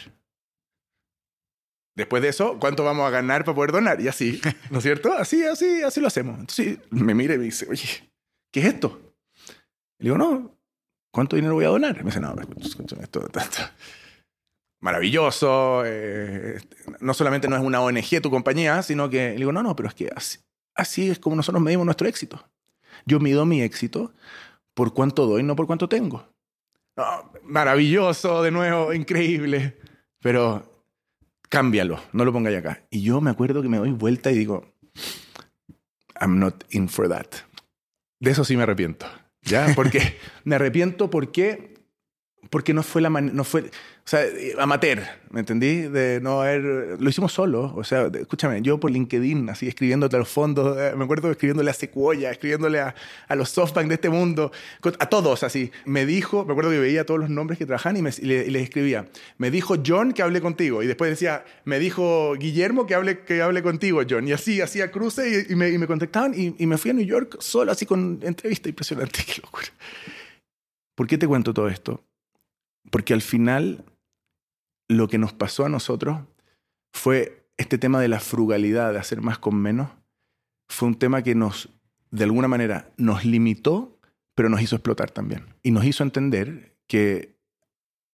Después 1.99 2.23
de 2.23 2.29
eso, 2.29 2.59
¿cuánto 2.61 2.85
vamos 2.85 3.05
a 3.09 3.11
ganar 3.11 3.45
para 3.45 3.57
poder 3.57 3.73
donar? 3.73 4.01
Y 4.01 4.07
así, 4.07 4.41
¿no 4.71 4.79
es 4.79 4.85
cierto? 4.85 5.13
Así, 5.15 5.43
así, 5.43 5.83
así 5.83 6.01
lo 6.01 6.07
hacemos. 6.07 6.39
Entonces 6.39 6.79
me 6.91 7.13
mira 7.13 7.35
y 7.35 7.39
me 7.39 7.45
dice, 7.45 7.67
oye, 7.69 8.09
¿qué 8.53 8.61
es 8.61 8.67
esto? 8.67 9.01
Le 9.99 10.05
digo, 10.05 10.17
no, 10.17 10.57
¿cuánto 11.11 11.35
dinero 11.35 11.55
voy 11.55 11.65
a 11.65 11.71
donar? 11.71 11.97
Me 11.97 12.05
dice, 12.05 12.21
no, 12.21 12.37
escúchame, 12.61 13.03
esto, 13.03 13.27
esto, 13.27 13.41
esto. 13.41 13.63
maravilloso. 14.79 15.83
Eh, 15.87 16.61
no 17.01 17.15
solamente 17.15 17.49
no 17.49 17.57
es 17.57 17.63
una 17.63 17.81
ONG 17.81 18.23
tu 18.23 18.31
compañía, 18.31 18.81
sino 18.85 19.11
que 19.11 19.31
le 19.31 19.39
digo, 19.39 19.51
no, 19.51 19.65
no, 19.65 19.75
pero 19.75 19.89
es 19.89 19.95
que 19.97 20.09
así, 20.15 20.39
así 20.77 21.11
es 21.11 21.19
como 21.19 21.35
nosotros 21.35 21.61
medimos 21.61 21.85
nuestro 21.85 22.07
éxito. 22.07 22.49
Yo 23.07 23.19
mido 23.19 23.45
mi 23.45 23.61
éxito 23.61 24.13
por 24.73 24.95
cuánto 24.95 25.27
doy, 25.27 25.43
no 25.43 25.57
por 25.57 25.67
cuánto 25.67 25.89
tengo. 25.89 26.33
No, 26.97 27.33
maravilloso, 27.43 28.45
de 28.45 28.53
nuevo, 28.53 28.93
increíble. 28.93 29.77
Pero 30.21 30.78
cámbialo, 31.49 32.01
no 32.13 32.25
lo 32.25 32.33
pongáis 32.33 32.59
acá. 32.59 32.87
Y 32.91 33.03
yo 33.03 33.21
me 33.21 33.31
acuerdo 33.31 33.63
que 33.63 33.69
me 33.69 33.79
doy 33.79 33.93
vuelta 33.93 34.31
y 34.31 34.39
digo, 34.39 34.73
I'm 36.21 36.39
not 36.39 36.65
in 36.71 36.89
for 36.89 37.09
that. 37.09 37.27
De 38.21 38.31
eso 38.31 38.45
sí 38.45 38.57
me 38.57 38.65
arrepiento. 38.65 39.07
¿Ya? 39.43 39.73
Porque 39.75 40.19
me 40.45 40.57
arrepiento 40.57 41.11
porque, 41.11 41.75
porque 42.51 42.75
no 42.75 42.83
fue 42.83 43.03
la 43.03 43.11
no 43.11 43.45
fue, 43.45 43.71
o 44.09 44.11
sea, 44.11 44.25
amateur, 44.59 45.03
¿me 45.29 45.41
entendí? 45.41 45.83
De 45.83 46.19
no 46.23 46.41
haber, 46.41 46.97
lo 46.99 47.11
hicimos 47.11 47.31
solo, 47.31 47.75
o 47.77 47.85
sea, 47.85 48.11
escúchame, 48.19 48.63
yo 48.63 48.81
por 48.81 48.91
LinkedIn, 48.91 49.51
así 49.51 49.69
escribiéndote 49.69 50.17
a 50.17 50.21
los 50.21 50.31
fondos, 50.31 50.79
eh, 50.79 50.95
me 50.97 51.05
acuerdo 51.05 51.31
escribiéndole 51.31 51.71
a 51.71 51.75
Sequoia, 51.75 52.31
escribiéndole 52.31 52.81
a, 52.81 52.95
a 53.29 53.35
los 53.35 53.51
SoftBank 53.51 53.87
de 53.89 53.95
este 53.97 54.09
mundo, 54.09 54.51
a 54.99 55.07
todos 55.11 55.43
así. 55.43 55.71
Me 55.85 56.07
dijo, 56.07 56.47
me 56.47 56.53
acuerdo 56.53 56.71
que 56.71 56.79
veía 56.79 57.05
todos 57.05 57.21
los 57.21 57.29
nombres 57.29 57.59
que 57.59 57.67
trabajan 57.67 57.99
y, 57.99 58.01
les 58.01 58.63
escribía, 58.63 59.07
me 59.37 59.51
dijo 59.51 59.75
John 59.87 60.15
que 60.15 60.23
hable 60.23 60.41
contigo, 60.41 60.83
y 60.83 60.87
después 60.87 61.11
decía, 61.11 61.45
me 61.67 61.79
dijo 61.79 62.33
Guillermo 62.37 62.87
que 62.87 62.95
hable, 62.95 63.19
que 63.25 63.43
hable 63.43 63.63
contigo, 63.63 64.01
John, 64.09 64.27
y 64.27 64.33
así 64.33 64.63
hacía 64.63 64.91
cruce 64.91 65.45
y, 65.51 65.53
y, 65.53 65.55
me, 65.55 65.69
y 65.69 65.77
me 65.77 65.87
contactaban 65.87 66.33
y, 66.35 66.55
y 66.59 66.67
me 66.67 66.79
fui 66.79 66.93
a 66.93 66.95
New 66.95 67.05
York 67.05 67.37
solo, 67.41 67.73
así 67.73 67.85
con 67.85 68.21
entrevista, 68.23 68.71
impresionante, 68.71 69.23
qué 69.27 69.43
locura. 69.43 69.67
¿Por 70.95 71.07
qué 71.07 71.19
te 71.19 71.29
cuento 71.29 71.53
todo 71.53 71.69
esto? 71.69 72.03
Porque 72.91 73.13
al 73.13 73.21
final 73.21 73.85
lo 74.89 75.09
que 75.09 75.19
nos 75.19 75.33
pasó 75.33 75.65
a 75.65 75.69
nosotros 75.69 76.21
fue 76.93 77.47
este 77.57 77.79
tema 77.79 78.01
de 78.01 78.09
la 78.09 78.21
frugalidad, 78.21 78.93
de 78.93 78.99
hacer 78.99 79.21
más 79.21 79.39
con 79.39 79.57
menos. 79.57 79.91
Fue 80.69 80.89
un 80.89 80.95
tema 80.95 81.23
que 81.23 81.35
nos, 81.35 81.69
de 82.11 82.25
alguna 82.25 82.49
manera, 82.49 82.93
nos 82.97 83.25
limitó, 83.25 83.99
pero 84.35 84.49
nos 84.49 84.63
hizo 84.63 84.77
explotar 84.77 85.11
también. 85.11 85.55
Y 85.63 85.71
nos 85.71 85.85
hizo 85.85 86.03
entender 86.03 86.77
que 86.87 87.37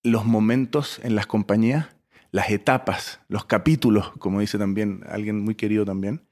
los 0.02 0.24
momentos 0.24 1.00
en 1.02 1.14
las 1.14 1.26
compañías, 1.26 1.88
las 2.30 2.50
etapas, 2.50 3.20
los 3.28 3.44
capítulos, 3.44 4.10
como 4.18 4.40
dice 4.40 4.58
también 4.58 5.04
alguien 5.08 5.40
muy 5.40 5.54
querido 5.54 5.84
también, 5.84 6.26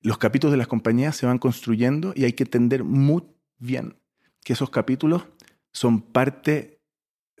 los 0.00 0.18
capítulos 0.18 0.52
de 0.52 0.58
las 0.58 0.66
compañías 0.66 1.16
se 1.16 1.26
van 1.26 1.38
construyendo 1.38 2.12
y 2.16 2.24
hay 2.24 2.32
que 2.32 2.42
entender 2.42 2.82
muy 2.82 3.22
bien 3.58 3.96
que 4.44 4.52
esos 4.52 4.70
capítulos 4.70 5.26
son 5.72 6.02
parte 6.02 6.80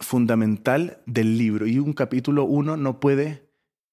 fundamental 0.02 0.98
del 1.06 1.38
libro 1.38 1.66
y 1.66 1.78
un 1.78 1.92
capítulo 1.92 2.44
uno 2.44 2.76
no 2.76 3.00
puede 3.00 3.50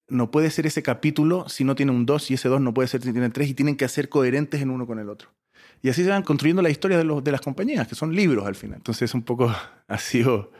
no 0.08 0.30
puede 0.30 0.50
ser 0.50 0.66
ese 0.66 0.82
capítulo 0.82 1.48
si 1.48 1.64
no 1.64 1.74
tiene 1.74 1.92
un 1.92 2.04
dos 2.04 2.30
y 2.30 2.34
ese 2.34 2.48
dos 2.48 2.60
no 2.60 2.74
puede 2.74 2.88
ser 2.88 3.02
si 3.02 3.12
tiene 3.12 3.30
tres 3.30 3.48
y 3.48 3.54
tienen 3.54 3.76
que 3.76 3.88
ser 3.88 4.08
coherentes 4.08 4.60
en 4.60 4.70
uno 4.70 4.86
con 4.86 4.98
el 4.98 5.08
otro. 5.08 5.30
Y 5.82 5.88
así 5.88 6.02
se 6.02 6.10
van 6.10 6.22
construyendo 6.22 6.62
la 6.62 6.70
historia 6.70 6.98
de, 6.98 7.04
los, 7.04 7.24
de 7.24 7.32
las 7.32 7.40
compañías, 7.40 7.88
que 7.88 7.94
son 7.94 8.14
libros 8.14 8.46
al 8.46 8.54
final. 8.54 8.76
Entonces 8.76 9.14
un 9.14 9.22
poco 9.22 9.54
ha 9.88 9.98
sido, 9.98 10.52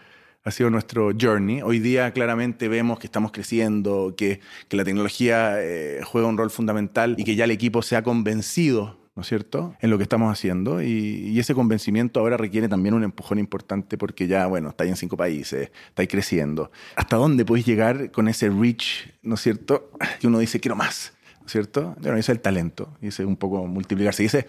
ha 0.44 0.50
sido 0.50 0.70
nuestro 0.70 1.10
journey. 1.20 1.62
Hoy 1.62 1.80
día 1.80 2.12
claramente 2.12 2.68
vemos 2.68 2.98
que 2.98 3.06
estamos 3.06 3.32
creciendo, 3.32 4.14
que, 4.16 4.40
que 4.68 4.76
la 4.76 4.84
tecnología 4.84 5.54
eh, 5.58 6.00
juega 6.04 6.28
un 6.28 6.38
rol 6.38 6.50
fundamental 6.50 7.16
y 7.18 7.24
que 7.24 7.34
ya 7.34 7.44
el 7.44 7.50
equipo 7.50 7.82
se 7.82 7.96
ha 7.96 8.02
convencido 8.02 8.99
¿no 9.16 9.23
es 9.23 9.29
cierto?, 9.29 9.77
en 9.81 9.90
lo 9.90 9.96
que 9.99 10.03
estamos 10.03 10.33
haciendo. 10.33 10.83
Y, 10.83 11.38
ese 11.38 11.55
convencimiento 11.55 12.20
ahora 12.20 12.37
requiere 12.37 12.68
también 12.68 12.94
un 12.94 13.05
empujón 13.05 13.38
importante 13.38 13.96
porque 13.96 14.27
ya, 14.27 14.46
bueno, 14.46 14.70
estáis 14.70 14.90
en 14.90 14.96
cinco 14.96 15.16
países, 15.16 15.70
estáis 15.88 16.09
creciendo. 16.09 16.70
¿Hasta 16.96 17.16
dónde 17.16 17.44
podéis 17.44 17.66
llegar 17.66 18.11
con 18.11 18.29
ese 18.29 18.51
reach, 18.51 19.09
¿no 19.23 19.35
es 19.35 19.40
cierto?, 19.40 19.90
que 20.20 20.27
uno 20.27 20.38
dice, 20.38 20.61
quiero 20.61 20.77
más, 20.77 21.14
¿no 21.40 21.46
es 21.46 21.53
cierto? 21.53 21.96
Bueno, 22.01 22.16
ese 22.18 22.33
es 22.33 22.37
el 22.37 22.40
talento, 22.40 22.96
y 23.01 23.09
ese 23.09 23.23
es 23.23 23.29
un 23.29 23.37
poco 23.37 23.66
multiplicarse. 23.66 24.23
Y 24.23 24.27
ese, 24.27 24.46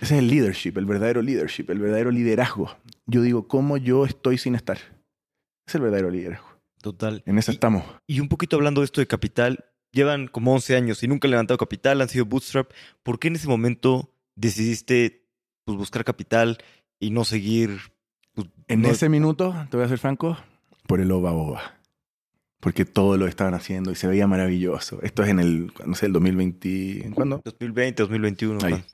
ese 0.00 0.14
es 0.14 0.20
el 0.20 0.28
leadership, 0.28 0.76
el 0.76 0.86
verdadero 0.86 1.22
leadership, 1.22 1.70
el 1.70 1.78
verdadero 1.78 2.10
liderazgo. 2.10 2.76
Yo 3.06 3.22
digo, 3.22 3.48
¿cómo 3.48 3.78
yo 3.78 4.04
estoy 4.04 4.38
sin 4.38 4.54
estar? 4.54 4.78
Es 5.66 5.74
el 5.74 5.80
verdadero 5.80 6.10
liderazgo. 6.10 6.48
Total. 6.80 7.22
En 7.26 7.38
eso 7.38 7.50
estamos. 7.50 7.84
Y 8.06 8.20
un 8.20 8.28
poquito 8.28 8.56
hablando 8.56 8.80
de 8.80 8.84
esto 8.84 9.00
de 9.00 9.06
capital, 9.06 9.64
llevan 9.92 10.28
como 10.28 10.52
11 10.54 10.76
años 10.76 11.02
y 11.02 11.08
nunca 11.08 11.26
han 11.26 11.32
levantado 11.32 11.58
capital, 11.58 12.00
han 12.00 12.08
sido 12.08 12.26
bootstrap. 12.26 12.70
¿Por 13.02 13.18
qué 13.18 13.28
en 13.28 13.36
ese 13.36 13.48
momento 13.48 14.10
decidiste 14.36 15.24
pues, 15.64 15.78
buscar 15.78 16.04
capital 16.04 16.58
y 17.00 17.10
no 17.10 17.24
seguir? 17.24 17.78
Pues, 18.34 18.48
en 18.68 18.84
ese 18.84 19.08
minuto, 19.08 19.54
te 19.70 19.76
voy 19.76 19.86
a 19.86 19.88
ser 19.88 19.98
franco, 19.98 20.36
por 20.86 21.00
el 21.00 21.10
oba 21.10 21.32
oba. 21.32 21.74
Porque 22.60 22.84
todo 22.84 23.16
lo 23.16 23.28
estaban 23.28 23.54
haciendo 23.54 23.92
y 23.92 23.94
se 23.94 24.08
veía 24.08 24.26
maravilloso. 24.26 25.00
Esto 25.02 25.22
es 25.22 25.28
en 25.28 25.38
el, 25.38 25.72
no 25.86 25.94
sé, 25.94 26.06
el 26.06 26.12
2020. 26.12 27.06
¿en 27.06 27.12
¿Cuándo? 27.12 27.40
2020, 27.44 28.02
2021. 28.02 28.58
Ahí. 28.64 28.84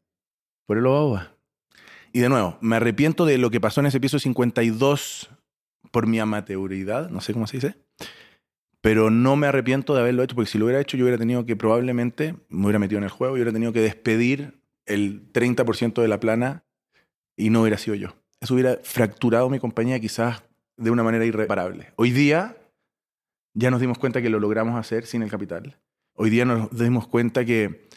Por 0.67 0.77
el 0.77 0.87
oba 0.87 1.01
oba. 1.01 1.35
Y 2.13 2.21
de 2.21 2.29
nuevo, 2.29 2.59
me 2.61 2.77
arrepiento 2.77 3.25
de 3.25 3.39
lo 3.39 3.51
que 3.51 3.61
pasó 3.61 3.81
en 3.81 3.87
ese 3.87 4.01
piso 4.01 4.19
52 4.19 5.31
por 5.91 6.07
mi 6.07 6.21
amateuridad, 6.21 7.09
no 7.11 7.21
sé 7.21 7.33
cómo 7.33 7.47
se 7.47 7.57
dice. 7.57 7.77
Pero 8.85 9.09
no 9.09 9.35
me 9.35 9.47
arrepiento 9.47 9.95
de 9.95 10.03
haberlo 10.03 10.23
hecho, 10.23 10.35
porque 10.35 10.51
si 10.51 10.59
lo 10.59 10.67
hubiera 10.67 10.79
hecho, 10.79 10.99
yo 10.99 11.07
hubiera 11.07 11.17
tenido 11.17 11.47
que 11.47 11.57
probablemente, 11.57 12.35
me 12.51 12.67
hubiera 12.67 12.79
metido 12.79 12.99
en 12.99 13.05
el 13.05 13.09
juego 13.09 13.35
y 13.35 13.39
hubiera 13.39 13.51
tenido 13.51 13.73
que 13.73 13.81
despedir 13.81 14.61
el 14.85 15.33
30% 15.33 16.03
de 16.03 16.07
la 16.07 16.21
plana 16.21 16.65
y 17.35 17.49
no 17.49 17.63
hubiera 17.63 17.79
sido 17.79 17.95
yo. 17.95 18.15
Eso 18.43 18.53
hubiera 18.53 18.79
fracturado 18.83 19.49
mi 19.49 19.59
compañía 19.59 19.99
quizás 20.01 20.43
de 20.77 20.91
una 20.91 21.03
manera 21.03 21.25
irreparable. 21.25 21.95
Hoy 21.97 22.11
día 22.11 22.59
ya 23.55 23.71
nos 23.71 23.81
dimos 23.81 23.97
cuenta 23.97 24.21
que 24.21 24.29
lo 24.29 24.39
logramos 24.39 24.79
hacer 24.79 25.07
sin 25.07 25.23
el 25.23 25.31
capital. 25.31 25.79
Hoy 26.13 26.29
día 26.29 26.45
nos 26.45 26.69
dimos 26.79 27.09
cuenta 27.09 27.47
que, 27.47 27.89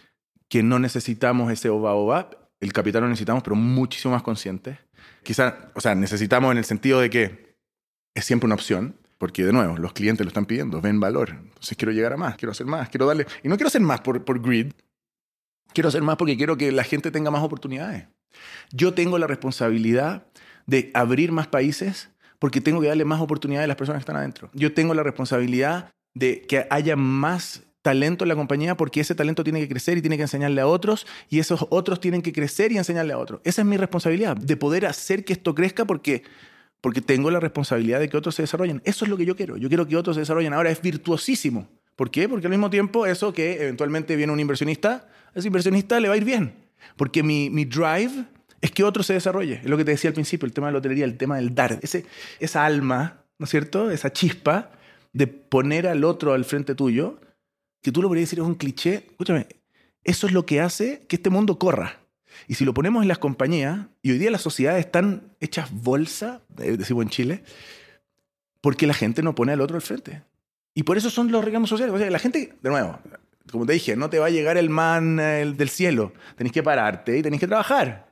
que 0.47 0.63
no 0.63 0.79
necesitamos 0.79 1.51
ese 1.51 1.67
oba. 1.67 2.29
El 2.61 2.71
capital 2.71 3.01
lo 3.01 3.09
necesitamos, 3.09 3.43
pero 3.43 3.57
muchísimo 3.57 4.13
más 4.13 4.23
conscientes. 4.23 4.77
Quizás, 5.23 5.53
o 5.73 5.81
sea, 5.81 5.95
necesitamos 5.95 6.49
en 6.53 6.59
el 6.59 6.63
sentido 6.63 7.01
de 7.01 7.09
que 7.09 7.57
es 8.15 8.23
siempre 8.23 8.45
una 8.45 8.55
opción, 8.55 8.95
porque 9.17 9.43
de 9.43 9.53
nuevo, 9.53 9.77
los 9.77 9.93
clientes 9.93 10.25
lo 10.25 10.29
están 10.29 10.45
pidiendo, 10.45 10.81
ven 10.81 10.99
valor. 10.99 11.29
Entonces 11.29 11.77
quiero 11.77 11.91
llegar 11.91 12.13
a 12.13 12.17
más, 12.17 12.35
quiero 12.35 12.51
hacer 12.51 12.67
más, 12.67 12.89
quiero 12.89 13.05
darle... 13.05 13.25
Y 13.43 13.49
no 13.49 13.55
quiero 13.55 13.67
hacer 13.67 13.81
más 13.81 14.01
por, 14.01 14.23
por 14.23 14.41
greed, 14.41 14.71
quiero 15.73 15.89
hacer 15.89 16.01
más 16.01 16.17
porque 16.17 16.37
quiero 16.37 16.57
que 16.57 16.71
la 16.71 16.83
gente 16.83 17.11
tenga 17.11 17.31
más 17.31 17.43
oportunidades. 17.43 18.07
Yo 18.71 18.93
tengo 18.93 19.17
la 19.17 19.27
responsabilidad 19.27 20.27
de 20.65 20.91
abrir 20.93 21.31
más 21.31 21.47
países 21.47 22.09
porque 22.39 22.61
tengo 22.61 22.81
que 22.81 22.87
darle 22.87 23.05
más 23.05 23.21
oportunidades 23.21 23.65
a 23.65 23.67
las 23.67 23.77
personas 23.77 23.99
que 23.99 24.03
están 24.03 24.17
adentro. 24.17 24.49
Yo 24.53 24.73
tengo 24.73 24.93
la 24.93 25.03
responsabilidad 25.03 25.91
de 26.13 26.41
que 26.41 26.67
haya 26.69 26.95
más 26.95 27.63
talento 27.81 28.25
en 28.25 28.29
la 28.29 28.35
compañía 28.35 28.75
porque 28.75 28.99
ese 28.99 29.15
talento 29.15 29.43
tiene 29.43 29.61
que 29.61 29.69
crecer 29.69 29.97
y 29.97 30.01
tiene 30.01 30.17
que 30.17 30.23
enseñarle 30.23 30.61
a 30.61 30.67
otros 30.67 31.07
y 31.29 31.39
esos 31.39 31.65
otros 31.69 32.01
tienen 32.01 32.21
que 32.21 32.33
crecer 32.33 32.71
y 32.71 32.77
enseñarle 32.77 33.13
a 33.13 33.17
otros. 33.17 33.39
Esa 33.43 33.61
es 33.61 33.67
mi 33.67 33.77
responsabilidad, 33.77 34.35
de 34.35 34.57
poder 34.57 34.85
hacer 34.85 35.23
que 35.23 35.33
esto 35.33 35.55
crezca 35.55 35.85
porque 35.85 36.23
porque 36.81 37.01
tengo 37.01 37.31
la 37.31 37.39
responsabilidad 37.39 37.99
de 37.99 38.09
que 38.09 38.17
otros 38.17 38.35
se 38.35 38.43
desarrollen. 38.43 38.81
Eso 38.85 39.05
es 39.05 39.09
lo 39.09 39.17
que 39.17 39.25
yo 39.25 39.35
quiero. 39.35 39.57
Yo 39.57 39.67
quiero 39.67 39.87
que 39.87 39.95
otros 39.95 40.15
se 40.15 40.21
desarrollen. 40.21 40.53
Ahora 40.53 40.69
es 40.69 40.81
virtuosísimo. 40.81 41.67
¿Por 41.95 42.11
qué? 42.11 42.29
Porque 42.29 42.47
al 42.47 42.51
mismo 42.51 42.69
tiempo 42.69 43.05
eso 43.05 43.33
que 43.33 43.61
eventualmente 43.63 44.15
viene 44.15 44.31
un 44.31 44.39
inversionista, 44.39 45.09
a 45.33 45.39
ese 45.39 45.47
inversionista 45.47 45.99
le 45.99 46.07
va 46.07 46.13
a 46.13 46.17
ir 46.17 46.25
bien. 46.25 46.53
Porque 46.95 47.23
mi, 47.23 47.49
mi 47.49 47.65
drive 47.65 48.25
es 48.61 48.71
que 48.71 48.83
otro 48.83 49.03
se 49.03 49.13
desarrolle. 49.13 49.55
Es 49.63 49.65
lo 49.65 49.77
que 49.77 49.85
te 49.85 49.91
decía 49.91 50.09
al 50.09 50.13
principio, 50.13 50.45
el 50.45 50.53
tema 50.53 50.67
de 50.67 50.73
la 50.73 50.77
lotería, 50.77 51.05
el 51.05 51.17
tema 51.17 51.37
del 51.37 51.55
dar. 51.55 51.79
Ese, 51.81 52.05
esa 52.39 52.65
alma, 52.65 53.23
¿no 53.39 53.45
es 53.45 53.49
cierto? 53.49 53.91
Esa 53.91 54.13
chispa 54.13 54.71
de 55.13 55.27
poner 55.27 55.87
al 55.87 56.03
otro 56.03 56.33
al 56.33 56.45
frente 56.45 56.75
tuyo, 56.75 57.19
que 57.81 57.91
tú 57.91 58.01
lo 58.01 58.07
podrías 58.07 58.29
decir 58.29 58.39
es 58.39 58.45
un 58.45 58.55
cliché. 58.55 59.07
Escúchame, 59.09 59.47
eso 60.03 60.27
es 60.27 60.33
lo 60.33 60.45
que 60.45 60.61
hace 60.61 61.05
que 61.07 61.15
este 61.15 61.29
mundo 61.29 61.57
corra. 61.57 61.99
Y 62.47 62.55
si 62.55 62.65
lo 62.65 62.73
ponemos 62.73 63.01
en 63.01 63.07
las 63.07 63.17
compañías, 63.17 63.87
y 64.01 64.11
hoy 64.11 64.17
día 64.17 64.31
las 64.31 64.41
sociedades 64.41 64.85
están 64.85 65.33
hechas 65.39 65.69
bolsa, 65.71 66.41
eh, 66.59 66.77
decimos 66.77 67.03
en 67.03 67.09
Chile, 67.09 67.43
porque 68.61 68.87
la 68.87 68.93
gente 68.93 69.23
no 69.23 69.35
pone 69.35 69.53
al 69.53 69.61
otro 69.61 69.75
al 69.75 69.81
frente. 69.81 70.23
Y 70.73 70.83
por 70.83 70.97
eso 70.97 71.09
son 71.09 71.31
los 71.31 71.43
reclamos 71.43 71.69
sociales. 71.69 71.95
O 71.95 71.97
sea, 71.97 72.09
la 72.09 72.19
gente, 72.19 72.53
de 72.61 72.69
nuevo, 72.69 72.99
como 73.51 73.65
te 73.65 73.73
dije, 73.73 73.95
no 73.95 74.09
te 74.09 74.19
va 74.19 74.27
a 74.27 74.29
llegar 74.29 74.57
el 74.57 74.69
man 74.69 75.17
del 75.17 75.69
cielo. 75.69 76.13
Tenés 76.35 76.53
que 76.53 76.63
pararte 76.63 77.17
y 77.17 77.23
tenés 77.23 77.39
que 77.39 77.47
trabajar. 77.47 78.11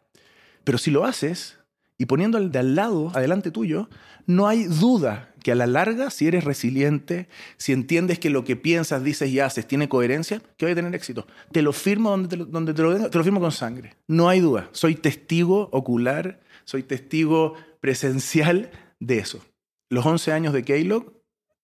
Pero 0.64 0.78
si 0.78 0.90
lo 0.92 1.06
haces, 1.06 1.60
y 1.98 2.06
poniendo 2.08 2.38
al 2.38 2.52
de 2.52 2.60
al 2.60 2.76
lado, 2.76 3.12
adelante 3.14 3.52
tuyo, 3.52 3.90
no 4.26 4.48
hay 4.48 4.66
duda 4.66 5.34
que 5.44 5.52
a 5.52 5.56
la 5.56 5.68
larga, 5.68 6.10
si 6.10 6.28
eres 6.28 6.44
resiliente, 6.44 7.30
si 7.58 7.72
entiendes 7.72 8.20
que 8.20 8.30
lo 8.30 8.44
que 8.44 8.56
piensas, 8.56 9.04
dices 9.04 9.30
y 9.30 9.40
haces 9.40 9.68
tiene 9.68 9.88
coherencia, 9.88 10.42
que 10.58 10.66
voy 10.66 10.74
a 10.74 10.76
tener 10.76 10.96
éxito. 10.96 11.28
Te 11.52 11.62
lo 11.62 11.72
firmo 11.72 12.10
donde 12.10 12.28
te 12.28 12.38
lo, 12.38 12.46
donde 12.46 12.74
te 12.74 12.82
lo, 12.82 13.10
te 13.10 13.18
lo 13.18 13.24
firmo 13.24 13.40
con 13.40 13.52
sangre. 13.52 13.96
No 14.08 14.28
hay 14.28 14.40
duda. 14.40 14.70
Soy 14.72 14.96
testigo 14.96 15.70
ocular, 15.72 16.42
soy 16.64 16.84
testigo 16.84 17.54
presencial 17.80 18.72
de 19.00 19.20
eso. 19.20 19.46
Los 19.90 20.06
11 20.06 20.32
años 20.32 20.54
de 20.54 20.64
Keylog 20.64 21.14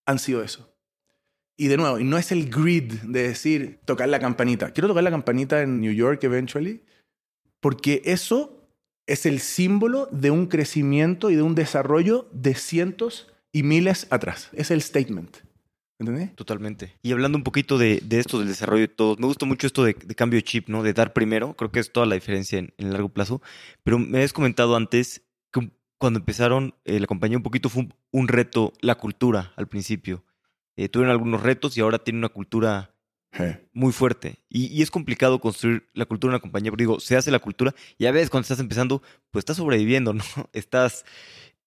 han 0.05 0.19
sido 0.19 0.43
eso. 0.43 0.71
Y 1.57 1.67
de 1.67 1.77
nuevo, 1.77 1.99
no 1.99 2.17
es 2.17 2.31
el 2.31 2.49
grid 2.49 2.93
de 3.01 3.23
decir 3.23 3.79
tocar 3.85 4.09
la 4.09 4.19
campanita. 4.19 4.71
Quiero 4.71 4.87
tocar 4.87 5.03
la 5.03 5.11
campanita 5.11 5.61
en 5.61 5.81
New 5.81 5.91
York 5.91 6.23
eventually, 6.23 6.83
porque 7.59 8.01
eso 8.05 8.60
es 9.07 9.25
el 9.25 9.39
símbolo 9.39 10.07
de 10.11 10.31
un 10.31 10.47
crecimiento 10.47 11.29
y 11.29 11.35
de 11.35 11.41
un 11.41 11.55
desarrollo 11.55 12.29
de 12.31 12.55
cientos 12.55 13.31
y 13.51 13.63
miles 13.63 14.07
atrás. 14.09 14.49
Es 14.53 14.71
el 14.71 14.81
statement. 14.81 15.37
¿Entendés? 15.99 16.35
Totalmente. 16.35 16.93
Y 17.03 17.11
hablando 17.11 17.37
un 17.37 17.43
poquito 17.43 17.77
de, 17.77 18.01
esto, 18.09 18.39
del 18.39 18.47
desarrollo 18.47 18.81
de 18.81 18.87
todos, 18.87 19.19
me 19.19 19.27
gusta 19.27 19.45
mucho 19.45 19.67
esto 19.67 19.83
de, 19.83 19.93
cambio 19.93 20.37
de 20.37 20.43
chip, 20.43 20.67
¿no? 20.67 20.81
De 20.81 20.93
dar 20.93 21.13
primero. 21.13 21.53
Creo 21.53 21.71
que 21.71 21.79
es 21.79 21.91
toda 21.91 22.07
la 22.07 22.15
diferencia 22.15 22.57
en, 22.57 22.73
el 22.77 22.91
largo 22.91 23.09
plazo. 23.09 23.41
Pero 23.83 23.99
me 23.99 24.17
habías 24.17 24.33
comentado 24.33 24.75
antes 24.75 25.21
que 25.51 25.69
cuando 25.99 26.17
empezaron 26.17 26.73
eh, 26.85 26.99
la 26.99 27.05
compañía 27.05 27.37
un 27.37 27.43
poquito 27.43 27.69
fue 27.69 27.87
un, 28.11 28.27
reto 28.27 28.73
la 28.81 28.95
cultura 28.95 29.53
al 29.55 29.67
principio. 29.67 30.23
Eh, 30.75 30.89
tuvieron 30.89 31.11
algunos 31.11 31.43
retos 31.43 31.77
y 31.77 31.81
ahora 31.81 31.99
tienen 31.99 32.19
una 32.19 32.29
cultura 32.29 32.90
muy 33.73 33.91
fuerte. 33.91 34.39
Y, 34.49 34.81
es 34.81 34.91
complicado 34.91 35.39
construir 35.39 35.87
la 35.93 36.05
cultura 36.05 36.31
de 36.31 36.35
una 36.35 36.41
compañía. 36.41 36.71
Pero 36.71 36.81
digo, 36.81 36.99
se 36.99 37.15
hace 37.15 37.31
la 37.31 37.39
cultura 37.39 37.73
y 37.97 38.05
a 38.05 38.11
veces 38.11 38.29
cuando 38.29 38.43
estás 38.43 38.59
empezando, 38.59 39.01
pues 39.31 39.41
estás 39.41 39.57
sobreviviendo, 39.57 40.13
¿no? 40.13 40.23
Estás, 40.53 41.05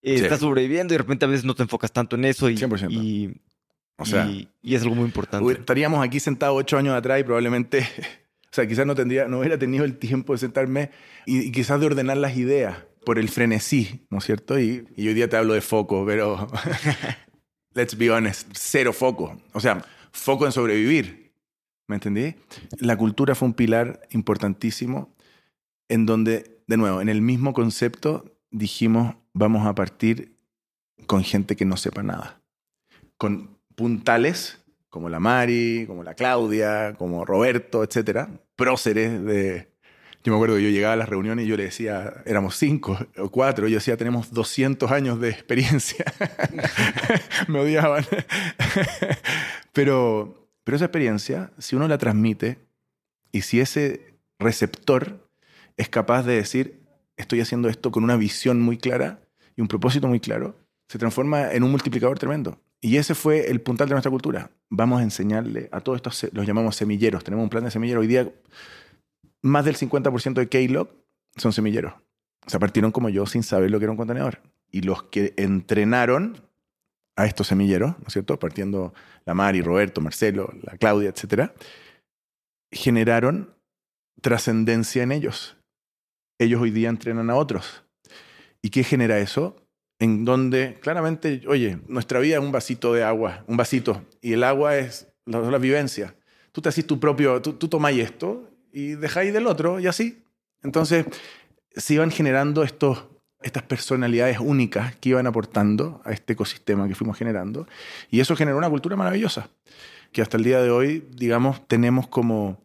eh, 0.01 0.15
estás 0.15 0.39
sobreviviendo 0.39 0.93
y 0.93 0.95
de 0.95 0.99
repente 0.99 1.25
a 1.25 1.27
veces 1.27 1.45
no 1.45 1.55
te 1.55 1.63
enfocas 1.63 1.91
tanto 1.91 2.15
en 2.15 2.25
eso. 2.25 2.49
Y, 2.49 2.55
100%. 2.55 2.91
Y, 2.91 3.41
o 3.97 4.05
sea, 4.05 4.27
y, 4.27 4.49
es 4.63 4.83
algo 4.83 4.95
muy 4.95 5.05
importante. 5.05 5.51
Estaríamos 5.53 6.05
aquí 6.05 6.19
sentados 6.19 6.57
ocho 6.57 6.77
años 6.77 6.95
atrás 6.95 7.19
y 7.19 7.23
probablemente, 7.23 7.79
o 8.51 8.53
sea, 8.53 8.67
quizás 8.67 8.85
no, 8.85 8.95
tendría, 8.95 9.27
no 9.27 9.39
hubiera 9.39 9.57
tenido 9.57 9.85
el 9.85 9.97
tiempo 9.97 10.33
de 10.33 10.39
sentarme 10.39 10.91
y, 11.25 11.51
quizás 11.51 11.79
de 11.79 11.87
ordenar 11.87 12.17
las 12.17 12.37
ideas 12.37 12.77
por 13.05 13.19
el 13.19 13.29
frenesí, 13.29 14.05
¿no 14.09 14.17
es 14.17 14.25
cierto? 14.25 14.59
Y, 14.59 14.87
y 14.95 15.07
hoy 15.07 15.13
día 15.13 15.29
te 15.29 15.37
hablo 15.37 15.53
de 15.53 15.61
foco, 15.61 16.05
pero 16.05 16.47
let's 17.73 17.97
be 17.97 18.09
honest, 18.09 18.49
cero 18.53 18.93
foco. 18.93 19.39
O 19.53 19.59
sea, 19.59 19.85
foco 20.11 20.45
en 20.45 20.51
sobrevivir 20.51 21.24
¿Me 21.87 21.95
entendí? 21.95 22.35
La 22.79 22.97
cultura 22.97 23.35
fue 23.35 23.47
un 23.47 23.53
pilar 23.53 24.01
importantísimo 24.11 25.15
en 25.87 26.05
donde, 26.05 26.61
de 26.67 26.77
nuevo, 26.77 27.01
en 27.01 27.09
el 27.09 27.21
mismo 27.21 27.53
concepto 27.53 28.25
dijimos, 28.51 29.15
vamos 29.33 29.67
a 29.67 29.75
partir 29.75 30.35
con 31.05 31.23
gente 31.23 31.55
que 31.55 31.65
no 31.65 31.77
sepa 31.77 32.01
nada. 32.01 32.41
Con 33.17 33.57
puntales 33.75 34.65
como 34.89 35.09
la 35.09 35.19
Mari, 35.19 35.83
como 35.87 36.03
la 36.03 36.13
Claudia, 36.13 36.95
como 36.97 37.25
Roberto, 37.25 37.83
etcétera, 37.83 38.29
próceres 38.55 39.23
de... 39.25 39.67
Yo 40.23 40.31
me 40.31 40.37
acuerdo 40.37 40.55
que 40.55 40.63
yo 40.63 40.69
llegaba 40.69 40.93
a 40.93 40.95
las 40.95 41.09
reuniones 41.09 41.45
y 41.45 41.49
yo 41.49 41.57
le 41.57 41.65
decía, 41.65 42.23
éramos 42.25 42.55
cinco 42.55 42.97
o 43.17 43.29
cuatro, 43.29 43.67
yo 43.67 43.75
decía, 43.75 43.97
tenemos 43.97 44.31
200 44.31 44.89
años 44.89 45.19
de 45.19 45.29
experiencia. 45.29 46.05
me 47.49 47.59
odiaban. 47.59 48.05
Pero 49.73 50.44
pero 50.65 50.75
esa 50.75 50.85
experiencia, 50.85 51.53
si 51.59 51.75
uno 51.77 51.87
la 51.87 51.97
transmite 51.97 52.59
y 53.31 53.41
si 53.41 53.61
ese 53.61 54.15
receptor 54.39 55.29
es 55.77 55.87
capaz 55.87 56.23
de 56.23 56.35
decir, 56.35 56.81
estoy 57.17 57.39
haciendo 57.39 57.69
esto 57.69 57.91
con 57.91 58.03
una 58.03 58.17
visión 58.17 58.59
muy 58.61 58.77
clara 58.77 59.21
y 59.55 59.61
un 59.61 59.67
propósito 59.67 60.07
muy 60.07 60.19
claro, 60.19 60.57
se 60.89 60.97
transforma 60.97 61.53
en 61.53 61.63
un 61.63 61.71
multiplicador 61.71 62.17
tremendo. 62.17 62.59
Y 62.81 62.97
ese 62.97 63.15
fue 63.15 63.49
el 63.49 63.61
puntal 63.61 63.87
de 63.87 63.93
nuestra 63.93 64.11
cultura. 64.11 64.51
Vamos 64.69 64.99
a 64.99 65.03
enseñarle 65.03 65.69
a 65.71 65.81
todos 65.81 65.97
estos, 65.97 66.27
los 66.33 66.45
llamamos 66.45 66.75
semilleros. 66.75 67.23
Tenemos 67.23 67.43
un 67.43 67.49
plan 67.49 67.63
de 67.63 67.71
semillero. 67.71 68.01
Hoy 68.01 68.07
día, 68.07 68.31
más 69.41 69.65
del 69.65 69.75
50% 69.75 70.33
de 70.33 70.49
K-Log 70.49 70.89
son 71.35 71.53
semilleros. 71.53 71.93
Se 72.47 72.59
partieron 72.59 72.91
como 72.91 73.09
yo 73.09 73.25
sin 73.27 73.43
saber 73.43 73.71
lo 73.71 73.79
que 73.79 73.85
era 73.85 73.91
un 73.91 73.97
contenedor. 73.97 74.41
Y 74.71 74.81
los 74.81 75.03
que 75.03 75.33
entrenaron 75.37 76.41
a 77.15 77.25
estos 77.25 77.47
semilleros, 77.47 77.97
¿no 77.99 78.05
es 78.07 78.13
cierto? 78.13 78.37
Partiendo 78.37 78.93
la 79.25 79.33
Mari, 79.33 79.61
Roberto, 79.61 80.01
Marcelo, 80.01 80.53
la 80.63 80.77
Claudia, 80.77 81.09
etcétera, 81.09 81.53
generaron 82.71 83.53
trascendencia 84.21 85.03
en 85.03 85.11
ellos. 85.11 85.57
Ellos 86.39 86.61
hoy 86.61 86.71
día 86.71 86.89
entrenan 86.89 87.29
a 87.29 87.35
otros. 87.35 87.83
¿Y 88.61 88.69
qué 88.69 88.83
genera 88.83 89.19
eso? 89.19 89.55
En 89.99 90.25
donde 90.25 90.77
claramente, 90.81 91.41
oye, 91.47 91.79
nuestra 91.87 92.19
vida 92.19 92.35
es 92.37 92.41
un 92.41 92.51
vasito 92.51 92.93
de 92.93 93.03
agua, 93.03 93.45
un 93.47 93.55
vasito, 93.55 94.03
y 94.21 94.33
el 94.33 94.43
agua 94.43 94.77
es 94.77 95.07
la, 95.25 95.57
vivencia. 95.57 96.15
Tú 96.51 96.61
te 96.61 96.69
haces 96.69 96.85
tu 96.85 96.99
propio, 96.99 97.41
tú, 97.41 97.53
tú 97.53 97.87
esto 97.87 98.49
y 98.73 98.95
dejáis 98.95 99.31
del 99.33 99.47
otro 99.47 99.79
y 99.79 99.87
así. 99.87 100.23
Entonces, 100.63 101.05
se 101.75 101.93
iban 101.93 102.11
generando 102.11 102.63
estos, 102.63 103.05
estas 103.41 103.63
personalidades 103.63 104.39
únicas 104.39 104.95
que 104.95 105.09
iban 105.09 105.27
aportando 105.27 106.01
a 106.03 106.11
este 106.11 106.33
ecosistema 106.33 106.87
que 106.87 106.95
fuimos 106.95 107.17
generando. 107.17 107.67
Y 108.09 108.19
eso 108.19 108.35
generó 108.35 108.57
una 108.57 108.69
cultura 108.69 108.95
maravillosa, 108.95 109.49
que 110.11 110.21
hasta 110.21 110.37
el 110.37 110.43
día 110.43 110.61
de 110.61 110.71
hoy, 110.71 111.07
digamos, 111.11 111.67
tenemos 111.67 112.07
como, 112.07 112.63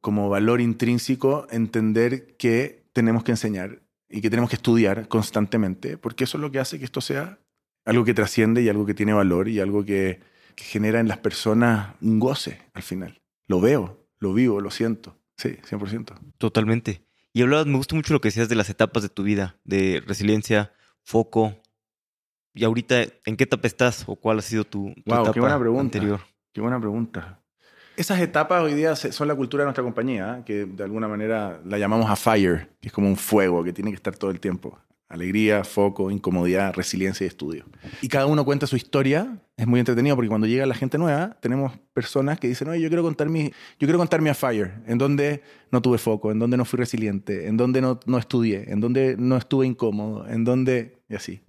como 0.00 0.28
valor 0.28 0.60
intrínseco 0.60 1.46
entender 1.50 2.36
que 2.36 2.84
tenemos 2.92 3.24
que 3.24 3.32
enseñar 3.32 3.82
y 4.08 4.20
que 4.20 4.30
tenemos 4.30 4.50
que 4.50 4.56
estudiar 4.56 5.08
constantemente, 5.08 5.98
porque 5.98 6.24
eso 6.24 6.38
es 6.38 6.42
lo 6.42 6.50
que 6.50 6.60
hace 6.60 6.78
que 6.78 6.84
esto 6.84 7.00
sea 7.00 7.38
algo 7.84 8.04
que 8.04 8.14
trasciende 8.14 8.62
y 8.62 8.68
algo 8.68 8.84
que 8.84 8.94
tiene 8.94 9.12
valor 9.12 9.48
y 9.48 9.60
algo 9.60 9.84
que, 9.84 10.20
que 10.56 10.64
genera 10.64 10.98
en 11.00 11.08
las 11.08 11.18
personas 11.18 11.94
un 12.00 12.18
goce 12.18 12.60
al 12.74 12.82
final. 12.82 13.20
Lo 13.46 13.60
veo, 13.60 14.04
lo 14.18 14.34
vivo, 14.34 14.60
lo 14.60 14.70
siento. 14.70 15.16
Sí, 15.36 15.50
100%. 15.68 16.18
Totalmente. 16.38 17.05
Y 17.36 17.42
hablabas, 17.42 17.66
me 17.66 17.76
gusta 17.76 17.94
mucho 17.94 18.14
lo 18.14 18.22
que 18.22 18.28
decías 18.28 18.48
de 18.48 18.54
las 18.54 18.70
etapas 18.70 19.02
de 19.02 19.10
tu 19.10 19.22
vida, 19.22 19.56
de 19.62 20.02
resiliencia, 20.06 20.72
foco. 21.02 21.54
Y 22.54 22.64
ahorita, 22.64 23.02
¿en 23.26 23.36
qué 23.36 23.44
etapa 23.44 23.66
estás 23.66 24.04
o 24.06 24.16
cuál 24.16 24.38
ha 24.38 24.40
sido 24.40 24.64
tu, 24.64 24.88
etapa 25.04 25.32
qué 25.34 25.40
buena 25.40 25.58
pregunta. 25.58 25.98
anterior? 25.98 26.20
Qué 26.54 26.62
buena 26.62 26.80
pregunta. 26.80 27.42
Esas 27.94 28.20
etapas 28.20 28.62
hoy 28.62 28.72
día 28.72 28.96
son 28.96 29.28
la 29.28 29.34
cultura 29.34 29.64
de 29.64 29.66
nuestra 29.66 29.84
compañía, 29.84 30.38
¿eh? 30.38 30.44
que 30.46 30.64
de 30.64 30.82
alguna 30.82 31.08
manera 31.08 31.60
la 31.66 31.76
llamamos 31.76 32.08
a 32.08 32.16
fire, 32.16 32.70
que 32.80 32.88
es 32.88 32.94
como 32.94 33.06
un 33.06 33.18
fuego 33.18 33.62
que 33.62 33.74
tiene 33.74 33.90
que 33.90 33.96
estar 33.96 34.16
todo 34.16 34.30
el 34.30 34.40
tiempo. 34.40 34.78
Alegría, 35.08 35.62
foco, 35.62 36.10
incomodidad, 36.10 36.74
resiliencia 36.74 37.24
y 37.24 37.28
estudio. 37.28 37.64
Y 38.02 38.08
cada 38.08 38.26
uno 38.26 38.44
cuenta 38.44 38.66
su 38.66 38.74
historia. 38.74 39.38
Es 39.56 39.66
muy 39.66 39.78
entretenido 39.78 40.16
porque 40.16 40.28
cuando 40.28 40.48
llega 40.48 40.66
la 40.66 40.74
gente 40.74 40.98
nueva, 40.98 41.38
tenemos 41.40 41.78
personas 41.92 42.40
que 42.40 42.48
dicen, 42.48 42.68
oye, 42.68 42.80
yo 42.80 42.88
quiero 42.88 43.04
contar 43.04 43.28
mi, 43.28 43.44
yo 43.44 43.86
quiero 43.86 43.98
contar 43.98 44.20
mi 44.20 44.34
Fire, 44.34 44.74
en 44.86 44.98
donde 44.98 45.42
no 45.70 45.80
tuve 45.80 45.98
foco, 45.98 46.32
en 46.32 46.40
donde 46.40 46.56
no 46.56 46.64
fui 46.64 46.78
resiliente, 46.78 47.46
en 47.46 47.56
donde 47.56 47.80
no, 47.80 48.00
no 48.06 48.18
estudié, 48.18 48.64
en 48.70 48.80
donde 48.80 49.16
no 49.16 49.36
estuve 49.36 49.66
incómodo, 49.66 50.26
en 50.28 50.44
donde... 50.44 50.98
y 51.08 51.14
así. 51.14 51.40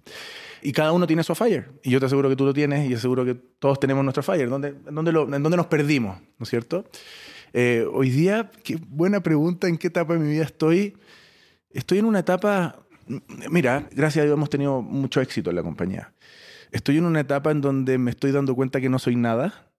Y 0.61 0.71
cada 0.71 0.91
uno 0.91 1.07
tiene 1.07 1.23
su 1.23 1.33
fire. 1.33 1.69
Y 1.83 1.89
yo 1.89 1.99
te 1.99 2.05
aseguro 2.05 2.29
que 2.29 2.35
tú 2.35 2.45
lo 2.45 2.53
tienes 2.53 2.89
y 2.89 2.93
aseguro 2.93 3.25
que 3.25 3.33
todos 3.33 3.79
tenemos 3.79 4.03
nuestro 4.03 4.21
fire. 4.21 4.49
¿Dónde, 4.49 4.75
dónde 4.91 5.11
lo, 5.11 5.23
en 5.33 5.41
dónde 5.41 5.57
nos 5.57 5.67
perdimos? 5.67 6.19
¿No 6.37 6.43
es 6.43 6.49
cierto? 6.49 6.85
Eh, 7.53 7.87
hoy 7.91 8.11
día, 8.11 8.51
qué 8.63 8.77
buena 8.87 9.21
pregunta, 9.21 9.67
¿en 9.67 9.77
qué 9.77 9.87
etapa 9.87 10.13
de 10.13 10.19
mi 10.19 10.29
vida 10.29 10.43
estoy? 10.43 10.95
Estoy 11.71 11.99
en 11.99 12.05
una 12.05 12.19
etapa 12.19 12.86
Mira, 13.49 13.87
gracias 13.91 14.23
a 14.23 14.25
Dios 14.25 14.35
hemos 14.35 14.49
tenido 14.49 14.81
mucho 14.81 15.21
éxito 15.21 15.49
en 15.49 15.55
la 15.55 15.63
compañía. 15.63 16.13
Estoy 16.71 16.97
en 16.97 17.05
una 17.05 17.21
etapa 17.21 17.51
en 17.51 17.61
donde 17.61 17.97
me 17.97 18.11
estoy 18.11 18.31
dando 18.31 18.55
cuenta 18.55 18.81
que 18.81 18.89
no 18.89 18.99
soy 18.99 19.15
nada 19.15 19.71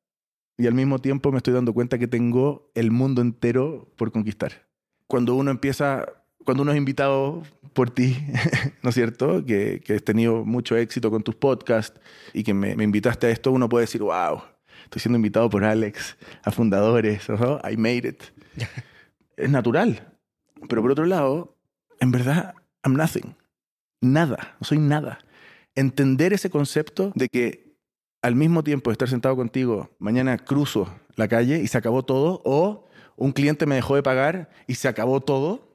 y 0.57 0.66
al 0.66 0.74
mismo 0.74 0.99
tiempo 0.99 1.31
me 1.31 1.39
estoy 1.39 1.55
dando 1.55 1.72
cuenta 1.72 1.99
que 1.99 2.09
tengo 2.09 2.70
el 2.74 2.91
mundo 2.91 3.22
entero 3.22 3.93
por 3.97 4.11
conquistar. 4.11 4.66
Cuando 5.07 5.35
uno 5.35 5.51
empieza, 5.51 6.07
cuando 6.45 6.62
uno 6.62 6.72
es 6.72 6.79
invitado 6.79 7.43
por 7.74 7.91
ti, 7.91 8.16
¿no 8.83 8.91
es 8.91 8.95
cierto? 8.95 9.45
Que, 9.45 9.81
que 9.85 9.95
has 9.95 10.03
tenido 10.03 10.45
mucho 10.45 10.76
éxito 10.76 11.11
con 11.11 11.22
tus 11.22 11.35
podcasts 11.35 12.01
y 12.33 12.43
que 12.43 12.55
me, 12.55 12.72
invitaste 12.83 13.26
a 13.26 13.31
esto, 13.31 13.53
uno 13.53 13.68
puede 13.68 13.85
decir, 13.85 14.03
wow, 14.03 14.43
estoy 14.85 15.01
siendo 15.01 15.16
invitado 15.16 15.49
por 15.49 15.64
Alex, 15.64 16.16
a 16.43 16.51
fundadores, 16.51 17.29
I 17.29 17.76
made 17.76 18.09
it. 18.09 18.22
es 19.37 19.51
natural. 19.51 20.14
Pero 20.68 20.83
por 20.83 20.91
otro 20.91 21.07
lado, 21.07 21.57
en 22.01 22.11
verdad, 22.11 22.55
I'm 22.85 22.95
nothing. 22.95 23.37
Nada, 24.01 24.57
no 24.61 24.66
soy 24.66 24.79
nada. 24.79 25.18
Entender 25.74 26.33
ese 26.33 26.51
concepto 26.51 27.12
de 27.14 27.29
que 27.29 27.76
al 28.22 28.35
mismo 28.35 28.64
tiempo 28.64 28.91
de 28.91 28.93
estar 28.93 29.09
sentado 29.09 29.37
contigo, 29.37 29.91
mañana 29.99 30.39
cruzo 30.39 30.93
la 31.16 31.29
calle 31.29 31.61
y 31.61 31.68
se 31.68 31.79
acabó 31.79 32.05
todo, 32.05 32.43
o 32.45 32.89
un 33.16 33.33
cliente 33.33 33.66
me 33.66 33.74
dejó 33.74 33.97
de 33.97 34.03
pagar 34.03 34.51
y 34.66 34.74
se 34.74 34.89
acabó 34.89 35.20
todo, 35.20 35.74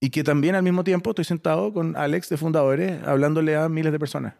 y 0.00 0.10
que 0.10 0.24
también 0.24 0.54
al 0.54 0.62
mismo 0.62 0.84
tiempo 0.84 1.10
estoy 1.10 1.24
sentado 1.24 1.72
con 1.72 1.96
Alex 1.96 2.28
de 2.28 2.36
Fundadores 2.36 3.02
hablándole 3.06 3.56
a 3.56 3.68
miles 3.68 3.92
de 3.92 3.98
personas. 3.98 4.34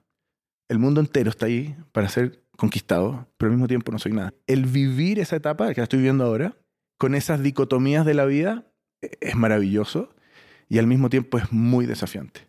El 0.68 0.78
mundo 0.78 1.00
entero 1.00 1.30
está 1.30 1.46
ahí 1.46 1.76
para 1.92 2.08
ser 2.08 2.42
conquistado, 2.56 3.28
pero 3.36 3.50
al 3.50 3.56
mismo 3.56 3.68
tiempo 3.68 3.92
no 3.92 3.98
soy 3.98 4.12
nada. 4.12 4.34
El 4.46 4.66
vivir 4.66 5.18
esa 5.18 5.36
etapa 5.36 5.72
que 5.72 5.80
estoy 5.80 5.98
viviendo 5.98 6.24
ahora, 6.24 6.56
con 6.98 7.14
esas 7.14 7.42
dicotomías 7.42 8.04
de 8.06 8.14
la 8.14 8.24
vida, 8.24 8.66
e-, 9.02 9.18
es 9.20 9.36
maravilloso 9.36 10.14
y 10.72 10.78
al 10.78 10.86
mismo 10.86 11.10
tiempo 11.10 11.36
es 11.36 11.52
muy 11.52 11.84
desafiante. 11.84 12.48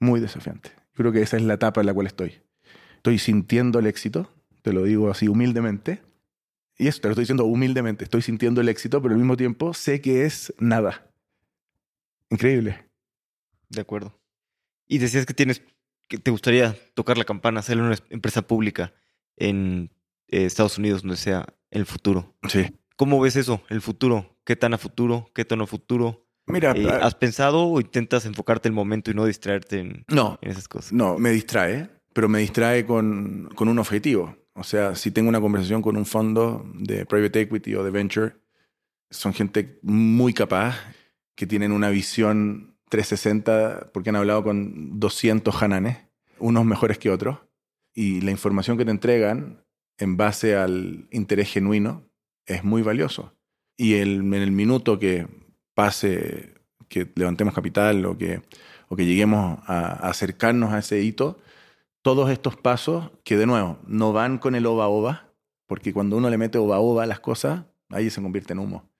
Muy 0.00 0.20
desafiante. 0.20 0.70
Creo 0.92 1.12
que 1.12 1.22
esa 1.22 1.38
es 1.38 1.42
la 1.44 1.54
etapa 1.54 1.80
en 1.80 1.86
la 1.86 1.94
cual 1.94 2.06
estoy. 2.06 2.42
Estoy 2.96 3.18
sintiendo 3.18 3.78
el 3.78 3.86
éxito, 3.86 4.30
te 4.60 4.74
lo 4.74 4.82
digo 4.82 5.10
así 5.10 5.28
humildemente. 5.28 6.02
Y 6.76 6.88
esto 6.88 7.00
te 7.00 7.08
lo 7.08 7.12
estoy 7.12 7.22
diciendo 7.22 7.46
humildemente. 7.46 8.04
Estoy 8.04 8.20
sintiendo 8.20 8.60
el 8.60 8.68
éxito, 8.68 9.00
pero 9.00 9.14
al 9.14 9.18
mismo 9.18 9.38
tiempo 9.38 9.72
sé 9.72 10.02
que 10.02 10.26
es 10.26 10.52
nada. 10.58 11.10
Increíble. 12.28 12.84
De 13.70 13.80
acuerdo. 13.80 14.20
Y 14.86 14.98
decías 14.98 15.24
que 15.24 15.32
tienes 15.32 15.62
que 16.06 16.18
te 16.18 16.30
gustaría 16.30 16.76
tocar 16.92 17.16
la 17.16 17.24
campana, 17.24 17.60
hacerle 17.60 17.84
una 17.84 17.96
empresa 18.10 18.42
pública 18.42 18.92
en 19.36 19.90
eh, 20.26 20.44
Estados 20.44 20.76
Unidos, 20.76 21.00
donde 21.00 21.16
sea 21.16 21.46
el 21.70 21.86
futuro. 21.86 22.36
Sí. 22.46 22.66
¿Cómo 22.96 23.18
ves 23.18 23.36
eso, 23.36 23.62
el 23.70 23.80
futuro? 23.80 24.36
¿Qué 24.44 24.54
tan 24.54 24.74
a 24.74 24.78
futuro? 24.78 25.30
¿Qué 25.34 25.46
tan 25.46 25.62
a 25.62 25.66
futuro? 25.66 26.27
Mira, 26.48 26.72
eh, 26.72 26.88
¿has 26.88 27.14
pensado 27.14 27.66
o 27.66 27.80
intentas 27.80 28.24
enfocarte 28.26 28.68
en 28.68 28.72
el 28.72 28.76
momento 28.76 29.10
y 29.10 29.14
no 29.14 29.24
distraerte 29.24 29.80
en, 29.80 30.04
no, 30.08 30.38
en 30.42 30.50
esas 30.50 30.68
cosas? 30.68 30.92
No, 30.92 31.18
me 31.18 31.30
distrae, 31.30 31.88
pero 32.12 32.28
me 32.28 32.40
distrae 32.40 32.86
con, 32.86 33.50
con, 33.54 33.68
un 33.68 33.78
objetivo. 33.78 34.36
O 34.54 34.64
sea, 34.64 34.94
si 34.94 35.10
tengo 35.10 35.28
una 35.28 35.40
conversación 35.40 35.82
con 35.82 35.96
un 35.96 36.06
fondo 36.06 36.64
de 36.74 37.06
private 37.06 37.42
equity 37.42 37.74
o 37.74 37.84
de 37.84 37.90
venture, 37.90 38.34
son 39.10 39.32
gente 39.32 39.78
muy 39.82 40.32
capaz, 40.32 40.76
que 41.34 41.46
tienen 41.46 41.72
una 41.72 41.90
visión 41.90 42.76
360, 42.88 43.90
porque 43.92 44.10
han 44.10 44.16
hablado 44.16 44.42
con 44.42 44.98
200 44.98 45.62
hananes, 45.62 45.98
unos 46.38 46.64
mejores 46.64 46.98
que 46.98 47.10
otros, 47.10 47.38
y 47.94 48.20
la 48.20 48.30
información 48.30 48.76
que 48.76 48.84
te 48.84 48.90
entregan 48.90 49.64
en 49.98 50.16
base 50.16 50.56
al 50.56 51.08
interés 51.10 51.52
genuino 51.52 52.08
es 52.46 52.64
muy 52.64 52.82
valioso. 52.82 53.34
Y 53.76 53.94
el, 53.94 54.20
en 54.20 54.34
el 54.34 54.50
minuto 54.50 54.98
que 54.98 55.26
pase, 55.78 56.54
que 56.88 57.08
levantemos 57.14 57.54
capital 57.54 58.04
o 58.04 58.18
que, 58.18 58.42
o 58.88 58.96
que 58.96 59.06
lleguemos 59.06 59.60
a, 59.64 60.08
acercarnos 60.08 60.72
a 60.72 60.80
ese 60.80 61.00
hito, 61.02 61.38
todos 62.02 62.30
estos 62.30 62.56
pasos 62.56 63.12
que 63.22 63.36
de 63.36 63.46
nuevo 63.46 63.78
no 63.86 64.12
van 64.12 64.38
con 64.38 64.56
el 64.56 64.66
oba-oba, 64.66 65.28
porque 65.68 65.92
cuando 65.92 66.16
uno 66.16 66.30
le 66.30 66.36
mete 66.36 66.58
oba-oba 66.58 67.04
a 67.04 67.06
las 67.06 67.20
cosas, 67.20 67.62
ahí 67.90 68.10
se 68.10 68.20
convierte 68.20 68.54
en 68.54 68.58
humo. 68.58 68.90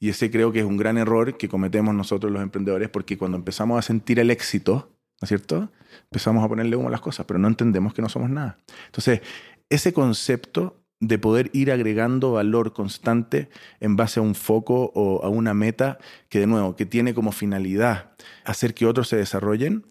Y 0.00 0.08
ese 0.08 0.30
creo 0.30 0.50
que 0.50 0.60
es 0.60 0.64
un 0.64 0.78
gran 0.78 0.96
error 0.96 1.36
que 1.36 1.46
cometemos 1.46 1.94
nosotros 1.94 2.32
los 2.32 2.42
emprendedores, 2.42 2.88
porque 2.88 3.18
cuando 3.18 3.36
empezamos 3.36 3.78
a 3.78 3.82
sentir 3.82 4.18
el 4.18 4.30
éxito, 4.30 4.96
¿no 5.20 5.26
es 5.26 5.28
cierto? 5.28 5.70
Empezamos 6.04 6.42
a 6.42 6.48
ponerle 6.48 6.74
humo 6.74 6.88
a 6.88 6.90
las 6.90 7.02
cosas, 7.02 7.26
pero 7.26 7.38
no 7.38 7.48
entendemos 7.48 7.92
que 7.92 8.00
no 8.00 8.08
somos 8.08 8.30
nada. 8.30 8.56
Entonces, 8.86 9.20
ese 9.68 9.92
concepto 9.92 10.83
de 11.06 11.18
poder 11.18 11.50
ir 11.52 11.70
agregando 11.70 12.32
valor 12.32 12.72
constante 12.72 13.48
en 13.80 13.96
base 13.96 14.20
a 14.20 14.22
un 14.22 14.34
foco 14.34 14.92
o 14.94 15.24
a 15.24 15.28
una 15.28 15.54
meta 15.54 15.98
que, 16.28 16.40
de 16.40 16.46
nuevo, 16.46 16.76
que 16.76 16.86
tiene 16.86 17.14
como 17.14 17.32
finalidad 17.32 18.12
hacer 18.44 18.74
que 18.74 18.86
otros 18.86 19.08
se 19.08 19.16
desarrollen, 19.16 19.86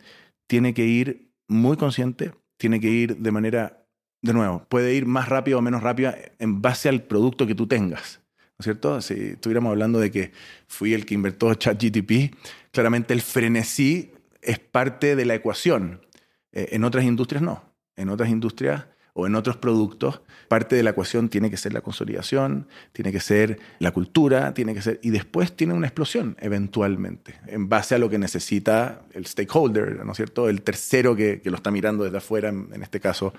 tiene 0.48 0.74
que 0.74 0.86
ir 0.86 1.30
muy 1.48 1.78
consciente, 1.78 2.34
tiene 2.58 2.80
que 2.80 2.90
ir 2.90 3.18
de 3.18 3.32
manera, 3.32 3.86
de 4.22 4.34
nuevo, 4.34 4.66
puede 4.70 4.94
ir 4.94 5.06
más 5.06 5.30
rápido 5.30 5.60
o 5.60 5.62
menos 5.62 5.84
rápida 5.84 6.16
en 6.40 6.62
base 6.62 6.90
al 6.90 7.04
producto 7.04 7.46
que 7.46 7.56
tú 7.56 7.68
tengas. 7.68 8.22
¿No 8.38 8.56
es 8.60 8.66
cierto? 8.66 9.02
Si 9.02 9.14
estuviéramos 9.14 9.72
hablando 9.72 10.00
de 10.00 10.12
que 10.12 10.32
fui 10.68 10.94
el 10.94 11.06
que 11.06 11.16
invirtió 11.16 11.54
ChatGTP, 11.54 12.36
claramente 12.72 13.14
el 13.14 13.22
frenesí 13.22 14.12
es 14.42 14.60
parte 14.60 15.16
de 15.16 15.26
la 15.26 15.36
ecuación. 15.36 16.02
Eh, 16.52 16.70
en 16.72 16.84
otras 16.84 17.04
industrias 17.04 17.42
no. 17.42 17.64
En 17.96 18.10
otras 18.10 18.30
industrias 18.30 18.86
o 19.14 19.28
en 19.28 19.36
otros 19.36 19.58
productos, 19.58 20.22
parte 20.48 20.76
de 20.76 20.84
la 20.84 20.92
ecuación 20.92 21.30
tiene 21.30 21.50
que 21.50 21.58
ser 21.58 21.74
la 21.74 21.82
consolidación, 21.82 22.68
tiene 22.92 23.12
que 23.12 23.20
ser 23.20 23.60
la 23.80 23.92
cultura, 23.92 24.54
tiene 24.54 24.74
que 24.74 24.82
ser 24.82 25.00
y 25.04 25.12
después 25.12 25.56
tiene 25.56 25.74
una 25.74 25.88
explosión 25.88 26.36
eventualmente 26.40 27.36
en 27.48 27.70
base 27.70 27.96
a 27.96 28.00
lo 28.00 28.10
que 28.10 28.18
necesita 28.18 29.04
el 29.14 29.26
stakeholder, 29.28 30.04
¿no 30.04 30.12
es 30.12 30.18
cierto? 30.18 30.50
El 30.50 30.64
tercero 30.64 31.16
que, 31.16 31.42
lo 31.44 31.56
está 31.56 31.70
mirando 31.70 32.04
desde 32.04 32.18
afuera, 32.18 32.50
en, 32.50 32.82
este 32.82 33.00
caso 33.00 33.34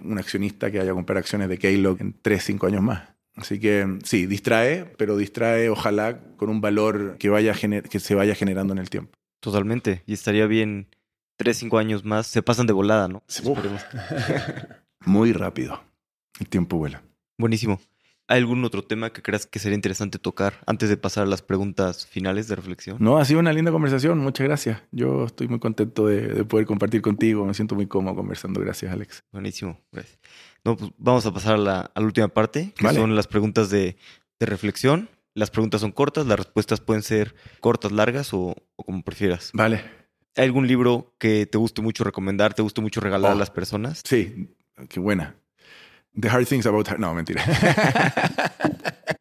un 0.00 0.18
accionista 0.18 0.70
que 0.70 0.80
haya 0.80 0.92
comprar 0.92 1.18
acciones 1.18 1.48
de 1.48 1.58
Keylog 1.58 2.00
en 2.00 2.14
3, 2.22 2.42
5 2.42 2.66
años 2.66 2.82
más. 2.82 3.02
Así 3.36 3.60
que 3.60 3.98
sí, 4.04 4.26
distrae, 4.26 4.84
pero 4.96 5.16
distrae 5.16 5.68
ojalá 5.68 6.20
con 6.36 6.48
un 6.48 6.60
valor 6.60 7.16
que, 7.18 7.28
vaya 7.28 7.54
que 7.54 8.00
se 8.00 8.14
vaya 8.14 8.34
generando 8.34 8.72
en 8.72 8.78
el 8.78 8.90
tiempo. 8.90 9.16
Totalmente. 9.40 10.02
Y 10.06 10.14
estaría 10.14 10.46
bien, 10.46 10.88
3, 11.36 11.56
5 11.56 11.78
años 11.78 12.04
más, 12.04 12.26
se 12.26 12.42
pasan 12.42 12.66
de 12.66 12.72
volada, 12.72 13.06
¿no? 13.06 13.22
Muy 15.08 15.32
rápido. 15.32 15.80
El 16.38 16.50
tiempo 16.50 16.76
vuela. 16.76 17.02
Buenísimo. 17.38 17.80
¿Hay 18.26 18.40
algún 18.40 18.62
otro 18.62 18.84
tema 18.84 19.10
que 19.10 19.22
creas 19.22 19.46
que 19.46 19.58
sería 19.58 19.74
interesante 19.74 20.18
tocar 20.18 20.62
antes 20.66 20.90
de 20.90 20.98
pasar 20.98 21.22
a 21.22 21.26
las 21.26 21.40
preguntas 21.40 22.06
finales 22.06 22.46
de 22.46 22.56
reflexión? 22.56 22.98
No, 23.00 23.16
ha 23.16 23.24
sido 23.24 23.40
una 23.40 23.54
linda 23.54 23.72
conversación. 23.72 24.18
Muchas 24.18 24.46
gracias. 24.46 24.82
Yo 24.92 25.24
estoy 25.24 25.48
muy 25.48 25.60
contento 25.60 26.08
de, 26.08 26.44
poder 26.44 26.66
compartir 26.66 27.00
contigo. 27.00 27.46
Me 27.46 27.54
siento 27.54 27.74
muy 27.74 27.86
cómodo 27.86 28.16
conversando. 28.16 28.60
Gracias, 28.60 28.92
Alex. 28.92 29.24
Buenísimo. 29.32 29.80
Gracias. 29.90 30.18
No, 30.62 30.76
pues 30.76 30.90
vamos 30.98 31.24
a 31.24 31.32
pasar 31.32 31.54
a 31.54 31.58
la, 31.58 31.90
última 31.96 32.28
parte, 32.28 32.74
que 32.76 32.92
son 32.92 33.16
las 33.16 33.26
preguntas 33.26 33.70
de, 33.70 33.96
reflexión. 34.38 35.08
Las 35.34 35.50
preguntas 35.50 35.80
son 35.80 35.92
cortas, 35.92 36.26
las 36.26 36.36
respuestas 36.36 36.80
pueden 36.82 37.02
ser 37.02 37.34
cortas, 37.60 37.92
largas 37.92 38.34
o, 38.34 38.54
como 38.76 39.02
prefieras. 39.02 39.52
Vale. 39.54 39.82
¿Hay 40.36 40.44
algún 40.44 40.66
libro 40.66 41.14
que 41.18 41.46
te 41.46 41.56
guste 41.56 41.80
mucho 41.80 42.04
recomendar, 42.04 42.52
te 42.52 42.60
guste 42.60 42.82
mucho 42.82 43.00
regalar 43.00 43.32
a 43.32 43.34
oh. 43.34 43.38
las 43.38 43.50
personas? 43.50 44.02
Sí, 44.04 44.54
qué 44.88 45.00
buena. 45.00 45.36
The 46.18 46.28
Hard 46.28 46.46
Things 46.46 46.66
About 46.66 46.88
No, 46.98 47.14
mentira. 47.14 47.42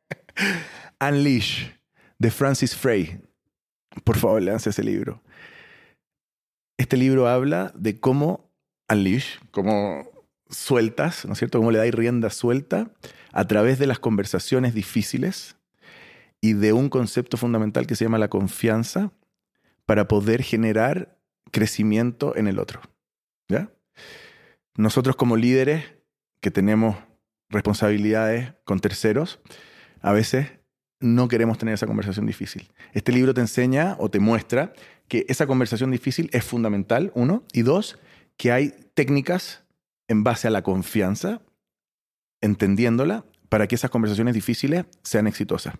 Unleash, 1.01 1.69
de 2.17 2.31
Francis 2.31 2.75
Frey. 2.75 3.19
Por 4.03 4.17
favor, 4.17 4.41
leanse 4.41 4.69
ese 4.69 4.83
libro. 4.83 5.21
Este 6.77 6.97
libro 6.97 7.27
habla 7.27 7.71
de 7.75 7.99
cómo 7.99 8.51
unleash, 8.89 9.37
cómo 9.51 10.07
sueltas, 10.49 11.25
¿no 11.25 11.33
es 11.33 11.39
cierto? 11.39 11.57
Cómo 11.57 11.71
le 11.71 11.79
dais 11.79 11.93
rienda 11.93 12.29
suelta 12.29 12.91
a 13.31 13.45
través 13.47 13.79
de 13.79 13.87
las 13.87 13.99
conversaciones 13.99 14.73
difíciles 14.73 15.57
y 16.41 16.53
de 16.53 16.73
un 16.73 16.89
concepto 16.89 17.37
fundamental 17.37 17.87
que 17.87 17.95
se 17.95 18.05
llama 18.05 18.19
la 18.19 18.29
confianza 18.29 19.11
para 19.85 20.07
poder 20.07 20.43
generar 20.43 21.17
crecimiento 21.51 22.35
en 22.35 22.47
el 22.47 22.59
otro. 22.59 22.81
¿Ya? 23.49 23.69
Nosotros 24.77 25.15
como 25.15 25.35
líderes 25.37 25.83
que 26.39 26.51
tenemos 26.51 26.95
responsabilidades 27.49 28.53
con 28.63 28.79
terceros, 28.79 29.39
a 30.01 30.11
veces 30.11 30.51
no 30.99 31.27
queremos 31.27 31.57
tener 31.57 31.73
esa 31.73 31.87
conversación 31.87 32.27
difícil. 32.27 32.71
Este 32.93 33.11
libro 33.11 33.33
te 33.33 33.41
enseña 33.41 33.95
o 33.99 34.09
te 34.09 34.19
muestra 34.19 34.73
que 35.07 35.25
esa 35.29 35.47
conversación 35.47 35.89
difícil 35.89 36.29
es 36.31 36.43
fundamental, 36.43 37.11
uno, 37.15 37.43
y 37.53 37.63
dos, 37.63 37.97
que 38.37 38.51
hay 38.51 38.73
técnicas 38.93 39.63
en 40.07 40.23
base 40.23 40.47
a 40.47 40.51
la 40.51 40.61
confianza, 40.61 41.41
entendiéndola, 42.41 43.25
para 43.49 43.67
que 43.67 43.75
esas 43.75 43.89
conversaciones 43.89 44.35
difíciles 44.35 44.85
sean 45.01 45.25
exitosas. 45.25 45.73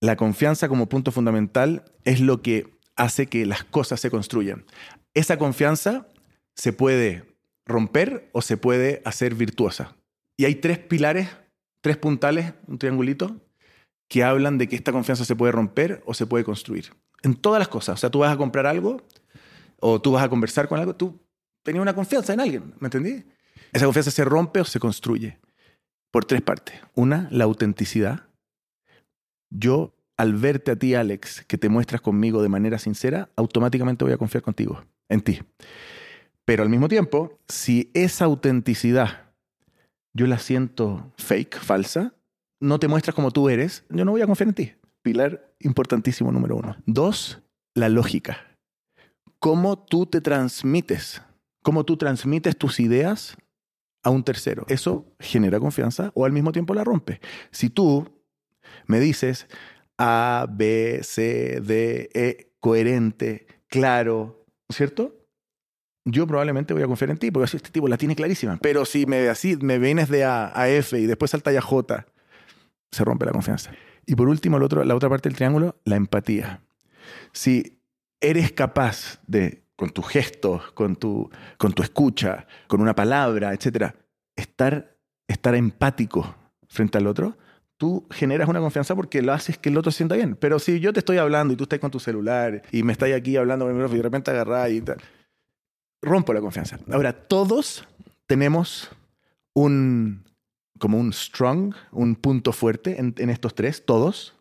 La 0.00 0.14
confianza 0.14 0.68
como 0.68 0.88
punto 0.88 1.10
fundamental 1.10 1.84
es 2.04 2.20
lo 2.20 2.42
que 2.42 2.78
hace 2.94 3.26
que 3.26 3.44
las 3.44 3.64
cosas 3.64 3.98
se 3.98 4.10
construyan. 4.10 4.66
Esa 5.14 5.36
confianza 5.36 6.06
se 6.54 6.72
puede 6.72 7.27
romper 7.68 8.30
o 8.32 8.42
se 8.42 8.56
puede 8.56 9.02
hacer 9.04 9.34
virtuosa. 9.34 9.96
Y 10.36 10.46
hay 10.46 10.56
tres 10.56 10.78
pilares, 10.78 11.28
tres 11.82 11.96
puntales, 11.96 12.54
un 12.66 12.78
triangulito, 12.78 13.36
que 14.08 14.24
hablan 14.24 14.58
de 14.58 14.68
que 14.68 14.76
esta 14.76 14.90
confianza 14.90 15.24
se 15.24 15.36
puede 15.36 15.52
romper 15.52 16.02
o 16.06 16.14
se 16.14 16.26
puede 16.26 16.44
construir. 16.44 16.94
En 17.22 17.34
todas 17.34 17.58
las 17.58 17.68
cosas. 17.68 17.94
O 17.94 17.96
sea, 17.98 18.10
tú 18.10 18.20
vas 18.20 18.32
a 18.32 18.36
comprar 18.36 18.66
algo 18.66 19.02
o 19.80 20.00
tú 20.00 20.12
vas 20.12 20.24
a 20.24 20.28
conversar 20.28 20.66
con 20.68 20.78
algo, 20.78 20.96
tú 20.96 21.20
tenías 21.62 21.82
una 21.82 21.94
confianza 21.94 22.32
en 22.32 22.40
alguien, 22.40 22.74
¿me 22.80 22.86
entendí? 22.86 23.24
Esa 23.72 23.84
confianza 23.84 24.10
se 24.10 24.24
rompe 24.24 24.60
o 24.60 24.64
se 24.64 24.80
construye 24.80 25.38
por 26.10 26.24
tres 26.24 26.42
partes. 26.42 26.74
Una, 26.94 27.28
la 27.30 27.44
autenticidad. 27.44 28.28
Yo, 29.50 29.94
al 30.16 30.34
verte 30.34 30.72
a 30.72 30.76
ti, 30.76 30.94
Alex, 30.94 31.44
que 31.46 31.58
te 31.58 31.68
muestras 31.68 32.00
conmigo 32.00 32.42
de 32.42 32.48
manera 32.48 32.78
sincera, 32.78 33.28
automáticamente 33.36 34.04
voy 34.04 34.14
a 34.14 34.18
confiar 34.18 34.42
contigo, 34.42 34.84
en 35.08 35.20
ti. 35.20 35.40
Pero 36.48 36.62
al 36.62 36.70
mismo 36.70 36.88
tiempo, 36.88 37.38
si 37.46 37.90
esa 37.92 38.24
autenticidad 38.24 39.34
yo 40.14 40.26
la 40.26 40.38
siento 40.38 41.12
fake, 41.18 41.58
falsa, 41.58 42.14
no 42.58 42.80
te 42.80 42.88
muestras 42.88 43.14
como 43.14 43.32
tú 43.32 43.50
eres, 43.50 43.84
yo 43.90 44.06
no 44.06 44.12
voy 44.12 44.22
a 44.22 44.26
confiar 44.26 44.48
en 44.48 44.54
ti. 44.54 44.72
Pilar 45.02 45.54
importantísimo 45.60 46.32
número 46.32 46.56
uno. 46.56 46.74
Dos, 46.86 47.42
la 47.74 47.90
lógica. 47.90 48.56
Cómo 49.38 49.78
tú 49.78 50.06
te 50.06 50.22
transmites, 50.22 51.20
cómo 51.62 51.84
tú 51.84 51.98
transmites 51.98 52.56
tus 52.56 52.80
ideas 52.80 53.36
a 54.02 54.08
un 54.08 54.24
tercero. 54.24 54.64
Eso 54.68 55.04
genera 55.20 55.60
confianza 55.60 56.12
o 56.14 56.24
al 56.24 56.32
mismo 56.32 56.50
tiempo 56.50 56.72
la 56.72 56.82
rompe. 56.82 57.20
Si 57.50 57.68
tú 57.68 58.08
me 58.86 59.00
dices 59.00 59.48
A, 59.98 60.46
B, 60.48 61.00
C, 61.02 61.60
D, 61.60 62.08
E, 62.14 62.54
coherente, 62.58 63.46
claro, 63.68 64.46
¿cierto? 64.70 65.17
Yo 66.10 66.26
probablemente 66.26 66.74
voy 66.74 66.82
a 66.82 66.86
confiar 66.86 67.10
en 67.10 67.18
ti, 67.18 67.30
porque 67.30 67.56
este 67.56 67.70
tipo 67.70 67.88
la 67.88 67.96
tiene 67.96 68.16
clarísima. 68.16 68.58
Pero 68.60 68.84
si 68.84 69.06
me, 69.06 69.28
así, 69.28 69.56
me 69.56 69.78
vienes 69.78 70.08
de 70.08 70.24
A 70.24 70.52
a 70.58 70.68
F 70.68 70.98
y 70.98 71.06
después 71.06 71.30
salta 71.30 71.50
a 71.50 71.60
J, 71.60 72.06
se 72.90 73.04
rompe 73.04 73.26
la 73.26 73.32
confianza. 73.32 73.72
Y 74.06 74.14
por 74.14 74.28
último, 74.28 74.56
el 74.56 74.62
otro, 74.62 74.84
la 74.84 74.94
otra 74.94 75.08
parte 75.08 75.28
del 75.28 75.36
triángulo, 75.36 75.76
la 75.84 75.96
empatía. 75.96 76.62
Si 77.32 77.78
eres 78.20 78.52
capaz 78.52 79.20
de, 79.26 79.64
con 79.76 79.90
tus 79.90 80.08
gestos, 80.08 80.72
con 80.72 80.96
tu, 80.96 81.30
con 81.56 81.72
tu 81.72 81.82
escucha, 81.82 82.46
con 82.66 82.80
una 82.80 82.94
palabra, 82.94 83.52
etcétera, 83.52 83.94
estar, 84.34 84.96
estar 85.28 85.54
empático 85.54 86.34
frente 86.68 86.98
al 86.98 87.06
otro, 87.06 87.36
tú 87.76 88.06
generas 88.10 88.48
una 88.48 88.60
confianza 88.60 88.94
porque 88.94 89.22
lo 89.22 89.32
haces 89.32 89.58
que 89.58 89.68
el 89.68 89.76
otro 89.76 89.92
se 89.92 89.98
sienta 89.98 90.16
bien. 90.16 90.36
Pero 90.36 90.58
si 90.58 90.80
yo 90.80 90.92
te 90.92 91.00
estoy 91.00 91.18
hablando 91.18 91.54
y 91.54 91.56
tú 91.56 91.64
estás 91.64 91.78
con 91.78 91.90
tu 91.90 92.00
celular 92.00 92.62
y 92.72 92.82
me 92.82 92.92
estás 92.92 93.12
aquí 93.12 93.36
hablando 93.36 93.70
y 93.70 93.96
de 93.96 94.02
repente 94.02 94.30
agarrás 94.30 94.70
y 94.70 94.80
tal, 94.80 94.98
rompo 96.02 96.32
la 96.32 96.40
confianza. 96.40 96.78
Ahora, 96.90 97.12
todos 97.12 97.86
tenemos 98.26 98.90
un, 99.54 100.24
como 100.78 100.98
un 100.98 101.12
strong, 101.12 101.74
un 101.90 102.14
punto 102.16 102.52
fuerte 102.52 102.98
en, 102.98 103.30
estos 103.30 103.54
tres, 103.54 103.84
todos, 103.84 104.34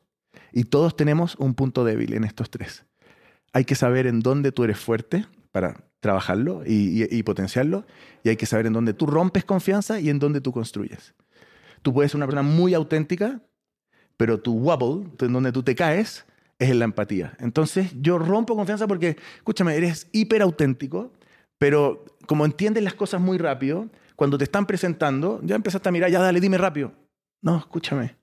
y 0.51 0.65
todos 0.65 0.95
tenemos 0.95 1.35
un 1.37 1.53
punto 1.53 1.83
débil 1.83 2.13
en 2.13 2.23
estos 2.23 2.49
tres. 2.49 2.85
Hay 3.53 3.65
que 3.65 3.75
saber 3.75 4.07
en 4.07 4.19
dónde 4.19 4.51
tú 4.51 4.63
eres 4.63 4.79
fuerte 4.79 5.25
para 5.51 5.83
trabajarlo 5.99 6.63
y, 6.65 7.23
potenciarlo, 7.23 7.85
y 8.23 8.29
hay 8.29 8.37
que 8.37 8.45
saber 8.45 8.67
en 8.67 8.73
dónde 8.73 8.93
tú 8.93 9.07
rompes 9.07 9.45
confianza 9.45 9.99
y 9.99 10.09
en 10.09 10.19
dónde 10.19 10.41
tú 10.41 10.51
construyes. 10.51 11.15
Tú 11.81 11.93
puedes 11.93 12.11
ser 12.11 12.19
una 12.19 12.27
persona 12.27 12.43
muy 12.43 12.73
auténtica, 12.73 13.41
pero 14.15 14.39
tu 14.39 14.53
wobble, 14.53 15.09
en 15.19 15.33
donde 15.33 15.51
tú 15.51 15.63
te 15.63 15.75
caes, 15.75 16.25
es 16.59 16.69
en 16.69 16.79
la 16.79 16.85
empatía. 16.85 17.35
Entonces 17.39 17.91
yo 17.99 18.17
rompo 18.17 18.55
confianza 18.55 18.87
porque, 18.87 19.17
escúchame, 19.37 19.75
eres 19.75 20.07
hiper 20.11 20.41
auténtico, 20.41 21.11
pero 21.57 22.05
como 22.25 22.45
entiendes 22.45 22.83
las 22.83 22.93
cosas 22.93 23.21
muy 23.21 23.37
rápido, 23.37 23.89
cuando 24.15 24.37
te 24.37 24.43
están 24.43 24.65
presentando, 24.65 25.39
ya 25.43 25.55
empezaste 25.55 25.89
a 25.89 25.91
mirar, 25.91 26.09
ya 26.09 26.19
dale, 26.19 26.39
dime 26.39 26.57
rápido. 26.57 26.91
No, 27.41 27.57
escúchame. 27.57 28.15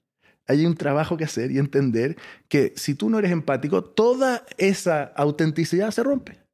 Hay 0.47 0.67
un 0.67 0.75
trabajo 0.75 1.17
que 1.17 1.25
hacer 1.25 1.51
y 1.51 1.59
entender 1.59 2.17
que 2.49 2.75
si 2.77 2.95
tú 2.95 3.09
no 3.09 3.19
eres 3.19 3.31
empático, 3.31 3.83
toda 3.83 4.45
esa 4.59 5.05
autenticidad 5.17 5.91
se 5.91 6.03
rompe. 6.03 6.45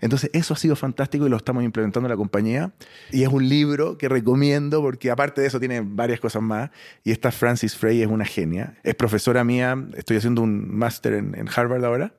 Entonces, 0.00 0.30
eso 0.32 0.54
ha 0.54 0.56
sido 0.56 0.76
fantástico 0.76 1.26
y 1.26 1.30
lo 1.30 1.36
estamos 1.36 1.64
implementando 1.64 2.06
en 2.06 2.10
la 2.10 2.16
compañía. 2.16 2.72
Y 3.10 3.22
es 3.22 3.28
un 3.28 3.48
libro 3.48 3.98
que 3.98 4.08
recomiendo 4.08 4.82
porque 4.82 5.10
aparte 5.10 5.40
de 5.40 5.48
eso 5.48 5.58
tiene 5.58 5.80
varias 5.80 6.20
cosas 6.20 6.42
más. 6.42 6.70
Y 7.04 7.10
esta 7.10 7.32
Francis 7.32 7.76
Frey 7.76 8.02
es 8.02 8.08
una 8.08 8.24
genia. 8.24 8.78
Es 8.84 8.94
profesora 8.94 9.44
mía, 9.44 9.76
estoy 9.96 10.18
haciendo 10.18 10.42
un 10.42 10.76
máster 10.76 11.14
en, 11.14 11.48
Harvard 11.48 11.84
ahora. 11.84 12.14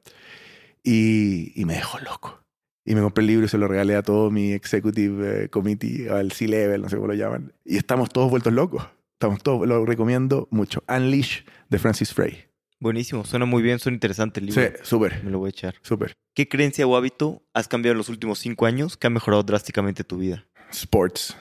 Y, 0.84 1.54
y 1.60 1.66
me 1.66 1.76
dejó 1.76 2.00
loco. 2.00 2.44
Y 2.90 2.96
me 2.96 3.02
compré 3.02 3.22
el 3.22 3.28
libro 3.28 3.46
y 3.46 3.48
se 3.50 3.60
lo 3.60 3.68
regalé 3.68 3.96
a 3.96 4.02
todo 4.02 4.32
mi 4.32 4.52
executive 4.52 5.44
eh, 5.44 5.50
committee, 5.50 6.10
al 6.10 6.32
C-level, 6.32 6.82
no 6.82 6.90
sé 6.90 6.96
cómo 6.96 7.10
lo 7.10 7.14
llaman. 7.14 7.54
Y 7.64 7.78
estamos 7.78 8.10
todos 8.10 8.32
vueltos 8.32 8.52
locos. 8.52 8.84
Estamos 9.14 9.44
todos, 9.44 9.68
lo 9.68 9.86
recomiendo 9.86 10.48
mucho. 10.50 10.84
Unleash 10.88 11.42
de 11.70 11.78
Francis 11.78 12.16
Frey. 12.16 12.46
Buenísimo, 12.80 13.26
suena 13.26 13.46
muy 13.46 13.62
bien, 13.62 13.78
suena 13.78 13.94
interesante 13.94 14.40
el 14.40 14.48
libro. 14.48 14.60
Sí, 14.60 14.70
súper. 14.82 15.24
Me 15.24 15.30
lo 15.30 15.38
voy 15.38 15.50
a 15.50 15.52
echar. 15.52 15.76
Súper. 15.84 16.14
¿Qué 16.34 16.50
creencia 16.50 16.88
o 16.88 16.98
hábito 16.98 17.44
has 17.54 17.68
cambiado 17.68 17.92
en 17.92 18.00
los 18.00 18.10
últimos 18.10 18.40
cinco 18.40 18.66
años 18.66 18.98
que 18.98 19.06
ha 19.06 19.12
mejorado 19.12 19.44
drásticamente 19.44 20.04
tu 20.04 20.18
vida? 20.18 20.48
Sports. 20.72 21.38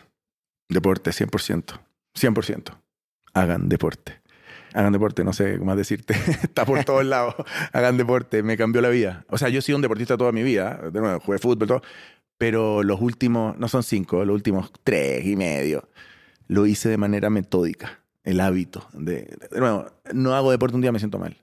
Deporte, 0.68 1.12
100%. 1.12 1.80
100%. 2.14 2.78
Hagan 3.32 3.70
deporte 3.70 4.17
hagan 4.78 4.92
deporte, 4.92 5.24
no 5.24 5.32
sé 5.32 5.58
cómo 5.58 5.74
decirte, 5.74 6.14
está 6.42 6.64
por 6.64 6.84
todos 6.84 7.04
lados, 7.04 7.34
hagan 7.72 7.96
deporte, 7.96 8.44
me 8.44 8.56
cambió 8.56 8.80
la 8.80 8.88
vida. 8.88 9.24
O 9.28 9.36
sea, 9.36 9.48
yo 9.48 9.58
he 9.58 9.62
sido 9.62 9.76
un 9.76 9.82
deportista 9.82 10.16
toda 10.16 10.30
mi 10.30 10.44
vida, 10.44 10.80
de 10.92 11.00
nuevo, 11.00 11.18
jugué 11.18 11.38
fútbol, 11.38 11.66
todo, 11.66 11.82
pero 12.38 12.84
los 12.84 13.00
últimos, 13.00 13.58
no 13.58 13.66
son 13.66 13.82
cinco, 13.82 14.24
los 14.24 14.34
últimos 14.34 14.70
tres 14.84 15.26
y 15.26 15.34
medio, 15.34 15.88
lo 16.46 16.64
hice 16.64 16.88
de 16.88 16.96
manera 16.96 17.28
metódica, 17.28 18.04
el 18.22 18.40
hábito. 18.40 18.86
De, 18.92 19.36
de 19.50 19.58
nuevo, 19.58 19.90
no 20.14 20.34
hago 20.34 20.52
deporte 20.52 20.76
un 20.76 20.82
día, 20.82 20.92
me 20.92 21.00
siento 21.00 21.18
mal. 21.18 21.36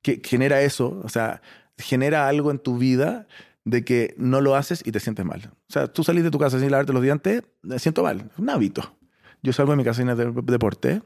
Que 0.00 0.22
genera 0.24 0.62
eso, 0.62 0.98
o 1.04 1.10
sea, 1.10 1.42
genera 1.76 2.26
algo 2.26 2.50
en 2.50 2.58
tu 2.58 2.78
vida 2.78 3.28
de 3.64 3.84
que 3.84 4.14
no 4.16 4.40
lo 4.40 4.56
haces 4.56 4.82
y 4.86 4.92
te 4.92 5.00
sientes 5.00 5.26
mal. 5.26 5.52
O 5.68 5.72
sea, 5.72 5.88
tú 5.88 6.04
salís 6.04 6.24
de 6.24 6.30
tu 6.30 6.38
casa 6.38 6.58
sin 6.58 6.70
lavarte 6.70 6.94
los 6.94 7.02
dientes, 7.02 7.42
me 7.60 7.78
siento 7.78 8.02
mal, 8.02 8.30
es 8.32 8.38
un 8.38 8.48
hábito. 8.48 8.96
Yo 9.42 9.52
salgo 9.52 9.72
de 9.72 9.76
mi 9.76 9.84
casa 9.84 10.00
sin 10.00 10.08
hacer 10.08 10.32
deporte, 10.32 11.02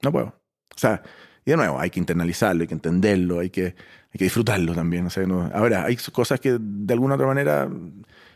no 0.00 0.10
puedo. 0.10 0.39
O 0.74 0.78
sea, 0.78 1.02
y 1.44 1.50
de 1.50 1.56
nuevo, 1.56 1.80
hay 1.80 1.90
que 1.90 1.98
internalizarlo, 1.98 2.62
hay 2.62 2.68
que 2.68 2.74
entenderlo, 2.74 3.40
hay 3.40 3.50
que, 3.50 3.64
hay 3.64 4.18
que 4.18 4.24
disfrutarlo 4.24 4.74
también. 4.74 5.06
O 5.06 5.10
sea, 5.10 5.24
ahora, 5.54 5.84
hay 5.84 5.96
cosas 5.96 6.40
que 6.40 6.58
de 6.60 6.92
alguna 6.92 7.14
otra 7.14 7.26
manera 7.26 7.68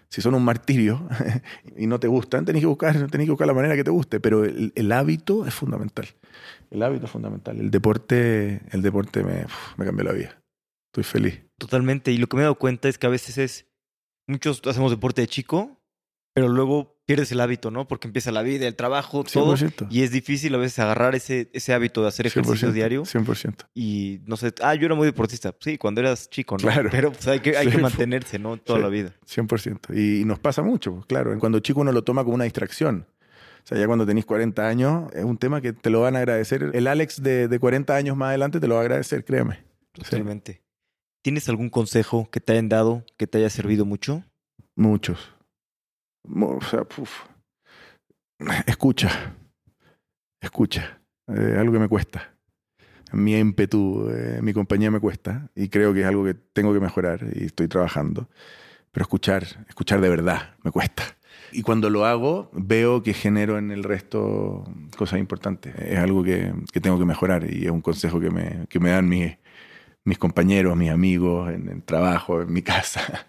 Si 0.09 0.23
son 0.23 0.35
un 0.35 0.45
martirio 0.45 1.09
y 1.77 1.87
no 1.87 1.99
te 2.01 2.09
gustan, 2.09 2.45
tenés 2.45 2.61
que 2.61 2.67
buscar, 2.67 2.95
tenés 3.11 3.27
que 3.27 3.33
buscar 3.33 3.47
la 3.47 3.55
manera 3.55 3.77
que 3.77 3.85
te 3.85 3.91
guste. 3.91 4.21
Pero 4.21 4.45
el, 4.45 4.93
hábito 4.93 5.47
es 5.47 5.55
fundamental. 5.55 6.07
El 6.71 6.83
hábito 6.83 7.07
es 7.07 7.11
fundamental. 7.11 7.61
El 7.61 7.71
deporte, 7.71 8.63
el 8.71 8.83
deporte 8.83 9.23
me, 9.23 9.45
me 9.77 9.85
cambió 9.85 10.05
la 10.05 10.13
vida. 10.13 10.41
Estoy 10.93 11.05
feliz. 11.05 11.43
Totalmente. 11.59 12.13
Y 12.13 12.19
lo 12.19 12.29
que 12.29 12.37
me 12.37 12.43
he 12.43 12.45
dado 12.45 12.59
cuenta 12.59 12.89
es 12.89 12.99
que 12.99 13.07
a 13.07 13.11
veces 13.11 13.39
es. 13.39 13.67
Muchos 14.27 14.63
hacemos 14.65 14.91
deporte 14.91 15.21
de 15.21 15.27
chico, 15.27 15.79
pero 16.33 16.49
luego 16.49 16.94
pierdes 17.07 17.31
el 17.33 17.41
hábito, 17.41 17.71
¿no? 17.71 17.87
Porque 17.87 18.07
empieza 18.07 18.33
la 18.33 18.43
vida, 18.43 18.67
el 18.67 18.75
trabajo, 18.77 19.25
todo. 19.25 19.57
100%. 19.57 19.89
Y 19.91 20.03
es 20.03 20.11
difícil 20.11 20.55
a 20.55 20.59
veces 20.59 20.79
agarrar 20.79 21.15
ese, 21.15 21.51
ese 21.53 21.73
hábito 21.75 22.03
de 22.03 22.09
hacer 22.09 22.27
ejercicio 22.27 22.71
100%, 22.71 22.73
diario. 22.73 23.03
100%. 23.03 23.67
Y 23.75 24.21
no 24.27 24.37
sé, 24.37 24.55
ah, 24.63 24.75
yo 24.75 24.87
era 24.87 24.95
muy 24.95 25.07
deportista. 25.07 25.55
Sí, 25.61 25.77
cuando 25.79 26.01
eras 26.01 26.31
chico, 26.31 26.57
¿no? 26.57 26.63
Claro. 26.63 26.89
Pero 26.91 27.13
pues, 27.13 27.27
hay, 27.29 27.41
que, 27.41 27.57
hay 27.57 27.67
Sí, 27.67 27.73
que 27.73 27.79
mantenerse, 27.83 28.39
¿no? 28.39 28.57
Toda 28.57 28.79
Sí. 28.79 28.83
la 28.83 28.89
vida. 28.89 29.15
100%. 29.27 29.95
Y, 29.95 30.21
y 30.23 30.25
nos 30.25 30.39
pasa 30.39 30.63
mucho, 30.63 31.03
claro. 31.07 31.39
Cuando 31.39 31.59
chico 31.61 31.81
uno 31.81 31.93
lo 31.93 32.03
toma 32.05 32.23
como 32.25 32.35
una 32.37 32.45
distracción. 32.45 33.07
O 33.63 33.67
sea, 33.67 33.79
ya 33.79 33.87
cuando 33.87 34.05
tenés 34.05 34.27
40 34.27 34.67
años, 34.69 35.11
es 35.15 35.25
un 35.25 35.39
tema 35.39 35.61
que 35.63 35.73
te 35.73 35.89
lo 35.91 36.03
van 36.03 36.17
a 36.17 36.19
agradecer. 36.19 36.71
El 36.75 36.87
Alex 36.87 37.23
de, 37.23 37.49
de 37.49 37.59
40 37.59 37.97
años 37.97 38.17
más 38.17 38.29
adelante 38.29 38.61
te 38.61 38.69
lo 38.69 38.75
va 38.75 38.81
a 38.81 38.85
agradecer, 38.85 39.25
créeme. 39.25 39.65
Sí, 39.95 40.03
Totalmente. 40.03 40.63
¿Tienes 41.23 41.49
algún 41.49 41.71
consejo 41.71 42.29
que 42.31 42.41
te 42.41 42.53
hayan 42.53 42.69
dado 42.69 43.05
que 43.17 43.27
te 43.27 43.39
haya 43.39 43.49
servido 43.51 43.85
mucho? 43.87 44.23
muchos. 44.77 45.34
O 46.29 46.61
sea. 46.61 46.87
Escucha. 48.67 49.35
Escucha. 50.41 51.01
Eh, 51.29 51.57
algo 51.59 51.73
que 51.73 51.79
me 51.79 51.89
cuesta. 51.89 52.35
Mi 53.13 53.37
ímpetu, 53.37 54.09
eh, 54.11 54.41
mi 54.43 54.53
compañía 54.53 54.91
me 54.91 55.01
cuesta. 55.01 55.51
Y 55.55 55.69
creo 55.69 55.95
que 55.95 56.01
es 56.01 56.07
algo 56.07 56.25
que 56.25 56.35
tengo 56.35 56.73
que 56.73 56.81
mejorar 56.81 57.27
y 57.35 57.45
estoy 57.45 57.69
trabajando. 57.69 58.29
Pero 58.91 59.05
escuchar, 59.05 59.45
escuchar 59.69 60.01
de 60.01 60.09
verdad, 60.09 60.55
me 60.63 60.71
cuesta. 60.71 61.05
Y 61.53 61.63
cuando 61.63 61.91
lo 61.91 62.05
hago, 62.05 62.51
veo 62.53 63.03
que 63.03 63.15
genero 63.15 63.59
en 63.59 63.71
el 63.71 63.85
resto 63.85 64.65
cosas 64.97 65.21
importantes. 65.21 65.75
Es 65.79 65.99
algo 65.99 66.25
que, 66.25 66.53
que 66.73 66.81
tengo 66.81 66.99
que 66.99 67.05
mejorar 67.05 67.49
y 67.51 67.65
es 67.65 67.71
un 67.71 67.81
consejo 67.81 68.19
que 68.21 68.31
me, 68.31 68.67
que 68.69 68.81
me 68.81 68.91
dan 68.91 69.09
mis, 69.09 69.37
mis 70.05 70.19
compañeros, 70.19 70.77
mis 70.77 70.91
amigos, 70.91 71.53
en 71.53 71.69
el 71.69 71.83
trabajo, 71.83 72.43
en 72.43 72.53
mi 72.53 72.63
casa. 72.75 73.27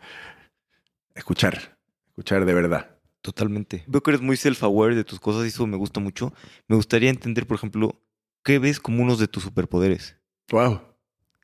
Escuchar, 1.13 1.74
escuchar 2.15 2.45
de 2.45 2.53
verdad. 2.53 2.97
Totalmente. 3.21 3.83
Veo 3.87 4.01
que 4.01 4.11
eres 4.11 4.21
muy 4.21 4.37
self-aware 4.37 4.95
de 4.95 5.03
tus 5.03 5.19
cosas 5.19 5.43
y 5.43 5.47
eso 5.49 5.67
me 5.67 5.77
gusta 5.77 5.99
mucho. 5.99 6.33
Me 6.67 6.75
gustaría 6.75 7.09
entender, 7.09 7.45
por 7.45 7.57
ejemplo, 7.57 8.01
¿qué 8.43 8.57
ves 8.57 8.79
como 8.79 9.03
unos 9.03 9.19
de 9.19 9.27
tus 9.27 9.43
superpoderes? 9.43 10.15
Wow. 10.51 10.79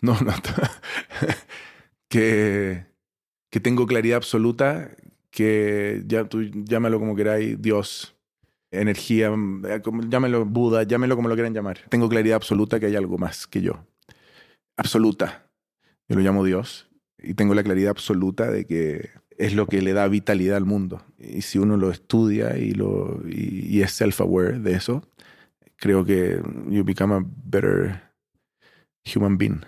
No, 0.01 0.17
no. 0.21 0.31
que, 2.07 2.85
que 3.49 3.59
tengo 3.59 3.85
claridad 3.85 4.17
absoluta, 4.17 4.91
que 5.29 6.03
ya, 6.05 6.25
tú 6.25 6.43
llámalo 6.43 6.99
como 6.99 7.15
queráis, 7.15 7.61
Dios, 7.61 8.15
energía, 8.71 9.33
eh, 9.67 9.81
llámelo 10.07 10.45
Buda, 10.45 10.83
llámelo 10.83 11.15
como 11.17 11.27
lo 11.27 11.35
quieran 11.35 11.53
llamar. 11.53 11.79
Tengo 11.89 12.07
claridad 12.07 12.37
absoluta 12.37 12.79
que 12.79 12.85
hay 12.85 12.95
algo 12.95 13.17
más 13.17 13.45
que 13.45 13.61
yo. 13.61 13.85
Absoluta. 14.77 15.49
Yo 16.07 16.15
lo 16.15 16.21
llamo 16.21 16.45
Dios 16.45 16.89
y 17.17 17.33
tengo 17.33 17.55
la 17.55 17.63
claridad 17.63 17.91
absoluta 17.91 18.49
de 18.49 18.65
que 18.65 19.09
es 19.41 19.55
lo 19.55 19.65
que 19.65 19.81
le 19.81 19.93
da 19.93 20.07
vitalidad 20.07 20.55
al 20.55 20.65
mundo. 20.65 21.01
Y 21.17 21.41
si 21.41 21.57
uno 21.57 21.75
lo 21.75 21.89
estudia 21.89 22.57
y, 22.57 22.73
lo, 22.73 23.19
y, 23.27 23.81
es 23.81 23.99
self-aware 23.99 24.59
de 24.59 24.73
eso, 24.73 25.03
creo 25.77 26.05
que 26.05 26.39
you 26.69 26.83
become 26.83 27.15
a 27.15 27.25
better 27.45 28.03
human 29.03 29.39
being. 29.39 29.61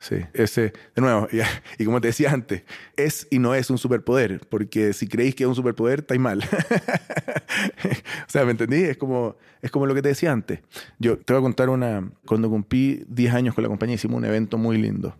Sí, 0.00 0.16
ese, 0.32 0.72
de 0.94 1.02
nuevo, 1.02 1.28
y 1.78 1.84
como 1.84 2.00
te 2.00 2.08
decía 2.08 2.32
antes, 2.32 2.62
es 2.96 3.28
y 3.30 3.38
no 3.38 3.54
es 3.54 3.70
un 3.70 3.78
superpoder, 3.78 4.40
porque 4.48 4.92
si 4.92 5.06
creéis 5.06 5.36
que 5.36 5.44
es 5.44 5.48
un 5.48 5.54
superpoder, 5.54 6.00
estáis 6.00 6.20
mal. 6.20 6.40
o 8.26 8.30
sea, 8.30 8.44
¿me 8.44 8.50
entendí? 8.50 8.82
Es 8.82 8.96
como, 8.96 9.36
es 9.62 9.70
como 9.70 9.86
lo 9.86 9.94
que 9.94 10.02
te 10.02 10.08
decía 10.08 10.32
antes. 10.32 10.60
Yo 10.98 11.18
te 11.18 11.32
voy 11.32 11.40
a 11.40 11.42
contar 11.42 11.68
una, 11.68 12.10
cuando 12.26 12.50
cumplí 12.50 13.04
10 13.08 13.34
años 13.34 13.54
con 13.54 13.62
la 13.62 13.68
compañía, 13.68 13.94
hicimos 13.94 14.18
un 14.18 14.24
evento 14.24 14.58
muy 14.58 14.76
lindo. 14.76 15.16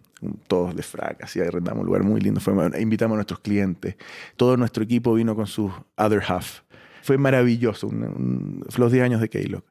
Todos 0.47 0.75
de 0.75 0.83
frac, 0.83 1.23
así 1.23 1.41
arrendamos 1.41 1.81
un 1.83 1.87
lugar 1.87 2.03
muy 2.03 2.21
lindo. 2.21 2.41
Fue, 2.41 2.53
invitamos 2.81 3.14
a 3.14 3.19
nuestros 3.19 3.41
clientes. 3.41 3.97
Todo 4.37 4.57
nuestro 4.57 4.83
equipo 4.85 5.14
vino 5.14 5.37
con 5.37 5.47
su 5.47 5.73
other 5.97 6.23
half. 6.27 6.62
Fue 7.03 7.19
maravilloso, 7.19 7.87
un- 7.89 8.03
un- 8.03 8.64
los 8.77 8.93
10 8.93 9.05
años 9.05 9.21
de 9.21 9.29
Keylog. 9.29 9.64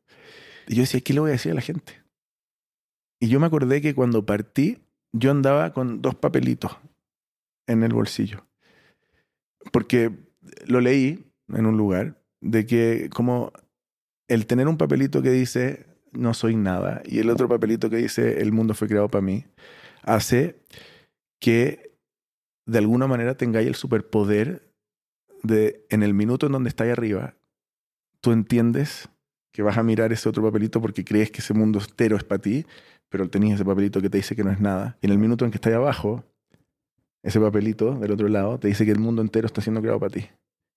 Y 0.68 0.76
yo 0.76 0.82
decía, 0.82 1.02
¿qué 1.02 1.14
le 1.14 1.20
voy 1.20 1.30
a 1.30 1.34
decir 1.34 1.52
a 1.52 1.56
la 1.56 1.62
gente? 1.62 2.02
Y 3.20 3.30
yo 3.30 3.40
me 3.40 3.48
acordé 3.48 3.82
que 3.82 3.96
cuando 3.96 4.26
partí, 4.26 4.80
yo 5.14 5.32
andaba 5.32 5.74
con 5.74 6.02
dos 6.02 6.16
papelitos 6.16 6.78
en 7.68 7.84
el 7.84 7.94
bolsillo. 7.94 8.46
Porque 9.72 10.12
lo 10.66 10.82
leí 10.82 11.26
en 11.50 11.66
un 11.66 11.78
lugar 11.78 12.22
de 12.42 12.66
que 12.66 13.10
como 13.14 13.52
el 14.28 14.46
tener 14.46 14.68
un 14.68 14.78
papelito 14.78 15.22
que 15.22 15.32
dice 15.32 15.86
no 16.14 16.34
soy 16.34 16.56
nada 16.56 17.02
y 17.06 17.20
el 17.20 17.30
otro 17.30 17.48
papelito 17.50 17.90
que 17.90 17.98
dice 17.98 18.42
el 18.42 18.52
mundo 18.52 18.74
fue 18.74 18.88
creado 18.88 19.10
para 19.10 19.22
mí, 19.22 19.46
hace 20.08 20.60
que 21.40 21.96
de 22.66 22.80
alguna 22.80 23.08
manera 23.08 23.36
tengáis 23.36 23.68
el 23.68 23.76
superpoder 23.76 24.74
de 25.44 25.86
en 25.90 26.04
el 26.04 26.14
minuto 26.14 26.48
en 26.48 26.54
donde 26.54 26.70
estáis 26.70 26.92
arriba, 26.92 27.36
tú 28.22 28.32
entiendes 28.32 29.10
que 29.52 29.62
vas 29.62 29.78
a 29.78 29.84
mirar 29.84 30.12
ese 30.12 30.28
otro 30.30 30.44
papelito 30.44 30.82
porque 30.82 31.06
crees 31.06 31.32
que 31.32 31.40
ese 31.40 31.54
mundo 31.54 31.80
entero 31.80 32.18
es 32.18 32.24
para 32.24 32.42
ti, 32.42 32.66
pero 33.10 33.30
tenías 33.30 33.56
ese 33.56 33.66
papelito 33.66 34.02
que 34.02 34.10
te 34.10 34.18
dice 34.18 34.36
que 34.36 34.44
no 34.44 34.52
es 34.52 34.60
nada. 34.60 34.98
Y 35.02 35.08
en 35.08 35.12
el 35.12 35.18
minuto 35.18 35.46
en 35.46 35.52
que 35.52 35.58
estás 35.58 35.74
abajo, 35.74 36.24
ese 37.24 37.40
papelito 37.40 37.96
del 37.96 38.12
otro 38.12 38.28
lado 38.28 38.60
te 38.60 38.68
dice 38.68 38.86
que 38.86 38.92
el 38.92 39.00
mundo 39.00 39.22
entero 39.22 39.48
está 39.48 39.62
siendo 39.62 39.82
creado 39.82 40.00
para 40.00 40.14
ti. 40.14 40.30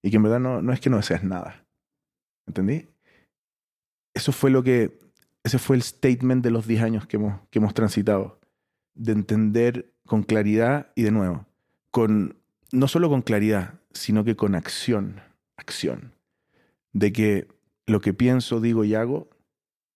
Y 0.02 0.10
que 0.10 0.16
en 0.16 0.22
verdad 0.22 0.40
no, 0.40 0.62
no 0.62 0.72
es 0.72 0.80
que 0.80 0.90
no 0.90 0.96
deseas 0.96 1.22
nada. 1.24 1.66
¿Entendí? 2.46 2.88
Eso 4.14 4.32
fue 4.32 4.50
lo 4.50 4.62
que, 4.62 4.98
ese 5.44 5.58
fue 5.58 5.76
el 5.76 5.82
statement 5.82 6.42
de 6.42 6.50
los 6.50 6.66
10 6.66 6.82
años 6.82 7.06
que 7.06 7.16
hemos, 7.16 7.40
que 7.50 7.58
hemos 7.58 7.74
transitado. 7.74 8.39
De 9.00 9.12
entender 9.12 9.92
con 10.06 10.22
claridad 10.22 10.92
y 10.94 11.02
de 11.02 11.10
nuevo, 11.10 11.46
con, 11.90 12.36
no 12.72 12.88
solo 12.88 13.08
con 13.08 13.22
claridad, 13.22 13.74
sino 13.92 14.24
que 14.24 14.36
con 14.36 14.54
acción, 14.54 15.20
acción. 15.56 16.12
De 16.92 17.12
que 17.12 17.48
lo 17.86 18.00
que 18.00 18.12
pienso, 18.12 18.60
digo 18.60 18.84
y 18.84 18.94
hago 18.94 19.30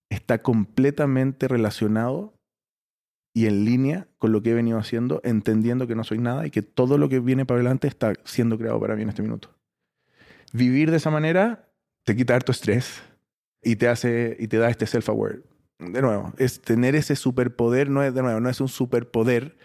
está 0.09 0.42
completamente 0.42 1.48
relacionado 1.48 2.34
y 3.34 3.46
en 3.46 3.64
línea 3.64 4.07
con 4.18 4.32
lo 4.32 4.42
que 4.42 4.50
he 4.50 4.55
venido 4.55 4.78
haciendo, 4.78 5.20
entendiendo 5.24 5.86
que 5.86 5.96
no 5.96 6.05
soy 6.05 6.18
nada 6.18 6.46
y 6.46 6.50
que 6.50 6.62
todo 6.62 6.98
lo 6.98 7.09
que 7.09 7.18
viene 7.20 7.44
para 7.44 7.59
adelante 7.59 7.88
está 7.88 8.14
siendo 8.24 8.57
creado 8.57 8.80
para 8.80 8.94
mí 8.94 9.02
en 9.02 9.09
este 9.09 9.22
minuto. 9.22 9.50
Vivir 10.52 10.90
de 10.90 10.98
esa 10.98 11.11
manera 11.11 11.68
te 12.05 12.14
quita 12.14 12.36
harto 12.36 12.52
estrés 12.52 13.02
y 13.61 13.76
te 13.76 13.88
hace 13.88 14.36
y 14.38 14.46
te 14.46 14.59
da 14.59 14.70
este 14.70 14.86
self-aware. 14.86 15.42
De 15.79 16.01
nuevo, 16.03 16.33
es 16.39 16.61
tener 16.62 16.95
ese 16.95 17.16
superpoder, 17.16 17.91
no 17.91 18.03
es 18.03 18.14
de 18.14 18.22
nuevo, 18.22 18.41
no 18.41 18.49
es 18.49 18.61
un 18.61 18.68
superpoder, 18.68 19.57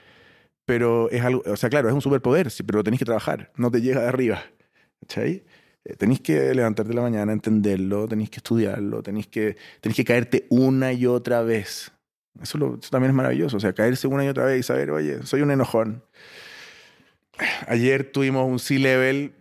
pero 0.65 1.09
es 1.11 1.21
algo, 1.23 1.43
o 1.45 1.57
sea, 1.57 1.69
claro, 1.69 1.89
es 1.89 1.95
un 1.95 2.01
superpoder, 2.01 2.51
sí, 2.51 2.63
pero 2.63 2.83
tenéis 2.83 2.99
que 2.99 3.05
trabajar, 3.05 3.51
no 3.57 3.71
te 3.71 3.81
llega 3.81 4.01
de 4.01 4.07
arriba. 4.09 4.43
¿Cachai? 5.01 5.45
Eh, 5.85 5.95
Tenéis 5.97 6.21
que 6.21 6.53
levantarte 6.55 6.93
la 6.93 7.01
mañana, 7.01 7.33
entenderlo, 7.33 8.07
tenéis 8.07 8.29
que 8.31 8.37
estudiarlo, 8.37 9.03
tenéis 9.03 9.27
que, 9.27 9.57
tenéis 9.81 9.97
que 9.97 10.05
caerte 10.05 10.47
una 10.49 10.93
y 10.93 11.05
otra 11.07 11.41
vez. 11.43 11.91
Eso, 12.41 12.57
lo- 12.57 12.79
eso 12.81 12.89
también 12.91 13.11
es 13.11 13.15
maravilloso, 13.17 13.57
o 13.57 13.59
sea, 13.61 13.73
caerse 13.73 14.07
una 14.07 14.25
y 14.25 14.29
otra 14.29 14.45
vez 14.45 14.59
y 14.61 14.63
saber, 14.63 14.91
oye, 14.91 15.23
soy 15.25 15.41
un 15.41 15.51
enojón. 15.51 16.03
Ayer 17.67 18.11
tuvimos 18.11 18.45
un 18.47 18.59
C-level 18.59 19.33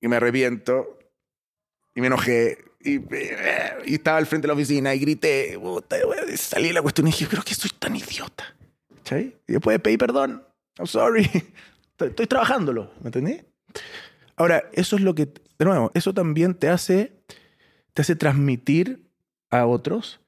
y 0.00 0.08
me 0.08 0.16
arrepiento 0.16 0.98
y 1.94 2.00
me 2.00 2.08
enojé 2.08 2.58
y, 2.84 3.00
y 3.86 3.94
estaba 3.94 4.18
al 4.18 4.26
frente 4.26 4.46
de 4.46 4.48
la 4.48 4.54
oficina 4.54 4.94
y 4.94 4.98
grité, 4.98 5.58
salí 6.36 6.68
de 6.68 6.74
la 6.74 6.82
cuestión 6.82 7.06
y 7.06 7.10
dije, 7.10 7.26
pero 7.28 7.42
que 7.42 7.54
soy 7.54 7.70
tan 7.78 7.94
idiota. 7.96 8.44
¿Cachai? 8.96 9.36
Y 9.46 9.52
después 9.52 9.78
pedí 9.80 9.96
perdón. 9.96 10.44
I'm 10.78 10.86
sorry. 10.86 11.22
Estoy, 11.92 12.08
estoy 12.08 12.26
trabajándolo, 12.26 12.90
¿me 13.00 13.08
entendí? 13.08 13.40
Ahora, 14.36 14.64
eso 14.72 14.96
es 14.96 15.02
lo 15.02 15.14
que, 15.14 15.26
de 15.58 15.64
nuevo, 15.64 15.90
eso 15.94 16.14
también 16.14 16.54
te 16.54 16.68
hace, 16.68 17.12
te 17.92 18.02
hace 18.02 18.16
transmitir 18.16 19.06
a 19.50 19.66
otros 19.66 20.20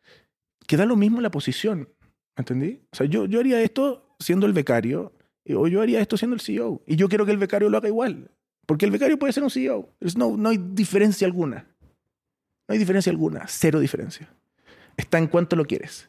que 0.67 0.77
da 0.77 0.85
lo 0.85 0.97
mismo 0.97 1.21
la 1.21 1.31
posición, 1.31 1.89
¿me 2.37 2.43
entendí? 2.43 2.81
O 2.93 2.97
sea, 2.97 3.07
yo, 3.07 3.27
yo 3.27 3.41
haría 3.41 3.61
esto 3.63 4.15
siendo 4.19 4.47
el 4.47 4.53
becario 4.53 5.13
o 5.49 5.67
yo 5.69 5.83
haría 5.83 6.01
esto 6.01 6.17
siendo 6.17 6.35
el 6.35 6.41
CEO 6.41 6.83
y 6.87 6.97
yo 6.97 7.09
quiero 7.09 7.27
que 7.27 7.33
el 7.33 7.39
becario 7.39 7.71
lo 7.71 7.79
haga 7.79 7.89
igual, 7.89 8.31
porque 8.67 8.85
el 8.85 8.91
becario 8.91 9.19
puede 9.19 9.33
ser 9.33 9.43
un 9.43 9.51
CEO. 9.51 9.91
No, 10.17 10.37
no 10.37 10.49
hay 10.49 10.59
diferencia 10.59 11.27
alguna. 11.27 11.67
No 12.69 12.73
hay 12.73 12.79
diferencia 12.79 13.11
alguna, 13.11 13.45
cero 13.47 13.81
diferencia. 13.81 14.29
Está 14.97 15.19
en 15.19 15.27
cuánto 15.27 15.57
lo 15.57 15.65
quieres 15.65 16.09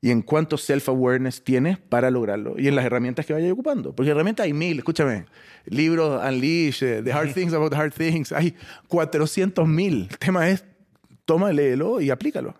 y 0.00 0.10
en 0.10 0.22
cuánto 0.22 0.56
self-awareness 0.56 1.42
tienes 1.44 1.78
para 1.78 2.10
lograrlo 2.10 2.54
y 2.58 2.68
en 2.68 2.74
las 2.76 2.84
herramientas 2.84 3.24
que 3.26 3.32
vayas 3.32 3.52
ocupando. 3.52 3.94
Porque 3.94 4.10
herramientas 4.10 4.44
hay 4.44 4.52
mil, 4.52 4.78
escúchame. 4.78 5.26
Libros 5.66 6.22
Unleash, 6.24 6.82
eh, 6.82 7.02
The 7.02 7.12
Hard 7.12 7.32
Things 7.34 7.52
About 7.54 7.70
the 7.72 7.76
Hard 7.76 7.92
Things, 7.92 8.32
hay 8.32 8.54
400 8.88 9.66
mil. 9.68 10.06
El 10.10 10.18
tema 10.18 10.48
es, 10.48 10.64
toma, 11.24 11.52
léelo 11.52 12.00
y 12.00 12.10
aplícalo. 12.10 12.54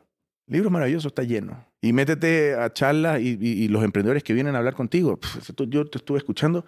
Libros 0.49 0.70
maravillosos, 0.70 1.11
está 1.11 1.22
lleno. 1.24 1.64
Y 1.81 1.93
métete 1.93 2.55
a 2.55 2.72
charlas 2.72 3.20
y, 3.20 3.37
y- 3.41 3.64
y 3.64 3.68
los 3.68 3.83
emprendedores 3.83 4.22
que 4.22 4.33
vienen 4.33 4.55
a 4.55 4.59
hablar 4.59 4.74
contigo. 4.74 5.16
Pff, 5.16 5.51
yo 5.68 5.85
te 5.87 5.99
estuve 5.99 6.18
escuchando. 6.18 6.64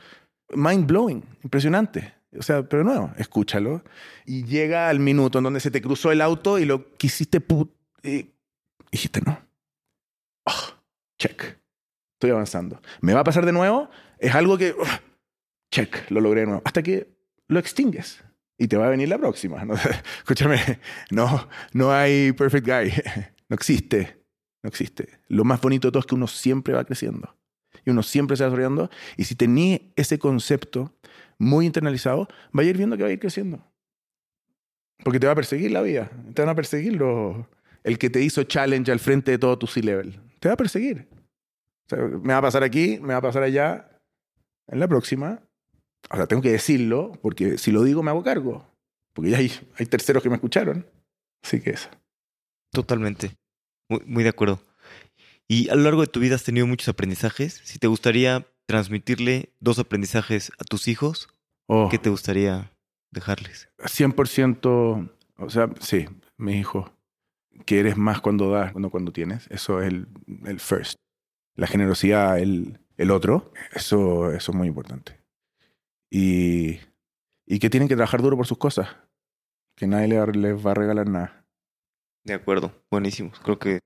Mind 0.54 0.86
blowing, 0.86 1.22
impresionante. 1.44 2.14
O 2.36 2.42
sea, 2.42 2.68
pero 2.68 2.84
no, 2.84 3.14
escúchalo. 3.16 3.82
Y 4.26 4.44
llega 4.44 4.88
al 4.88 5.00
minuto 5.00 5.38
en 5.38 5.44
donde 5.44 5.60
se 5.60 5.70
te 5.70 5.80
cruzó 5.80 6.12
el 6.12 6.20
auto 6.20 6.58
y 6.58 6.64
lo 6.64 6.94
quisiste 6.96 7.40
put 7.40 7.72
y 8.02 8.30
dijiste 8.90 9.20
no. 9.22 9.40
Oh, 10.44 10.74
check. 11.18 11.58
Estoy 12.14 12.30
avanzando. 12.30 12.80
¿Me 13.00 13.14
va 13.14 13.20
a 13.20 13.24
pasar 13.24 13.46
de 13.46 13.52
nuevo? 13.52 13.88
Es 14.18 14.34
algo 14.34 14.58
que... 14.58 14.74
check, 15.70 16.10
lo 16.10 16.20
logré 16.20 16.40
de 16.40 16.46
nuevo. 16.46 16.62
Hasta 16.64 16.82
que 16.82 17.08
lo 17.46 17.58
extingues. 17.58 18.22
Y 18.58 18.66
te 18.66 18.76
va 18.76 18.86
a 18.86 18.90
venir 18.90 19.08
la 19.08 19.18
próxima. 19.18 19.64
Escúchame, 20.18 20.80
no, 21.10 21.48
no 21.72 21.92
hay 21.92 22.32
perfect 22.32 22.66
guy. 22.66 22.92
No 23.50 23.54
existe. 23.54 24.22
No 24.62 24.68
existe. 24.68 25.20
Lo 25.28 25.42
más 25.42 25.58
bonito 25.58 25.88
de 25.88 25.92
todo 25.92 26.00
es 26.00 26.06
que 26.06 26.14
uno 26.14 26.26
siempre 26.26 26.74
va 26.74 26.84
creciendo. 26.84 27.34
Y 27.86 27.88
uno 27.88 28.02
siempre 28.02 28.36
se 28.36 28.42
va 28.42 28.50
desarrollando. 28.50 28.90
Y 29.16 29.24
si 29.24 29.36
tenés 29.36 29.80
ese 29.96 30.18
concepto 30.18 30.92
muy 31.38 31.66
internalizado, 31.66 32.28
va 32.56 32.62
a 32.62 32.64
ir 32.64 32.76
viendo 32.76 32.96
que 32.96 33.02
va 33.02 33.08
a 33.08 33.12
ir 33.12 33.20
creciendo. 33.20 33.64
Porque 35.04 35.20
te 35.20 35.26
va 35.26 35.32
a 35.32 35.36
perseguir 35.36 35.70
la 35.70 35.82
vida. 35.82 36.10
Te 36.34 36.42
van 36.42 36.48
a 36.48 36.54
perseguir 36.54 36.96
los, 36.96 37.46
el 37.84 37.98
que 37.98 38.10
te 38.10 38.22
hizo 38.22 38.42
challenge 38.44 38.90
al 38.90 38.98
frente 38.98 39.30
de 39.30 39.38
todo 39.38 39.58
tu 39.58 39.66
C-level. 39.66 40.20
Te 40.40 40.48
va 40.48 40.54
a 40.54 40.56
perseguir. 40.56 41.08
O 41.86 41.88
sea, 41.88 41.98
me 41.98 42.32
va 42.32 42.38
a 42.38 42.42
pasar 42.42 42.62
aquí, 42.62 42.98
me 43.00 43.14
va 43.14 43.16
a 43.16 43.22
pasar 43.22 43.42
allá. 43.42 43.88
En 44.66 44.80
la 44.80 44.88
próxima. 44.88 45.40
Sea, 46.12 46.26
tengo 46.26 46.42
que 46.42 46.52
decirlo, 46.52 47.12
porque 47.22 47.58
si 47.58 47.70
lo 47.70 47.82
digo 47.82 48.02
me 48.02 48.10
hago 48.10 48.22
cargo. 48.22 48.66
Porque 49.14 49.30
ya 49.30 49.38
hay, 49.38 49.50
hay 49.76 49.86
terceros 49.86 50.22
que 50.22 50.28
me 50.28 50.36
escucharon. 50.36 50.86
Así 51.42 51.60
que 51.60 51.70
eso. 51.70 51.88
Totalmente. 52.72 53.36
Muy, 53.88 54.02
muy 54.04 54.22
de 54.22 54.28
acuerdo. 54.28 54.60
Y 55.46 55.70
a 55.70 55.74
lo 55.74 55.82
largo 55.82 56.02
de 56.02 56.08
tu 56.08 56.20
vida 56.20 56.34
has 56.34 56.44
tenido 56.44 56.66
muchos 56.66 56.88
aprendizajes. 56.88 57.60
Si 57.64 57.78
te 57.78 57.86
gustaría 57.86 58.46
transmitirle 58.68 59.54
dos 59.60 59.78
aprendizajes 59.78 60.52
a 60.58 60.64
tus 60.64 60.88
hijos, 60.88 61.28
Oh, 61.70 61.88
¿qué 61.90 61.98
te 61.98 62.08
gustaría 62.08 62.72
dejarles? 63.10 63.68
100%, 63.78 65.10
o 65.36 65.50
sea, 65.50 65.68
sí, 65.80 66.06
mi 66.38 66.58
hijo, 66.58 66.90
que 67.66 67.80
eres 67.80 67.96
más 67.96 68.20
cuando 68.22 68.50
das, 68.50 68.74
no 68.74 68.90
cuando 68.90 69.12
tienes. 69.12 69.46
Eso 69.50 69.82
es 69.82 69.88
el, 69.88 70.08
el 70.46 70.60
first. 70.60 70.94
La 71.56 71.66
generosidad, 71.66 72.38
el, 72.38 72.78
el 72.96 73.10
otro, 73.10 73.52
eso, 73.72 74.32
eso 74.32 74.52
es 74.52 74.56
muy 74.56 74.68
importante. 74.68 75.20
Y, 76.10 76.80
y 77.46 77.58
que 77.58 77.68
tienen 77.68 77.88
que 77.88 77.96
trabajar 77.96 78.22
duro 78.22 78.36
por 78.36 78.46
sus 78.46 78.58
cosas. 78.58 78.88
Que 79.76 79.86
nadie 79.86 80.08
les 80.08 80.66
va 80.66 80.70
a 80.70 80.74
regalar 80.74 81.08
nada. 81.08 81.44
De 82.24 82.32
acuerdo, 82.32 82.72
buenísimo. 82.90 83.30
Creo 83.42 83.58
que 83.58 83.80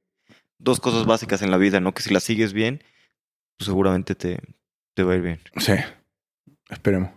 dos 0.58 0.78
cosas 0.78 1.04
básicas 1.04 1.42
en 1.42 1.50
la 1.50 1.56
vida, 1.56 1.80
¿no? 1.80 1.94
Que 1.94 2.02
si 2.02 2.14
las 2.14 2.22
sigues 2.22 2.52
bien, 2.52 2.82
pues 3.58 3.66
seguramente 3.66 4.14
te, 4.14 4.38
te 4.94 5.02
va 5.02 5.12
a 5.12 5.16
ir 5.16 5.22
bien. 5.22 5.40
Sí, 5.58 5.72
esperemos. 6.70 7.10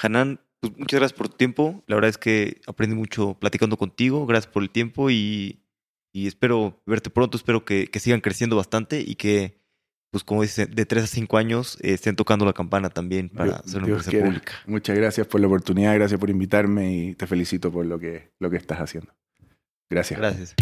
Hanan, 0.00 0.40
pues 0.60 0.76
muchas 0.76 1.00
gracias 1.00 1.16
por 1.18 1.28
tu 1.28 1.36
tiempo. 1.36 1.82
La 1.86 1.94
verdad 1.96 2.08
es 2.10 2.18
que 2.18 2.60
aprendí 2.66 2.94
mucho 2.96 3.34
platicando 3.38 3.76
contigo. 3.76 4.26
Gracias 4.26 4.52
por 4.52 4.62
el 4.62 4.70
tiempo 4.70 5.10
y, 5.10 5.62
y 6.12 6.26
espero 6.26 6.80
verte 6.86 7.10
pronto. 7.10 7.36
Espero 7.36 7.64
que, 7.64 7.88
que 7.88 8.00
sigan 8.00 8.20
creciendo 8.20 8.56
bastante 8.56 9.00
y 9.00 9.16
que, 9.16 9.60
pues 10.12 10.22
como 10.24 10.42
dice, 10.42 10.66
de 10.66 10.86
3 10.86 11.04
a 11.04 11.06
5 11.06 11.36
años 11.36 11.78
eh, 11.82 11.92
estén 11.94 12.16
tocando 12.16 12.44
la 12.44 12.52
campana 12.52 12.90
también 12.90 13.28
para 13.28 13.58
Dios- 13.58 13.62
ser 13.66 13.78
una 13.78 13.86
Dios 13.86 13.98
empresa 13.98 14.10
quiera. 14.10 14.26
pública. 14.26 14.52
Muchas 14.66 14.96
gracias 14.96 15.26
por 15.26 15.40
la 15.40 15.46
oportunidad, 15.48 15.94
gracias 15.94 16.18
por 16.20 16.30
invitarme 16.30 16.92
y 16.94 17.14
te 17.14 17.26
felicito 17.26 17.72
por 17.72 17.84
lo 17.86 17.98
que, 17.98 18.30
lo 18.38 18.50
que 18.50 18.56
estás 18.56 18.78
haciendo. 18.78 19.12
Gracias. 19.90 20.18
Gracias. 20.20 20.54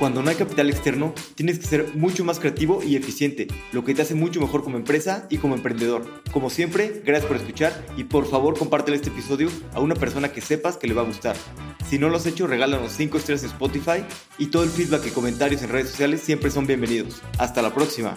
Cuando 0.00 0.22
no 0.22 0.30
hay 0.30 0.36
capital 0.36 0.70
externo, 0.70 1.12
tienes 1.34 1.58
que 1.58 1.66
ser 1.66 1.94
mucho 1.94 2.24
más 2.24 2.40
creativo 2.40 2.82
y 2.82 2.96
eficiente, 2.96 3.48
lo 3.70 3.84
que 3.84 3.94
te 3.94 4.00
hace 4.00 4.14
mucho 4.14 4.40
mejor 4.40 4.64
como 4.64 4.78
empresa 4.78 5.26
y 5.28 5.36
como 5.36 5.54
emprendedor. 5.54 6.22
Como 6.32 6.48
siempre, 6.48 7.02
gracias 7.04 7.26
por 7.26 7.36
escuchar 7.36 7.84
y 7.98 8.04
por 8.04 8.26
favor 8.26 8.58
compártelo 8.58 8.96
este 8.96 9.10
episodio 9.10 9.50
a 9.74 9.80
una 9.80 9.94
persona 9.94 10.32
que 10.32 10.40
sepas 10.40 10.78
que 10.78 10.86
le 10.86 10.94
va 10.94 11.02
a 11.02 11.04
gustar. 11.04 11.36
Si 11.86 11.98
no 11.98 12.08
lo 12.08 12.16
has 12.16 12.24
hecho, 12.24 12.46
regálanos 12.46 12.92
5 12.92 13.18
estrellas 13.18 13.42
en 13.42 13.50
Spotify 13.50 14.02
y 14.38 14.46
todo 14.46 14.62
el 14.62 14.70
feedback 14.70 15.06
y 15.06 15.10
comentarios 15.10 15.60
en 15.60 15.68
redes 15.68 15.90
sociales 15.90 16.22
siempre 16.22 16.50
son 16.50 16.66
bienvenidos. 16.66 17.20
Hasta 17.36 17.60
la 17.60 17.74
próxima. 17.74 18.16